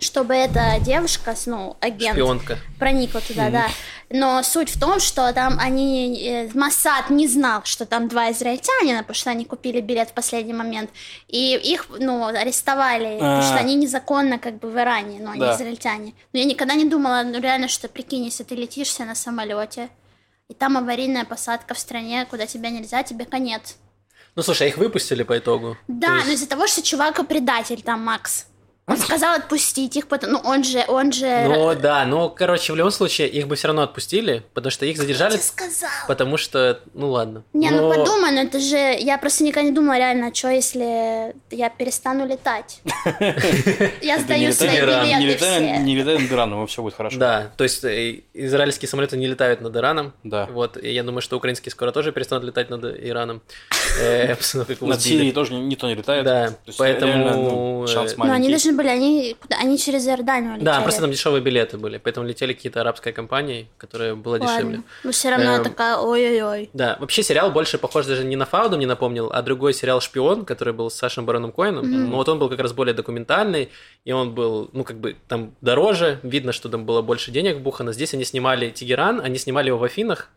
чтобы 0.00 0.34
эта 0.34 0.78
девушка, 0.80 1.34
с- 1.36 1.46
ну, 1.46 1.76
агент, 1.80 2.14
шпионка. 2.14 2.58
проникла 2.78 3.20
туда, 3.20 3.50
да. 3.50 3.66
Но 4.10 4.42
суть 4.42 4.70
в 4.70 4.80
том, 4.80 4.98
что 4.98 5.32
там 5.32 5.58
они... 5.60 6.20
э, 6.26 6.50
Моссад 6.54 7.10
не 7.10 7.28
знал, 7.28 7.62
что 7.64 7.86
там 7.86 8.08
два 8.08 8.32
израильтянина, 8.32 9.00
потому 9.00 9.14
что 9.14 9.30
они 9.30 9.44
купили 9.44 9.80
билет 9.80 10.10
в 10.10 10.12
последний 10.14 10.52
момент. 10.52 10.90
И 11.28 11.54
их, 11.54 11.86
ну, 11.98 12.24
арестовали, 12.26 13.18
потому 13.18 13.42
что 13.42 13.54
А. 13.54 13.58
они 13.58 13.74
незаконно 13.76 14.38
как 14.38 14.58
бы 14.58 14.68
в 14.70 14.76
Иране, 14.76 15.20
но 15.20 15.30
они 15.30 15.40
Да. 15.40 15.54
израильтяне. 15.54 16.14
Но 16.32 16.38
я 16.40 16.44
никогда 16.44 16.74
не 16.74 16.86
думала, 16.86 17.22
ну, 17.24 17.40
реально, 17.40 17.68
что, 17.68 17.88
прикинь, 17.88 18.24
если 18.24 18.42
ты 18.42 18.54
летишься 18.56 19.04
на 19.04 19.14
самолете, 19.14 19.88
и 20.48 20.54
там 20.54 20.76
аварийная 20.76 21.24
посадка 21.24 21.74
в 21.74 21.78
стране, 21.78 22.26
куда 22.28 22.46
тебя 22.46 22.70
нельзя, 22.70 23.02
тебе 23.04 23.24
конец. 23.24 23.76
Ну, 24.34 24.42
слушай, 24.42 24.66
а 24.66 24.70
их 24.70 24.76
выпустили 24.78 25.22
по 25.22 25.38
итогу. 25.38 25.76
Да, 25.86 26.14
есть- 26.16 26.26
но 26.26 26.32
из-за 26.32 26.48
того, 26.48 26.66
что 26.66 26.82
чувак 26.82 27.24
предатель 27.28 27.82
там, 27.82 28.00
Макс. 28.04 28.46
Он 28.90 28.96
сказал 28.96 29.36
отпустить 29.36 29.96
их, 29.96 30.08
потому... 30.08 30.32
ну 30.32 30.40
он 30.44 30.64
же, 30.64 30.84
он 30.88 31.12
же... 31.12 31.44
Ну 31.48 31.74
да, 31.76 32.04
ну 32.04 32.28
короче, 32.28 32.72
в 32.72 32.76
любом 32.76 32.90
случае 32.90 33.28
их 33.28 33.46
бы 33.48 33.54
все 33.56 33.68
равно 33.68 33.82
отпустили, 33.82 34.42
потому 34.52 34.70
что 34.70 34.84
их 34.84 34.96
задержали, 34.98 35.34
Я 35.34 35.38
сказал. 35.38 35.90
потому 36.08 36.36
что, 36.36 36.80
ну 36.94 37.10
ладно. 37.10 37.44
Не, 37.52 37.70
ну 37.70 37.88
Но- 37.88 37.94
подумай, 37.94 38.32
ну 38.32 38.42
это 38.42 38.58
же... 38.58 38.76
Я 38.98 39.16
просто 39.18 39.44
никогда 39.44 39.68
не 39.68 39.74
думала 39.74 39.96
реально, 39.96 40.34
что 40.34 40.48
если 40.48 41.34
я 41.50 41.70
перестану 41.70 42.26
летать. 42.26 42.80
Я 44.02 44.16
Ты 44.16 44.22
сдаю 44.24 44.40
не 44.48 44.52
свои 44.52 44.70
летай, 44.70 45.04
билеты 45.04 45.18
не 45.20 45.26
летай, 45.26 45.56
все. 45.74 45.78
не 45.78 45.96
летай 45.96 46.18
над 46.18 46.32
Ираном, 46.32 46.66
все 46.66 46.82
будет 46.82 46.94
хорошо. 46.94 47.18
Да, 47.18 47.50
то 47.56 47.64
есть 47.64 47.84
э, 47.84 48.20
израильские 48.34 48.88
самолеты 48.88 49.16
не 49.16 49.26
летают 49.28 49.60
над 49.60 49.76
Ираном. 49.76 50.12
Да. 50.24 50.46
Вот, 50.50 50.76
и 50.76 50.90
я 50.92 51.02
думаю, 51.02 51.22
что 51.22 51.36
украинские 51.36 51.70
скоро 51.70 51.92
тоже 51.92 52.12
перестанут 52.12 52.44
летать 52.44 52.70
над 52.70 52.84
Ираном. 52.84 53.42
Э, 54.00 54.36
Над. 54.80 55.02
Сирией 55.02 55.32
тоже 55.32 55.52
ни- 55.52 55.58
никто 55.66 55.88
не 55.88 55.94
летает. 55.96 56.24
Да, 56.24 56.54
есть 56.64 56.78
поэтому, 56.78 57.28
ну, 57.82 57.86
шанс 57.88 58.12
э, 58.12 58.14
Но 58.16 58.24
они 58.24 58.30
маленький. 58.32 58.50
должны 58.50 58.72
были, 58.80 58.88
они, 58.88 59.36
они 59.50 59.78
через 59.78 60.06
Иорданию 60.06 60.52
летели. 60.52 60.64
Да, 60.64 60.80
просто 60.80 61.02
там 61.02 61.10
дешевые 61.10 61.42
билеты 61.42 61.76
были, 61.76 61.98
поэтому 61.98 62.26
летели 62.26 62.54
какие-то 62.54 62.80
арабские 62.80 63.12
компании, 63.12 63.68
которые 63.76 64.14
было 64.14 64.38
дешевле. 64.38 64.64
Ладно. 64.64 64.82
Но 65.04 65.12
все 65.12 65.30
равно 65.30 65.56
Эм, 65.56 65.62
такая, 65.64 65.96
ой-ой-ой. 65.96 66.70
Да, 66.72 66.96
вообще 66.98 67.22
сериал 67.22 67.50
больше 67.50 67.78
похож 67.78 68.06
даже 68.06 68.24
не 68.24 68.36
на 68.36 68.46
Фауду, 68.46 68.76
мне 68.76 68.86
напомнил, 68.86 69.30
а 69.32 69.42
другой 69.42 69.74
сериал 69.74 70.00
«Шпион», 70.00 70.44
который 70.44 70.72
был 70.72 70.90
с 70.90 70.94
Сашем 70.94 71.26
Бароном 71.26 71.52
Коэном. 71.52 72.10
Но 72.10 72.16
вот 72.16 72.28
он 72.28 72.38
был 72.38 72.48
как 72.48 72.60
раз 72.60 72.72
более 72.72 72.94
документальный, 72.94 73.70
и 74.04 74.12
он 74.12 74.34
был, 74.34 74.70
ну, 74.72 74.84
как 74.84 74.98
бы 74.98 75.16
там 75.28 75.54
дороже, 75.60 76.18
видно, 76.22 76.52
что 76.52 76.68
там 76.68 76.86
было 76.86 77.02
больше 77.02 77.30
денег 77.30 77.56
вбухано. 77.56 77.92
Здесь 77.92 78.14
они 78.14 78.24
снимали 78.24 78.70
Тегеран, 78.70 79.20
они 79.20 79.38
снимали 79.38 79.68
его 79.68 79.78
в 79.78 79.84
Афинах, 79.84 80.30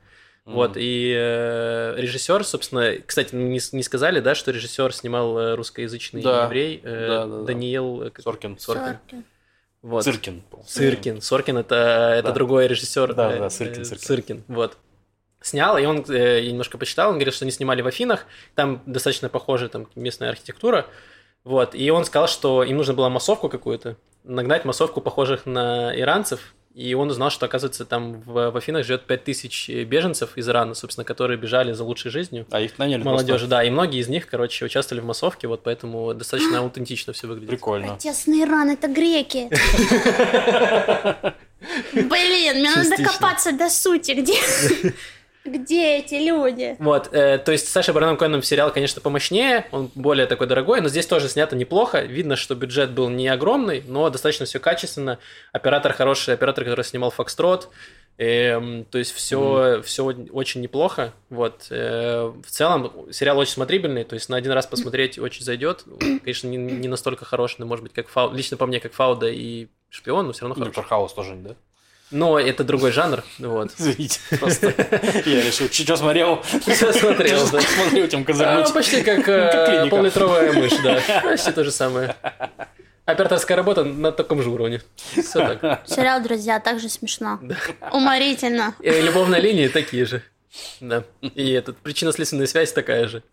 вот, 0.45 0.73
и 0.75 1.13
э, 1.17 1.95
режиссер, 1.97 2.43
собственно, 2.43 2.95
кстати, 3.05 3.33
не, 3.33 3.59
с- 3.59 3.71
не 3.73 3.83
сказали, 3.83 4.19
да, 4.19 4.35
что 4.35 4.51
режиссер 4.51 4.93
снимал 4.93 5.37
э, 5.37 5.55
русскоязычный 5.55 6.21
Да. 6.21 6.45
еврей 6.45 6.81
э, 6.83 7.07
Да, 7.07 7.25
да, 7.25 7.37
да. 7.37 7.43
Даниил 7.43 8.01
э, 8.03 8.09
как- 8.09 8.23
Соркин. 8.23 8.57
Соркин. 8.59 8.85
Сорки. 8.85 9.23
Вот. 9.81 10.03
Циркин. 10.03 10.43
Сыркин. 10.65 11.21
Соркин 11.21 11.57
это, 11.57 12.15
это 12.17 12.27
Да. 12.29 12.33
другой 12.33 12.67
режиссер. 12.67 13.13
Да, 13.13 13.33
э, 13.33 13.39
да, 13.39 13.49
Сыркин, 13.49 13.85
Сыркин. 13.85 14.05
Сыркин, 14.05 14.43
вот. 14.47 14.77
Снял, 15.41 15.77
и 15.77 15.85
он, 15.85 16.05
э, 16.09 16.41
я 16.43 16.51
немножко 16.51 16.77
почитал, 16.77 17.09
он 17.09 17.15
говорит, 17.15 17.33
что 17.33 17.43
они 17.45 17.51
снимали 17.51 17.81
в 17.81 17.87
Афинах, 17.87 18.25
там 18.55 18.81
достаточно 18.85 19.27
похожая 19.29 19.67
там 19.69 19.87
местная 19.95 20.29
архитектура, 20.29 20.85
вот, 21.43 21.75
и 21.75 21.89
он 21.89 22.05
сказал, 22.05 22.27
что 22.29 22.63
им 22.63 22.77
нужно 22.77 22.93
было 22.93 23.09
массовку 23.09 23.49
какую-то, 23.49 23.97
нагнать 24.23 24.63
массовку 24.63 25.01
похожих 25.01 25.45
на 25.45 25.93
иранцев, 25.99 26.53
и 26.74 26.95
он 26.95 27.09
узнал, 27.11 27.30
что, 27.30 27.45
оказывается, 27.45 27.86
там 27.86 28.21
в, 28.21 28.51
в 28.51 28.57
Афинах 28.57 28.84
живет 28.86 29.05
5000 29.05 29.86
беженцев 29.86 30.36
из 30.38 30.49
Ирана, 30.49 30.74
собственно, 30.74 31.05
которые 31.05 31.38
бежали 31.38 31.71
за 31.74 31.84
лучшей 31.84 32.09
жизнью. 32.09 32.47
А 32.49 32.61
их 32.61 32.80
наняли 32.80 33.03
Молодежи, 33.03 33.45
да, 33.47 33.63
и 33.63 33.69
многие 33.69 33.99
из 33.99 34.07
них, 34.07 34.28
короче, 34.28 34.65
участвовали 34.65 35.01
в 35.01 35.05
массовке, 35.05 35.47
вот 35.47 35.61
поэтому 35.63 36.13
достаточно 36.13 36.59
аутентично 36.59 37.13
все 37.13 37.28
выглядит. 37.28 37.51
Прикольно. 37.51 37.89
Протестный 37.89 38.41
Иран, 38.41 38.71
это 38.71 38.88
греки. 38.88 39.49
Блин, 41.93 42.59
мне 42.59 42.71
надо 42.76 42.89
докопаться 42.97 43.51
до 43.51 43.69
сути, 43.69 44.11
где... 44.13 44.34
Где 45.45 45.97
эти 45.97 46.15
люди? 46.15 46.75
Вот, 46.79 47.13
э, 47.13 47.37
то 47.37 47.51
есть 47.51 47.67
Саша 47.67 47.91
Бароном 47.91 48.15
Коэном 48.17 48.41
сериал, 48.41 48.71
конечно, 48.71 49.01
помощнее, 49.01 49.65
он 49.71 49.91
более 49.93 50.25
такой 50.25 50.47
дорогой, 50.47 50.79
но 50.79 50.87
здесь 50.87 51.05
тоже 51.05 51.27
снято 51.27 51.55
неплохо. 51.55 52.01
Видно, 52.01 52.35
что 52.35 52.55
бюджет 52.55 52.91
был 52.91 53.09
не 53.09 53.27
огромный, 53.27 53.83
но 53.85 54.09
достаточно 54.09 54.45
все 54.45 54.59
качественно. 54.59 55.19
Оператор 55.51 55.93
хороший, 55.93 56.33
оператор, 56.33 56.63
который 56.63 56.85
снимал 56.85 57.11
Фокстрот. 57.11 57.69
Эм, 58.19 58.85
то 58.85 58.99
есть 58.99 59.11
все, 59.11 59.81
все 59.83 60.03
очень 60.05 60.61
неплохо. 60.61 61.13
Вот. 61.29 61.67
э, 61.71 62.31
в 62.45 62.49
целом 62.49 63.11
сериал 63.11 63.37
очень 63.39 63.53
смотрибельный, 63.53 64.03
то 64.03 64.13
есть 64.13 64.29
на 64.29 64.37
один 64.37 64.51
раз 64.51 64.67
посмотреть 64.67 65.17
очень 65.17 65.43
зайдет. 65.43 65.83
Конечно, 65.99 66.47
не, 66.47 66.57
не 66.57 66.87
настолько 66.87 67.25
хороший, 67.25 67.65
может 67.65 67.83
быть, 67.83 67.93
как 67.93 68.07
Фау... 68.07 68.31
лично 68.31 68.55
по 68.55 68.65
мне, 68.67 68.79
как 68.79 68.93
Фауда 68.93 69.27
и 69.27 69.67
Шпион, 69.89 70.27
но 70.27 70.33
все 70.33 70.43
равно 70.43 70.55
хороший. 70.55 70.69
Доктор 70.69 70.85
Хаус 70.85 71.13
тоже, 71.13 71.35
да? 71.35 71.55
Но 72.11 72.39
это 72.39 72.63
другой 72.63 72.91
жанр. 72.91 73.23
Вот. 73.39 73.71
Извините, 73.77 74.19
просто 74.39 74.67
я 75.25 75.41
решил, 75.41 75.67
что 75.71 75.97
смотрел? 75.97 76.43
Всё 76.67 76.93
смотрел, 76.93 77.49
да. 77.49 77.59
Смотрел, 77.61 78.07
тем 78.07 78.21
А, 78.21 78.25
козырнуть. 78.25 78.73
почти 78.73 79.01
как, 79.01 79.27
э, 79.27 79.87
поллитровая 79.89 80.53
мышь, 80.53 80.73
да. 80.83 81.01
Почти 81.23 81.51
то 81.51 81.63
же 81.63 81.71
самое. 81.71 82.15
Операторская 83.05 83.57
работа 83.57 83.83
на 83.83 84.11
таком 84.11 84.41
же 84.43 84.49
уровне. 84.49 84.81
Все 85.11 85.55
так. 85.57 85.81
Сериал 85.87 86.21
«Друзья» 86.21 86.59
также 86.59 86.87
смешно. 86.87 87.39
Уморительно. 87.91 88.75
И 88.79 88.89
любовные 88.91 89.41
линии 89.41 89.67
такие 89.67 90.05
же. 90.05 90.21
Да. 90.79 91.03
И 91.21 91.51
этот 91.51 91.77
причинно-следственная 91.79 92.45
связь 92.47 92.71
такая 92.71 93.07
же. 93.07 93.23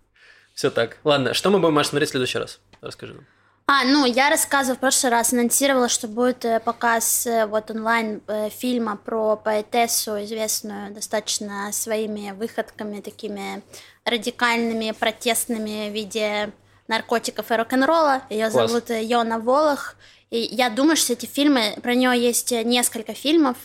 Все 0.55 0.71
так. 0.71 0.97
Ладно, 1.05 1.35
что 1.35 1.51
мы 1.51 1.59
будем, 1.61 1.75
Маш, 1.75 1.89
смотреть 1.89 2.09
в 2.09 2.13
следующий 2.13 2.39
раз? 2.39 2.61
Расскажи 2.81 3.15
нам. 3.15 3.27
А, 3.73 3.85
ну, 3.85 4.05
я 4.05 4.31
рассказывала 4.31 4.77
в 4.77 4.81
прошлый 4.81 5.13
раз, 5.13 5.33
анонсировала, 5.33 5.89
что 5.89 6.09
будет 6.09 6.45
э, 6.45 6.59
показ 6.59 7.25
э, 7.25 7.47
вот 7.47 7.71
онлайн 7.71 8.21
э, 8.27 8.51
фильма 8.51 8.97
про 8.97 9.37
поэтессу, 9.37 10.25
известную 10.25 10.93
достаточно 10.93 11.71
своими 11.71 12.33
выходками 12.33 13.01
такими 13.01 13.63
радикальными, 14.05 14.91
протестными 14.91 15.89
в 15.89 15.93
виде 15.93 16.51
наркотиков 16.89 17.49
и 17.49 17.55
рок-н-ролла. 17.55 18.23
Ее 18.29 18.51
Класс. 18.51 18.73
зовут 18.73 18.91
Йона 18.91 19.39
Волох. 19.39 19.95
И 20.31 20.41
я 20.41 20.69
думаю, 20.69 20.97
что 20.97 21.13
эти 21.13 21.27
фильмы, 21.27 21.77
про 21.81 21.95
нее 21.95 22.21
есть 22.21 22.51
несколько 22.51 23.15
фильмов. 23.15 23.57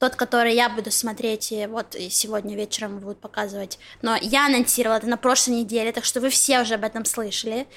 Тот, 0.00 0.16
который 0.16 0.56
я 0.56 0.68
буду 0.70 0.90
смотреть, 0.90 1.52
и 1.52 1.66
вот 1.66 1.94
и 1.94 2.10
сегодня 2.10 2.56
вечером 2.56 2.98
будут 2.98 3.20
показывать. 3.20 3.78
Но 4.02 4.16
я 4.20 4.46
анонсировала 4.46 4.98
это 4.98 5.06
на 5.06 5.16
прошлой 5.16 5.58
неделе, 5.58 5.92
так 5.92 6.04
что 6.04 6.20
вы 6.20 6.30
все 6.30 6.62
уже 6.62 6.74
об 6.74 6.82
этом 6.82 7.04
слышали. 7.04 7.68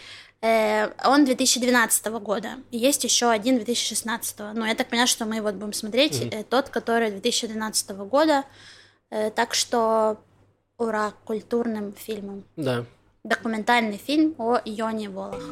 Э, 0.45 0.91
Он 1.03 1.25
2012 1.25 2.05
года. 2.21 2.49
Есть 2.71 3.03
еще 3.03 3.29
один 3.29 3.55
2016. 3.55 4.39
Но 4.53 4.67
я 4.67 4.75
так 4.75 4.89
понимаю, 4.89 5.07
что 5.07 5.25
мы 5.25 5.41
вот 5.41 5.55
будем 5.55 5.73
смотреть 5.73 6.21
э, 6.21 6.43
тот, 6.43 6.69
который 6.69 7.09
2012 7.09 7.89
года. 8.09 8.43
Э, 9.09 9.31
Так 9.31 9.55
что 9.55 10.17
ура 10.77 11.13
культурным 11.23 11.93
фильмам. 11.93 12.43
Да. 12.55 12.85
Документальный 13.23 13.97
фильм 13.97 14.35
о 14.37 14.59
Йоне 14.65 15.09
Волох. 15.09 15.51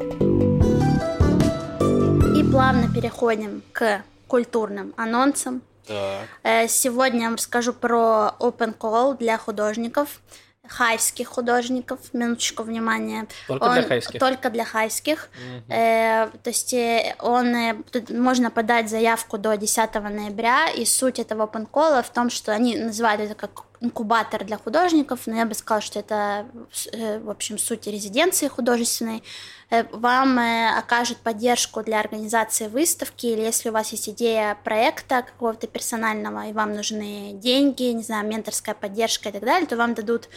И 2.38 2.44
плавно 2.52 2.88
переходим 2.94 3.64
к 3.72 4.04
культурным 4.28 4.94
анонсам. 4.96 5.64
Так. 5.88 6.70
Сегодня 6.70 7.22
я 7.22 7.26
вам 7.26 7.36
расскажу 7.36 7.74
про 7.74 8.36
Open 8.40 8.78
Call 8.78 9.18
для 9.18 9.38
художников. 9.38 10.22
Хайских 10.68 11.28
художников, 11.28 12.00
минуточку 12.14 12.64
внимания. 12.64 13.28
Только 13.48 13.64
Он 13.64 13.74
для 13.74 13.84
хайских. 13.84 14.20
Только 14.20 14.50
для 14.50 14.66
хайских. 14.66 15.30
Мгм. 15.36 15.72
Э, 15.72 16.30
то 16.42 16.50
есть 16.50 16.74
э, 16.74 17.16
он, 17.20 17.56
э, 17.56 17.76
можно 18.10 18.50
подать 18.50 18.90
заявку 18.90 19.38
до 19.38 19.56
10 19.58 20.10
ноября, 20.10 20.70
и 20.70 20.86
суть 20.86 21.20
этого 21.20 21.48
панкола 21.48 22.02
в 22.02 22.10
том, 22.12 22.30
что 22.30 22.54
они 22.54 22.78
называют 22.78 23.22
это 23.22 23.36
как 23.36 23.66
инкубатор 23.84 24.46
для 24.46 24.58
художников, 24.58 25.28
но 25.28 25.36
я 25.36 25.46
бы 25.46 25.54
сказала, 25.54 25.82
что 25.82 26.00
это, 26.00 26.48
э, 26.94 27.20
в 27.20 27.30
общем, 27.30 27.58
суть 27.58 27.86
резиденции 27.86 28.48
художественной. 28.48 29.24
Э, 29.70 29.84
Вам 29.92 30.40
э, 30.40 30.78
окажут 30.78 31.18
поддержку 31.18 31.84
для 31.84 32.00
организации 32.00 32.68
выставки, 32.68 33.26
или 33.26 33.42
если 33.42 33.70
у 33.70 33.74
вас 33.74 33.92
есть 33.92 34.08
идея 34.10 34.58
проекта 34.64 35.24
какого-то 35.24 35.68
персонального, 35.68 36.48
и 36.48 36.54
вам 36.54 36.74
нужны 36.74 37.34
деньги, 37.34 37.84
не 37.84 38.04
знаю, 38.04 38.26
менторская 38.28 38.74
поддержка 38.74 39.30
и 39.30 39.32
так 39.34 39.44
далее, 39.44 39.68
то 39.68 39.76
вам 39.76 39.94
дадут 39.94 40.30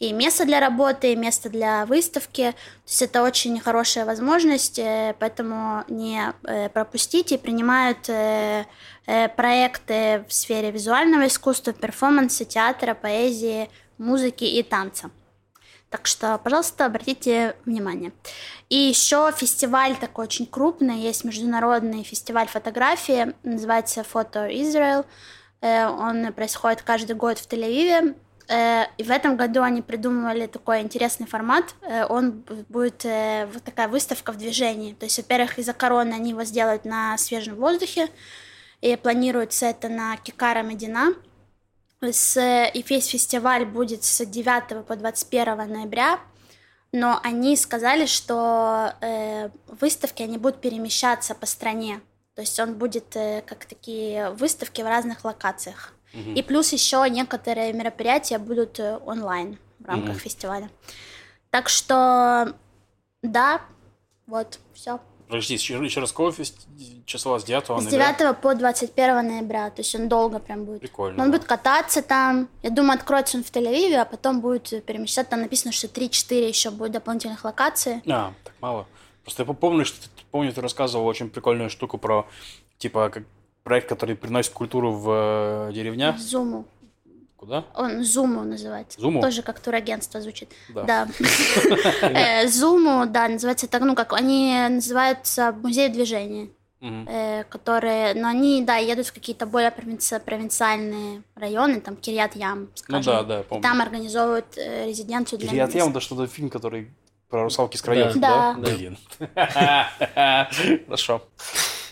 и 0.00 0.14
место 0.14 0.46
для 0.46 0.60
работы, 0.60 1.12
и 1.12 1.16
место 1.16 1.50
для 1.50 1.84
выставки. 1.84 2.52
То 2.52 2.56
есть 2.86 3.02
это 3.02 3.22
очень 3.22 3.60
хорошая 3.60 4.06
возможность, 4.06 4.78
э, 4.78 5.14
поэтому 5.20 5.84
не 5.88 6.32
э, 6.44 6.70
пропустите. 6.70 7.36
Принимают 7.38 8.08
э, 8.08 8.64
проекты 9.36 10.24
в 10.26 10.32
сфере 10.32 10.70
визуального 10.70 11.26
искусства, 11.26 11.74
перформанса, 11.74 12.46
театра, 12.46 12.94
поэзии, 12.94 13.68
музыки 13.98 14.44
и 14.44 14.62
танца. 14.62 15.10
Так 15.90 16.06
что, 16.06 16.38
пожалуйста, 16.38 16.86
обратите 16.86 17.56
внимание. 17.66 18.12
И 18.70 18.76
еще 18.76 19.30
фестиваль 19.36 19.96
такой 19.96 20.26
очень 20.26 20.46
крупный, 20.46 21.00
есть 21.00 21.24
международный 21.24 22.04
фестиваль 22.04 22.46
фотографии, 22.46 23.34
называется 23.42 24.02
Photo 24.02 24.48
Israel. 24.48 25.04
Он 25.60 26.32
происходит 26.32 26.82
каждый 26.82 27.16
год 27.16 27.38
в 27.38 27.48
Тель-Авиве. 27.48 28.14
Э, 28.50 28.86
И 28.98 29.02
в 29.04 29.10
этом 29.10 29.36
году 29.36 29.62
они 29.62 29.80
придумывали 29.82 30.46
такой 30.46 30.80
интересный 30.82 31.26
формат. 31.26 31.64
Э, 31.82 32.04
Он 32.08 32.44
будет 32.68 33.04
э, 33.04 33.46
вот 33.52 33.62
такая 33.62 33.88
выставка 33.88 34.32
в 34.32 34.36
движении. 34.38 34.92
То 34.94 35.06
есть, 35.06 35.18
во-первых, 35.18 35.58
из-за 35.58 35.72
короны 35.72 36.14
они 36.14 36.30
его 36.30 36.44
сделают 36.44 36.84
на 36.84 37.16
свежем 37.18 37.54
воздухе. 37.56 38.08
И 38.80 38.96
планируется 38.96 39.66
это 39.66 39.88
на 39.88 40.16
Кикара 40.16 40.62
Медина. 40.62 41.14
С- 42.02 42.66
и 42.74 42.82
весь 42.88 43.06
фестиваль 43.06 43.64
будет 43.66 44.02
с 44.04 44.24
9 44.24 44.84
по 44.84 44.96
21 44.96 45.66
ноября. 45.72 46.18
Но 46.92 47.20
они 47.22 47.56
сказали, 47.56 48.06
что 48.06 48.94
э, 49.00 49.50
выставки 49.68 50.22
они 50.24 50.38
будут 50.38 50.60
перемещаться 50.60 51.34
по 51.36 51.46
стране. 51.46 52.00
То 52.34 52.40
есть 52.40 52.58
он 52.58 52.74
будет 52.74 53.14
э, 53.14 53.42
как 53.46 53.64
такие 53.66 54.30
выставки 54.30 54.82
в 54.82 54.86
разных 54.86 55.24
локациях. 55.24 55.92
Мгм. 56.12 56.34
И 56.34 56.42
плюс 56.42 56.72
еще 56.72 57.04
некоторые 57.08 57.72
мероприятия 57.72 58.38
будут 58.38 58.78
э, 58.80 58.98
онлайн 59.04 59.58
в 59.78 59.86
рамках 59.86 60.10
Мгм. 60.10 60.18
фестиваля. 60.18 60.70
Так 61.50 61.68
что 61.68 62.54
да, 63.22 63.60
вот, 64.26 64.58
все. 64.72 65.00
Подожди, 65.26 65.54
еще, 65.54 66.00
раз, 66.00 66.10
какого 66.10 66.34
числа 67.06 67.38
с 67.38 67.44
9 67.44 67.64
С 67.64 67.68
ноября? 67.68 68.14
9 68.14 68.38
по 68.40 68.52
21 68.52 69.26
ноября, 69.28 69.70
то 69.70 69.80
есть 69.80 69.94
он 69.94 70.08
долго 70.08 70.40
прям 70.40 70.64
будет. 70.64 70.80
Прикольно. 70.80 71.22
Он 71.22 71.30
да. 71.30 71.38
будет 71.38 71.46
кататься 71.46 72.02
там. 72.02 72.48
Я 72.62 72.70
думаю, 72.70 72.94
откроется 72.94 73.36
он 73.36 73.44
в 73.44 73.52
Тель-Авиве, 73.52 73.98
а 73.98 74.04
потом 74.04 74.40
будет 74.40 74.84
перемещаться. 74.84 75.30
Там 75.30 75.42
написано, 75.42 75.70
что 75.70 75.86
3-4 75.86 76.48
еще 76.48 76.70
будет 76.70 76.92
дополнительных 76.92 77.44
локаций. 77.44 78.02
А, 78.08 78.32
так 78.42 78.54
мало. 78.60 78.88
Просто 79.22 79.44
я 79.44 79.52
помню, 79.52 79.84
что 79.84 80.00
ты, 80.02 80.08
помню, 80.32 80.52
ты 80.52 80.60
рассказывал 80.60 81.06
очень 81.06 81.30
прикольную 81.30 81.70
штуку 81.70 81.96
про, 81.96 82.26
типа, 82.78 83.10
как 83.10 83.22
проект, 83.64 83.88
который 83.88 84.16
приносит 84.16 84.52
культуру 84.52 84.92
в 84.92 85.68
э, 85.68 85.72
деревня. 85.72 86.16
Зуму. 86.18 86.64
Куда? 87.36 87.64
Он 87.74 88.04
Зуму 88.04 88.42
называется. 88.42 89.00
Зуму? 89.00 89.20
Тоже 89.22 89.42
как 89.42 89.60
турагентство 89.60 90.20
звучит. 90.20 90.50
Да. 90.68 90.82
Да. 90.84 91.08
Э, 92.02 92.46
Зуму, 92.48 93.06
да, 93.06 93.28
называется 93.28 93.66
так, 93.68 93.82
ну 93.82 93.94
как, 93.94 94.12
они 94.12 94.54
называются 94.68 95.52
музей 95.52 95.88
движения. 95.88 96.48
Э, 96.82 97.44
которые, 97.44 98.14
но 98.14 98.28
они, 98.28 98.64
да, 98.64 98.76
едут 98.76 99.06
в 99.08 99.12
какие-то 99.12 99.44
более 99.44 99.70
провинци- 99.70 100.18
провинциальные 100.18 101.22
районы, 101.34 101.78
там 101.82 101.94
Кирьят 101.94 102.34
Ям, 102.36 102.60
Ну 102.60 102.68
скажем. 102.74 103.12
да, 103.12 103.22
да, 103.22 103.40
И 103.40 103.42
помню. 103.42 103.62
там 103.62 103.82
организовывают 103.82 104.46
э, 104.56 104.86
резиденцию 104.86 105.38
для 105.40 105.48
Кириат 105.50 105.68
Ям, 105.74 105.76
местных. 105.76 105.96
это 105.96 106.00
что-то 106.00 106.26
фильм, 106.26 106.48
который 106.48 106.90
про 107.28 107.42
русалки 107.42 107.76
с 107.76 107.82
краев, 107.82 108.14
Да. 108.14 108.54
да? 108.54 108.54
Да. 108.54 108.76
Блин. 108.76 108.96
Хорошо. 110.86 111.22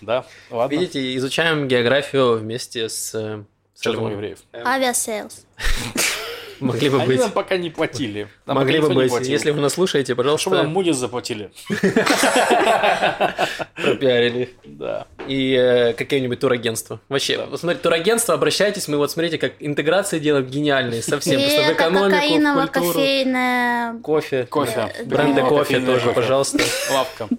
Да, 0.00 0.24
ладно. 0.50 0.74
Видите, 0.74 1.16
изучаем 1.16 1.68
географию 1.68 2.38
вместе 2.38 2.88
с... 2.88 3.14
э, 3.14 3.42
с 3.74 3.80
Что 3.80 3.94
там 3.94 4.10
евреев? 4.10 4.38
Авиасейлс. 4.52 5.46
Могли 6.60 6.88
бы 6.88 6.98
Они 6.98 7.06
быть. 7.06 7.20
нам 7.20 7.30
пока 7.30 7.56
не 7.56 7.70
платили. 7.70 8.28
Нам 8.46 8.56
Могли 8.56 8.80
бы 8.80 8.88
быть. 8.90 9.28
Если 9.28 9.50
вы 9.50 9.60
нас 9.60 9.74
слушаете, 9.74 10.14
Чтобы 10.14 10.24
нам 10.24 10.38
пожалуйста, 10.38 10.68
Мудис 10.68 10.96
заплатили. 10.96 11.50
пропиарили. 13.74 14.50
Да. 14.64 15.06
И 15.26 15.54
э, 15.54 15.92
какие-нибудь 15.92 16.40
турагентства. 16.40 17.00
Вообще, 17.08 17.44
вот 17.46 17.60
смотрите, 17.60 17.82
турагентство, 17.82 18.34
обращайтесь, 18.34 18.88
мы 18.88 18.96
вот 18.96 19.10
смотрите, 19.10 19.38
как 19.38 19.52
интеграции 19.60 20.18
делаем 20.18 20.46
гениальные 20.46 21.02
совсем. 21.02 21.38
И 21.38 21.44
Просто 21.44 21.60
в 21.60 21.64
это 21.64 21.72
экономику, 21.74 22.16
в 22.16 22.72
культуру. 22.72 22.92
кокаиново-кофейная... 22.92 24.00
Кофе. 24.00 24.46
Кофе. 24.46 24.92
Бренды 25.04 25.42
кофе 25.42 25.80
тоже, 25.80 26.12
пожалуйста. 26.12 26.58
Лавка. 26.92 27.28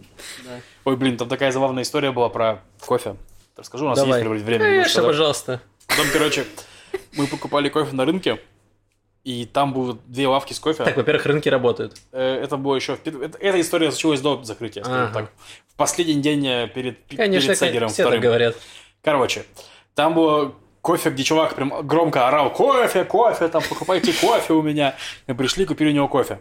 Ой, 0.86 0.96
блин, 0.96 1.18
там 1.18 1.28
такая 1.28 1.52
забавная 1.52 1.84
история 1.84 2.12
была 2.12 2.30
про 2.30 2.62
кофе. 2.86 3.16
Расскажу, 3.58 3.86
у 3.86 3.90
нас 3.90 4.00
Давай. 4.00 4.24
есть 4.24 4.44
время. 4.46 4.64
Конечно, 4.64 5.04
пожалуйста. 5.04 5.62
Потом, 5.88 6.06
короче, 6.14 6.46
мы 7.14 7.28
покупали 7.28 7.68
кофе 7.70 7.94
на 7.96 8.06
рынке, 8.06 8.40
и 9.26 9.46
там 9.46 9.74
было 9.74 9.98
две 10.08 10.28
лавки 10.28 10.54
с 10.54 10.60
кофе. 10.60 10.84
Так, 10.86 10.96
во-первых, 10.96 11.26
рынки 11.26 11.50
работают. 11.50 11.98
Э, 12.12 12.42
Это 12.42 12.56
было 12.58 12.76
еще... 12.76 12.98
Эта 13.04 13.60
история 13.60 13.92
случилась 13.92 14.22
до 14.22 14.42
закрытия, 14.44 14.84
скажем 14.84 15.04
Ага. 15.06 15.14
так. 15.14 15.32
В 15.68 15.76
последний 15.76 16.22
день 16.22 16.48
э, 16.48 16.68
перед, 16.74 17.00
Конечно, 17.16 17.48
перед 17.54 17.60
Сегером 17.60 17.90
все 17.90 18.04
так 18.04 18.08
вторым. 18.08 18.22
говорят. 18.22 18.56
Короче, 19.04 19.44
там 19.94 20.14
было 20.14 20.56
кофе, 20.82 21.10
где 21.10 21.24
чувак 21.24 21.56
прям 21.56 21.86
громко 21.86 22.28
орал 22.30 22.52
«Кофе, 22.54 23.04
кофе, 23.04 23.50
там, 23.50 23.62
покупайте 23.68 24.14
кофе 24.14 24.54
у 24.54 24.62
меня». 24.62 24.96
Мы 25.28 25.36
пришли, 25.36 25.66
купили 25.66 25.90
у 25.90 25.94
него 25.94 26.08
кофе. 26.08 26.40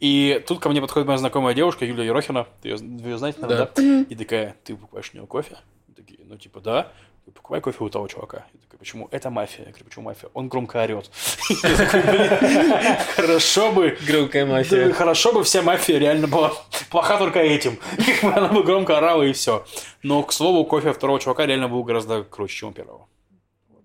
И 0.00 0.42
тут 0.46 0.60
ко 0.60 0.68
мне 0.70 0.80
подходит 0.80 1.06
моя 1.06 1.18
знакомая 1.18 1.54
девушка, 1.54 1.84
Юлия 1.84 2.06
Ерохина. 2.06 2.46
Ты 2.62 2.70
ее, 2.70 2.76
вы 2.76 3.10
ее 3.10 3.18
знаете, 3.18 3.40
наверное, 3.40 3.70
да? 3.74 4.04
И 4.08 4.14
такая, 4.14 4.56
ты 4.64 4.74
покупаешь 4.74 5.10
у 5.12 5.16
него 5.16 5.26
кофе? 5.26 5.56
Такие, 5.94 6.20
ну, 6.24 6.36
типа, 6.36 6.60
да. 6.60 6.90
Я 7.26 7.32
покупай 7.34 7.60
кофе 7.60 7.84
у 7.84 7.88
того 7.90 8.08
чувака. 8.08 8.46
Я 8.54 8.60
такой, 8.60 8.78
почему? 8.78 9.08
Это 9.10 9.28
мафия. 9.28 9.66
Я 9.66 9.70
говорю, 9.72 9.84
почему 9.84 10.04
мафия? 10.06 10.30
Он 10.32 10.48
громко 10.48 10.82
орет. 10.82 11.10
Я 11.62 11.76
такой, 11.76 12.02
«Блин, 12.02 12.96
Хорошо 13.14 13.72
бы, 13.72 13.98
Громкая 14.06 14.46
мафия. 14.46 14.90
хорошо 14.92 15.32
бы 15.32 15.44
вся 15.44 15.60
мафия 15.60 15.98
реально 15.98 16.28
была 16.28 16.52
плоха 16.90 17.18
только 17.18 17.40
этим. 17.40 17.78
Она 18.22 18.48
бы 18.48 18.62
громко 18.64 18.96
орала 18.96 19.22
и 19.22 19.32
все. 19.34 19.66
Но, 20.02 20.22
к 20.22 20.32
слову, 20.32 20.64
кофе 20.64 20.92
второго 20.94 21.20
чувака 21.20 21.44
реально 21.44 21.68
был 21.68 21.84
гораздо 21.84 22.24
круче, 22.24 22.54
чем 22.56 22.68
у 22.70 22.72
первого. 22.72 23.06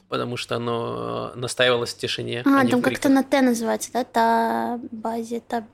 Потому 0.07 0.38
что 0.38 0.55
оно 0.55 1.32
э, 1.36 1.38
настаивалось 1.39 1.93
в 1.93 1.97
тишине. 1.97 2.43
А, 2.45 2.63
не 2.63 2.72
там 2.72 2.82
как-то 2.82 3.09
на 3.09 3.24
Т 3.24 3.41
называется, 3.41 3.91
да? 3.91 4.03
Та 4.05 4.80
базе, 4.91 5.41
та... 5.41 5.66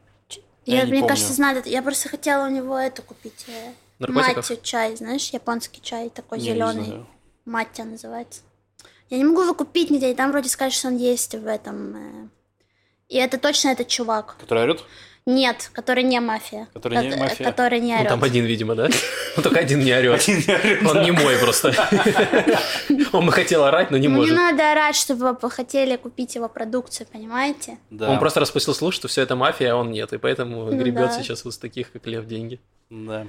Я 0.65 0.77
Я, 0.79 0.85
не 0.85 0.91
мне 0.91 0.99
помню. 1.01 1.07
кажется, 1.15 1.33
знаю. 1.33 1.61
Я 1.65 1.81
просто 1.81 2.09
хотела 2.09 2.45
у 2.45 2.49
него 2.49 2.77
это 2.77 3.01
купить. 3.01 3.45
э, 3.47 3.71
Наркотиков? 3.99 4.61
Чай, 4.61 4.95
знаешь, 4.95 5.29
японский 5.29 5.81
чай 5.81 6.09
такой 6.09 6.37
не 6.39 6.45
зеленый. 6.45 6.85
знаю. 6.85 7.07
Маття 7.45 7.83
называется. 7.83 8.41
Я 9.09 9.17
не 9.17 9.23
могу 9.25 9.41
его 9.41 9.53
купить 9.53 9.89
нигде, 9.89 10.11
и 10.11 10.15
там 10.15 10.31
вроде 10.31 10.49
сказать, 10.49 10.73
что 10.73 10.87
он 10.87 10.97
есть 10.97 11.33
в 11.35 11.45
этом. 11.47 11.95
э. 11.95 12.27
И 13.09 13.17
это 13.17 13.37
точно 13.37 13.69
этот 13.69 13.87
чувак. 13.89 14.37
Который 14.39 14.63
орет? 14.63 14.83
Нет, 15.27 15.69
который 15.73 16.03
не 16.03 16.19
мафия. 16.19 16.67
Который 16.73 16.97
не 17.03 17.11
Ко- 17.11 17.17
мафия? 17.19 17.45
Который 17.45 17.79
не 17.79 17.93
Ну, 17.93 17.99
орёт. 17.99 18.09
там 18.09 18.23
один, 18.23 18.45
видимо, 18.45 18.73
да? 18.75 18.89
Он 19.37 19.43
только 19.43 19.59
один 19.59 19.79
не 19.81 19.93
орет. 19.93 20.19
Один 20.21 20.37
не 20.47 20.53
орёт, 20.53 20.87
Он 20.89 20.93
да. 20.95 21.03
не 21.03 21.11
мой 21.11 21.37
просто. 21.37 21.73
Он 23.13 23.25
бы 23.27 23.31
хотел 23.31 23.63
орать, 23.63 23.91
но 23.91 23.97
не 23.97 24.07
Ну, 24.07 24.15
не 24.15 24.19
может. 24.21 24.35
надо 24.35 24.71
орать, 24.71 24.95
чтобы 24.95 25.37
вы 25.39 25.51
хотели 25.51 25.95
купить 25.95 26.33
его 26.35 26.49
продукцию, 26.49 27.05
понимаете? 27.11 27.77
Да. 27.91 28.09
Он 28.09 28.17
просто 28.19 28.39
распустил 28.39 28.73
слух, 28.73 28.93
что 28.93 29.07
все 29.07 29.21
это 29.21 29.35
мафия, 29.35 29.73
а 29.73 29.75
он 29.75 29.91
нет. 29.91 30.11
И 30.13 30.17
поэтому 30.17 30.65
Ну 30.65 30.77
гребет 30.77 31.13
сейчас 31.13 31.45
вот 31.45 31.53
с 31.53 31.57
таких, 31.59 31.91
как 31.91 32.07
Лев, 32.07 32.25
деньги. 32.25 32.59
Да. 32.89 33.27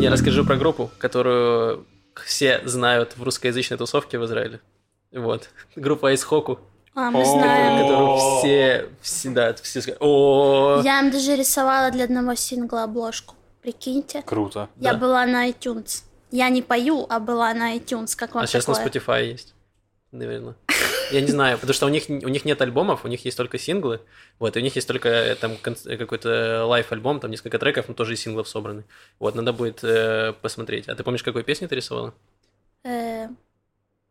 Я 0.00 0.10
расскажу 0.10 0.44
про 0.44 0.56
группу, 0.56 0.90
которую 0.98 1.86
все 2.24 2.62
знают 2.64 3.12
в 3.16 3.22
русскоязычной 3.22 3.76
тусовке 3.76 4.18
в 4.18 4.24
Израиле. 4.24 4.60
Вот. 5.12 5.50
Группа 5.76 6.08
Айсхоку, 6.08 6.60
А, 6.94 7.10
мы 7.10 7.24
знаем. 7.24 7.82
которую 7.82 8.16
все, 8.16 8.88
все, 9.00 9.30
да, 9.30 9.54
все 9.54 9.80
сказали, 9.82 10.84
Я 10.84 11.00
им 11.00 11.10
даже 11.10 11.36
рисовала 11.36 11.90
для 11.90 12.04
одного 12.04 12.34
сингла 12.34 12.84
обложку. 12.84 13.34
Прикиньте. 13.62 14.22
Круто. 14.22 14.68
Я 14.76 14.92
Да. 14.94 14.98
была 14.98 15.26
на 15.26 15.48
iTunes. 15.48 16.02
Я 16.30 16.48
не 16.48 16.62
пою, 16.62 17.06
а 17.08 17.20
была 17.20 17.52
на 17.54 17.76
iTunes. 17.76 18.16
Как 18.16 18.34
вам 18.34 18.44
А 18.44 18.46
сейчас 18.46 18.66
на 18.66 18.74
такое? 18.74 18.90
Spotify 18.90 19.24
есть, 19.32 19.54
наверное. 20.12 20.54
Я 21.10 21.22
не 21.22 21.28
знаю, 21.28 21.56
потому 21.58 21.72
что 21.72 21.86
у 21.86 21.88
них, 21.88 22.04
у 22.08 22.28
них 22.28 22.44
нет 22.44 22.60
альбомов, 22.60 23.04
у 23.04 23.08
них 23.08 23.24
есть 23.24 23.36
только 23.36 23.58
синглы. 23.58 24.00
Вот, 24.38 24.56
и 24.56 24.60
у 24.60 24.62
них 24.62 24.76
есть 24.76 24.86
только 24.86 25.08
э, 25.08 25.34
там 25.36 25.52
э, 25.86 25.96
какой-то 25.96 26.64
live-альбом, 26.66 27.18
там 27.20 27.30
несколько 27.30 27.58
треков, 27.58 27.88
но 27.88 27.94
тоже 27.94 28.12
из 28.14 28.20
синглов 28.20 28.46
собраны. 28.48 28.84
Вот, 29.18 29.34
надо 29.34 29.52
будет 29.54 29.82
э, 29.82 30.34
посмотреть. 30.42 30.86
А 30.88 30.94
ты 30.94 31.02
помнишь, 31.04 31.22
какой 31.22 31.44
песню 31.44 31.66
ты 31.68 31.76
рисовала? 31.76 32.12
Э, 32.84 33.28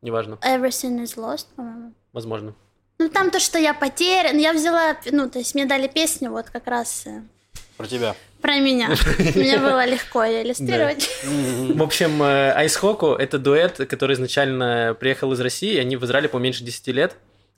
Неважно, 0.02 0.36
Everything 0.42 1.04
is 1.04 1.16
lost, 1.18 1.46
по-моему. 1.56 1.94
возможно. 2.14 2.54
Ну, 3.00 3.10
там 3.10 3.30
то, 3.30 3.40
что 3.40 3.60
я 3.60 3.74
потерян. 3.74 4.38
Я 4.38 4.54
взяла, 4.54 4.98
ну, 5.12 5.30
то 5.30 5.40
есть 5.40 5.54
мне 5.56 5.66
дали 5.66 5.88
песню 5.88 6.32
вот 6.32 6.50
как 6.50 6.66
раз 6.68 7.04
э, 7.06 7.22
Про 7.78 7.88
тебя. 7.88 8.16
про 8.42 8.58
меня. 8.60 8.90
Мне 9.36 9.60
было 9.60 9.86
легко 9.86 10.24
ее 10.24 10.44
иллюстрировать. 10.44 11.08
В 11.24 11.84
общем, 11.84 12.22
э, 12.24 12.66
Ice 12.66 12.82
Hoku— 12.82 13.16
это 13.20 13.38
дуэт, 13.38 13.78
который 13.88 14.14
изначально 14.16 14.96
приехал 15.00 15.32
из 15.34 15.40
России, 15.40 15.78
они 15.78 15.96
в 15.96 16.06
Израиле 16.06 16.28
по 16.28 16.38
меньше 16.38 16.64
10 16.64 16.88
лет. 16.88 17.16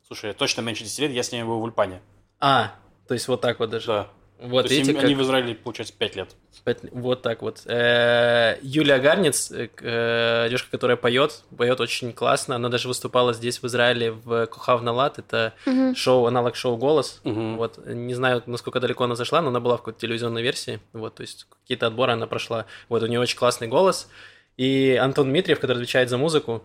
Слушай, 0.07 0.33
точно 0.33 0.61
меньше 0.61 0.83
10 0.83 0.99
лет, 0.99 1.11
я 1.11 1.23
с 1.23 1.31
ними 1.31 1.43
был 1.43 1.59
в 1.59 1.63
Ульпане. 1.63 2.01
А, 2.39 2.75
то 3.07 3.13
есть 3.13 3.27
вот 3.27 3.39
так 3.41 3.59
вот 3.59 3.69
даже. 3.69 3.87
Да. 3.87 4.07
Вот, 4.41 4.67
То 4.67 4.73
есть 4.73 4.87
видите, 4.87 4.91
им- 4.91 4.95
как- 4.97 5.05
они 5.05 5.15
в 5.15 5.21
Израиле, 5.21 5.53
получается, 5.55 5.93
5 5.97 6.15
лет. 6.15 6.29
Пять- 6.63 6.79
Вот 6.91 7.21
так 7.21 7.41
вот. 7.41 7.61
Э, 7.65 8.57
Юлия 8.61 8.97
Гарниц, 8.99 9.51
э, 9.51 9.67
э, 9.81 10.45
девушка, 10.47 10.71
которая 10.71 10.95
поет, 10.95 11.43
поет 11.57 11.79
очень 11.81 12.13
классно. 12.13 12.55
Она 12.55 12.69
даже 12.69 12.87
выступала 12.87 13.33
здесь, 13.33 13.61
в 13.61 13.65
Израиле, 13.65 14.11
в 14.11 14.45
Кухав 14.47 14.81
Налат. 14.81 15.19
Это 15.19 15.53
шоу, 15.95 16.25
аналог 16.25 16.55
шоу 16.55 16.77
«Голос». 16.77 17.19
Мгм. 17.25 17.57
Вот. 17.57 17.85
Не 17.85 18.13
знаю, 18.13 18.41
насколько 18.45 18.79
далеко 18.79 19.03
она 19.03 19.15
зашла, 19.15 19.41
но 19.41 19.49
она 19.49 19.59
была 19.59 19.75
в 19.75 19.79
какой-то 19.79 19.99
телевизионной 19.99 20.41
версии. 20.41 20.79
Вот, 20.93 21.15
то 21.15 21.21
есть 21.21 21.45
какие-то 21.61 21.87
отборы 21.87 22.13
она 22.13 22.25
прошла. 22.27 22.65
Вот, 22.87 23.03
у 23.03 23.07
нее 23.07 23.19
очень 23.19 23.37
классный 23.37 23.67
голос. 23.67 24.07
И 24.55 24.97
Антон 25.01 25.27
Дмитриев, 25.29 25.59
который 25.59 25.77
отвечает 25.77 26.09
за 26.09 26.17
музыку, 26.17 26.63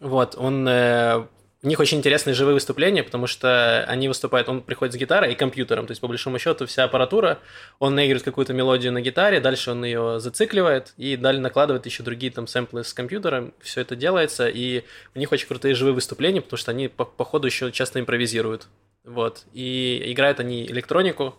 вот, 0.00 0.34
он... 0.36 0.66
э, 0.68 1.26
у 1.64 1.66
них 1.68 1.80
очень 1.80 1.98
интересные 1.98 2.34
живые 2.34 2.54
выступления, 2.54 3.02
потому 3.02 3.26
что 3.26 3.84
они 3.88 4.06
выступают, 4.06 4.48
он 4.50 4.60
приходит 4.60 4.92
с 4.94 4.96
гитарой 4.98 5.32
и 5.32 5.34
компьютером, 5.34 5.86
то 5.86 5.92
есть 5.92 6.00
по 6.02 6.06
большому 6.08 6.38
счету 6.38 6.66
вся 6.66 6.84
аппаратура, 6.84 7.38
он 7.78 7.94
наигрывает 7.94 8.22
какую-то 8.22 8.52
мелодию 8.52 8.92
на 8.92 9.00
гитаре, 9.00 9.40
дальше 9.40 9.70
он 9.70 9.82
ее 9.84 10.20
зацикливает 10.20 10.92
и 10.98 11.16
далее 11.16 11.40
накладывает 11.40 11.86
еще 11.86 12.02
другие 12.02 12.30
там 12.30 12.46
сэмплы 12.46 12.84
с 12.84 12.92
компьютером, 12.92 13.54
все 13.60 13.80
это 13.80 13.96
делается, 13.96 14.46
и 14.48 14.84
у 15.14 15.18
них 15.18 15.32
очень 15.32 15.48
крутые 15.48 15.74
живые 15.74 15.94
выступления, 15.94 16.42
потому 16.42 16.58
что 16.58 16.70
они 16.70 16.88
по, 16.88 17.04
по 17.06 17.24
ходу 17.24 17.46
еще 17.46 17.72
часто 17.72 17.98
импровизируют, 17.98 18.66
вот, 19.04 19.44
и 19.54 20.02
играют 20.12 20.40
они 20.40 20.66
электронику, 20.66 21.34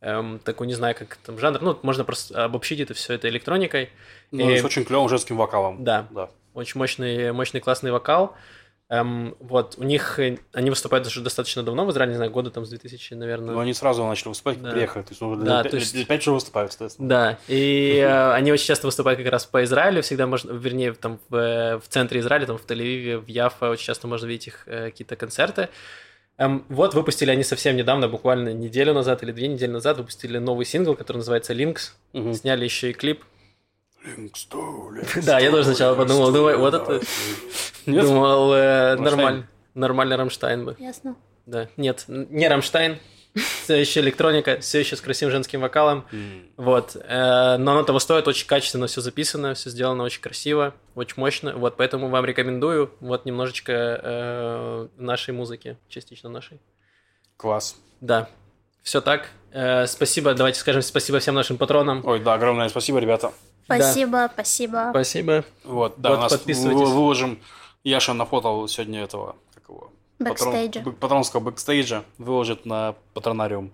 эм, 0.00 0.38
такую, 0.38 0.68
не 0.68 0.74
знаю, 0.74 0.94
как 0.94 1.16
там 1.16 1.38
жанр, 1.40 1.60
ну, 1.60 1.78
можно 1.82 2.04
просто 2.04 2.44
обобщить 2.44 2.78
это 2.80 2.94
все 2.94 3.14
это 3.14 3.28
электроникой, 3.28 3.90
Ну, 4.30 4.48
И- 4.48 4.58
с 4.58 4.64
очень 4.64 4.84
клевым 4.84 5.08
женским 5.08 5.36
вокалом. 5.36 5.82
да, 5.82 6.06
Да. 6.10 6.30
очень 6.54 6.78
мощный, 6.78 7.32
мощный 7.32 7.58
классный 7.60 7.90
вокал. 7.90 8.36
Эм, 8.92 9.36
вот, 9.38 9.76
у 9.78 9.84
них, 9.84 10.18
э, 10.18 10.38
они 10.52 10.68
выступают 10.68 11.06
уже 11.06 11.20
достаточно 11.20 11.62
давно 11.62 11.86
в 11.86 11.92
Израиле, 11.92 12.10
не 12.10 12.16
знаю, 12.16 12.32
года 12.32 12.50
там 12.50 12.66
с 12.66 12.70
2000, 12.70 13.14
наверное. 13.14 13.54
Но 13.54 13.60
они 13.60 13.72
сразу 13.72 14.04
начали 14.04 14.28
выступать, 14.30 14.60
Да. 14.60 14.72
приехали. 14.72 15.02
То 15.04 15.10
есть, 15.10 15.20
ну, 15.20 15.36
Да, 15.36 15.62
лет, 15.62 15.70
то 15.70 15.76
есть- 15.76 15.94
лет 15.94 16.08
пять 16.08 16.22
уже 16.22 16.32
выступают, 16.32 16.72
соответственно. 16.72 17.08
Да, 17.08 17.38
и 17.46 17.98
э, 17.98 18.32
они 18.34 18.50
очень 18.50 18.66
часто 18.66 18.88
выступают 18.88 19.20
как 19.20 19.30
раз 19.30 19.46
по 19.46 19.62
Израилю, 19.62 20.02
всегда 20.02 20.26
можно, 20.26 20.50
вернее, 20.50 20.92
там 20.94 21.20
в, 21.28 21.36
э, 21.36 21.78
в 21.78 21.86
центре 21.88 22.18
Израиля, 22.18 22.46
там 22.46 22.58
в 22.58 22.66
Тель-Авиве, 22.66 23.18
в 23.18 23.28
Яфа, 23.28 23.70
очень 23.70 23.84
часто 23.84 24.08
можно 24.08 24.26
видеть 24.26 24.48
их 24.48 24.64
э, 24.66 24.86
какие-то 24.90 25.14
концерты. 25.14 25.68
Эм, 26.36 26.64
вот 26.68 26.94
выпустили 26.94 27.30
они 27.30 27.44
совсем 27.44 27.76
недавно, 27.76 28.08
буквально 28.08 28.52
неделю 28.52 28.92
назад 28.92 29.22
или 29.22 29.30
две 29.30 29.46
недели 29.46 29.70
назад, 29.70 29.98
выпустили 29.98 30.38
новый 30.38 30.66
сингл, 30.66 30.96
который 30.96 31.18
называется 31.18 31.52
Links. 31.52 31.92
Мгм. 32.12 32.34
Сняли 32.34 32.64
еще 32.64 32.90
и 32.90 32.92
клип. 32.92 33.22
Да, 35.24 35.38
я 35.38 35.50
тоже 35.50 35.64
сначала 35.64 35.94
подумал, 35.94 36.32
думаю, 36.32 36.58
вот 36.58 36.74
это-? 36.74 37.00
Думал, 37.86 38.52
э, 38.54 38.94
Рамштайн? 38.96 39.04
нормально, 39.04 39.48
нормально 39.74 40.16
Рамштайн 40.16 40.64
бы. 40.64 40.76
Ясно. 40.78 41.16
Да, 41.46 41.68
нет, 41.76 42.04
не 42.06 42.48
Рамштайн, 42.48 42.98
все 43.34 43.76
еще 43.76 44.00
электроника, 44.00 44.60
все 44.60 44.80
еще 44.80 44.96
с 44.96 45.00
красивым 45.00 45.32
женским 45.32 45.60
вокалом. 45.60 46.06
Вот, 46.56 46.96
э, 46.96 47.56
но 47.58 47.72
оно 47.72 47.82
того 47.82 47.98
стоит, 47.98 48.26
очень 48.28 48.46
качественно 48.46 48.86
все 48.86 49.00
записано, 49.00 49.54
все 49.54 49.70
сделано 49.70 50.02
очень 50.02 50.20
красиво, 50.20 50.74
очень 50.94 51.14
мощно. 51.16 51.54
Вот, 51.56 51.76
поэтому 51.76 52.08
вам 52.08 52.24
рекомендую 52.24 52.92
вот 53.00 53.24
немножечко 53.24 53.72
э, 53.72 54.88
нашей 54.96 55.34
музыки, 55.34 55.76
частично 55.88 56.28
нашей. 56.28 56.60
Класс. 57.36 57.76
Да, 58.00 58.28
все 58.82 59.00
так. 59.00 59.30
Э, 59.52 59.86
спасибо, 59.86 60.34
давайте 60.34 60.58
скажем 60.58 60.82
спасибо 60.82 61.18
всем 61.18 61.34
нашим 61.34 61.56
патронам. 61.58 62.04
Ой, 62.04 62.20
да, 62.20 62.34
огромное 62.34 62.68
спасибо, 62.68 62.98
ребята. 62.98 63.32
Спасибо, 63.64 64.30
спасибо. 64.32 64.88
Спасибо. 64.90 65.44
Вот, 65.64 65.94
да, 65.98 66.10
Вот, 66.10 66.18
у 66.18 66.20
нас 66.22 66.32
подписывайтесь. 66.32 66.80
вы- 66.88 66.94
выложим. 66.94 67.38
Яша 67.84 68.12
нафотал 68.12 68.66
сегодня 68.68 69.02
этого, 69.02 69.36
как 69.54 69.64
его? 69.68 69.90
Бэкстейджа. 70.18 70.80
Патрон- 70.80 70.92
Патронского 70.96 71.40
бэкстейджа 71.40 72.04
выложит 72.18 72.66
на 72.66 72.94
патронариум. 73.14 73.70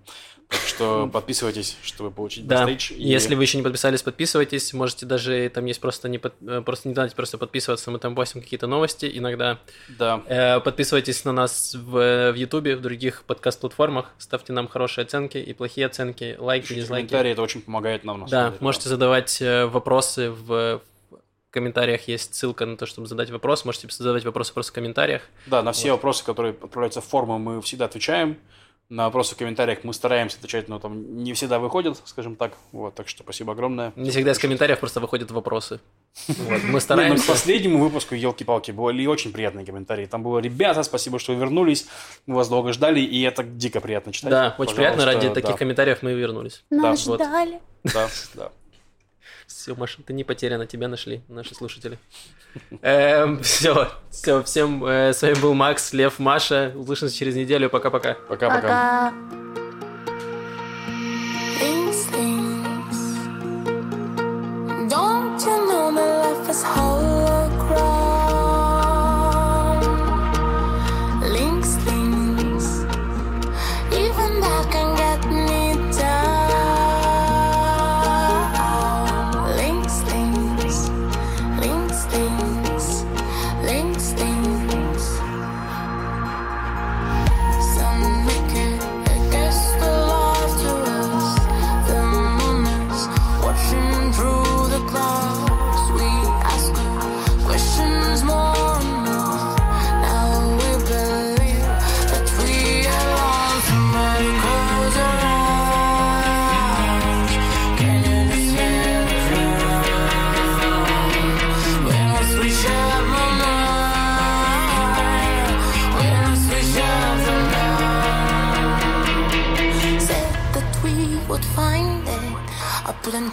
Так 0.49 0.61
что 0.61 1.09
подписывайтесь, 1.13 1.77
чтобы 1.83 2.11
получить 2.11 2.47
Да, 2.47 2.65
бэкстейдж. 2.67 2.99
И- 3.01 3.09
если 3.09 3.35
вы 3.35 3.43
еще 3.43 3.57
не 3.57 3.65
подписались, 3.65 4.03
подписывайтесь. 4.03 4.73
Можете 4.73 5.05
даже, 5.07 5.49
там 5.53 5.65
есть 5.67 5.81
просто 5.81 6.09
не, 6.09 6.19
под- 6.19 6.35
э, 6.47 6.63
просто 6.65 6.89
не 6.89 6.95
дать 6.95 7.15
просто 7.15 7.37
подписываться, 7.39 7.91
мы 7.91 7.99
там 7.99 8.15
постим 8.15 8.41
какие-то 8.43 8.67
новости 8.67 9.11
иногда. 9.13 9.59
Да, 9.89 10.23
Э, 10.27 10.61
Подписывайтесь 10.61 11.25
на 11.25 11.33
нас 11.33 11.75
в, 11.75 12.33
в 12.33 12.35
Ютубе, 12.35 12.77
в 12.77 12.81
других 12.81 13.25
подкаст-платформах. 13.25 14.13
Ставьте 14.19 14.53
нам 14.53 14.69
хорошие 14.69 15.05
оценки 15.05 15.39
и 15.39 15.53
плохие 15.53 15.87
оценки, 15.87 16.37
лайки, 16.39 16.63
пишите 16.65 16.83
дизлайки. 16.83 17.09
комментарии, 17.09 17.33
это 17.33 17.43
очень 17.43 17.61
помогает 17.63 18.05
нам. 18.05 18.21
на 18.21 18.27
Да, 18.29 18.47
деле, 18.49 18.59
можете 18.61 18.89
задавать 18.89 19.43
э, 19.43 19.67
вопросы 19.67 20.31
в, 20.31 20.47
в 21.11 21.21
комментариях. 21.51 22.07
Есть 22.07 22.35
ссылка 22.35 22.67
на 22.67 22.77
то, 22.77 22.87
чтобы 22.87 23.09
задать 23.09 23.31
вопрос. 23.31 23.65
Можете 23.65 23.89
задавать 23.91 24.25
вопросы 24.25 24.53
просто 24.55 24.71
в 24.73 24.75
комментариях. 24.75 25.23
Да, 25.47 25.63
на 25.63 25.73
все 25.73 25.91
вопросы, 25.93 26.25
которые 26.25 26.53
отправляются 26.53 27.01
в 27.01 27.05
форму, 27.05 27.39
мы 27.39 27.61
всегда 27.63 27.87
отвечаем. 27.87 28.37
На 28.89 29.07
вопросы 29.07 29.35
в 29.35 29.39
комментариях 29.39 29.81
мы 29.83 29.93
стараемся 29.93 30.37
отвечать, 30.39 30.69
но 30.69 30.79
там 30.79 31.25
не 31.25 31.33
всегда 31.33 31.59
выходят, 31.59 32.01
скажем 32.05 32.37
так. 32.37 32.53
Вот, 32.71 32.95
так 32.95 33.09
что 33.09 33.25
спасибо 33.25 33.53
огромное. 33.53 33.93
Не 33.97 34.11
всегда 34.11 34.31
из 34.31 34.39
комментариев 34.39 34.79
просто 34.79 35.01
выходят 35.01 35.33
вопросы. 35.33 35.81
Вот, 36.29 36.39
Мы 36.49 36.59
ну, 36.73 36.79
к 36.79 36.81
стараемся. 36.81 37.27
последнему 37.27 37.79
выпуску 37.79 38.15
елки-палки 38.15 38.71
были 38.71 39.05
очень 39.07 39.33
приятные 39.33 39.67
комментарии. 39.67 40.07
Там 40.07 40.23
было 40.23 40.39
ребята, 40.39 40.85
спасибо, 40.85 41.19
что 41.19 41.33
вы 41.33 41.41
вернулись, 41.41 41.89
мы 42.27 42.37
вас 42.37 42.49
долго 42.49 42.73
ждали, 42.73 43.01
и 43.01 43.23
это 43.23 43.43
дико 43.43 43.81
приятно 43.81 44.13
читать. 44.13 44.31
Да, 44.31 44.55
очень 44.57 44.77
приятно. 44.77 45.05
Ради 45.05 45.31
таких 45.31 45.57
комментариев 45.57 46.03
мы 46.03 46.13
и 46.13 46.15
вернулись. 46.15 46.65
Нас 46.71 47.03
ждали. 47.03 47.61
Да, 47.83 48.09
да. 48.35 48.53
Все, 49.47 49.75
Маша, 49.75 50.03
ты 50.03 50.13
не 50.13 50.25
потеряна, 50.25 50.67
тебя 50.67 50.89
нашли 50.89 51.23
наши 51.29 51.55
слушатели. 51.55 51.99
Все, 53.43 53.91
все, 54.11 54.43
всем 54.43 54.83
э, 54.87 55.13
с 55.13 55.21
вами 55.21 55.35
был 55.35 55.53
Макс, 55.53 55.93
Лев, 55.93 56.19
Маша. 56.19 56.73
Услышимся 56.75 57.15
через 57.15 57.35
неделю. 57.35 57.69
Пока-пока. 57.69 58.15
Пока-пока. 58.29 59.13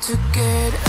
To 0.05 0.17
get 0.33 0.82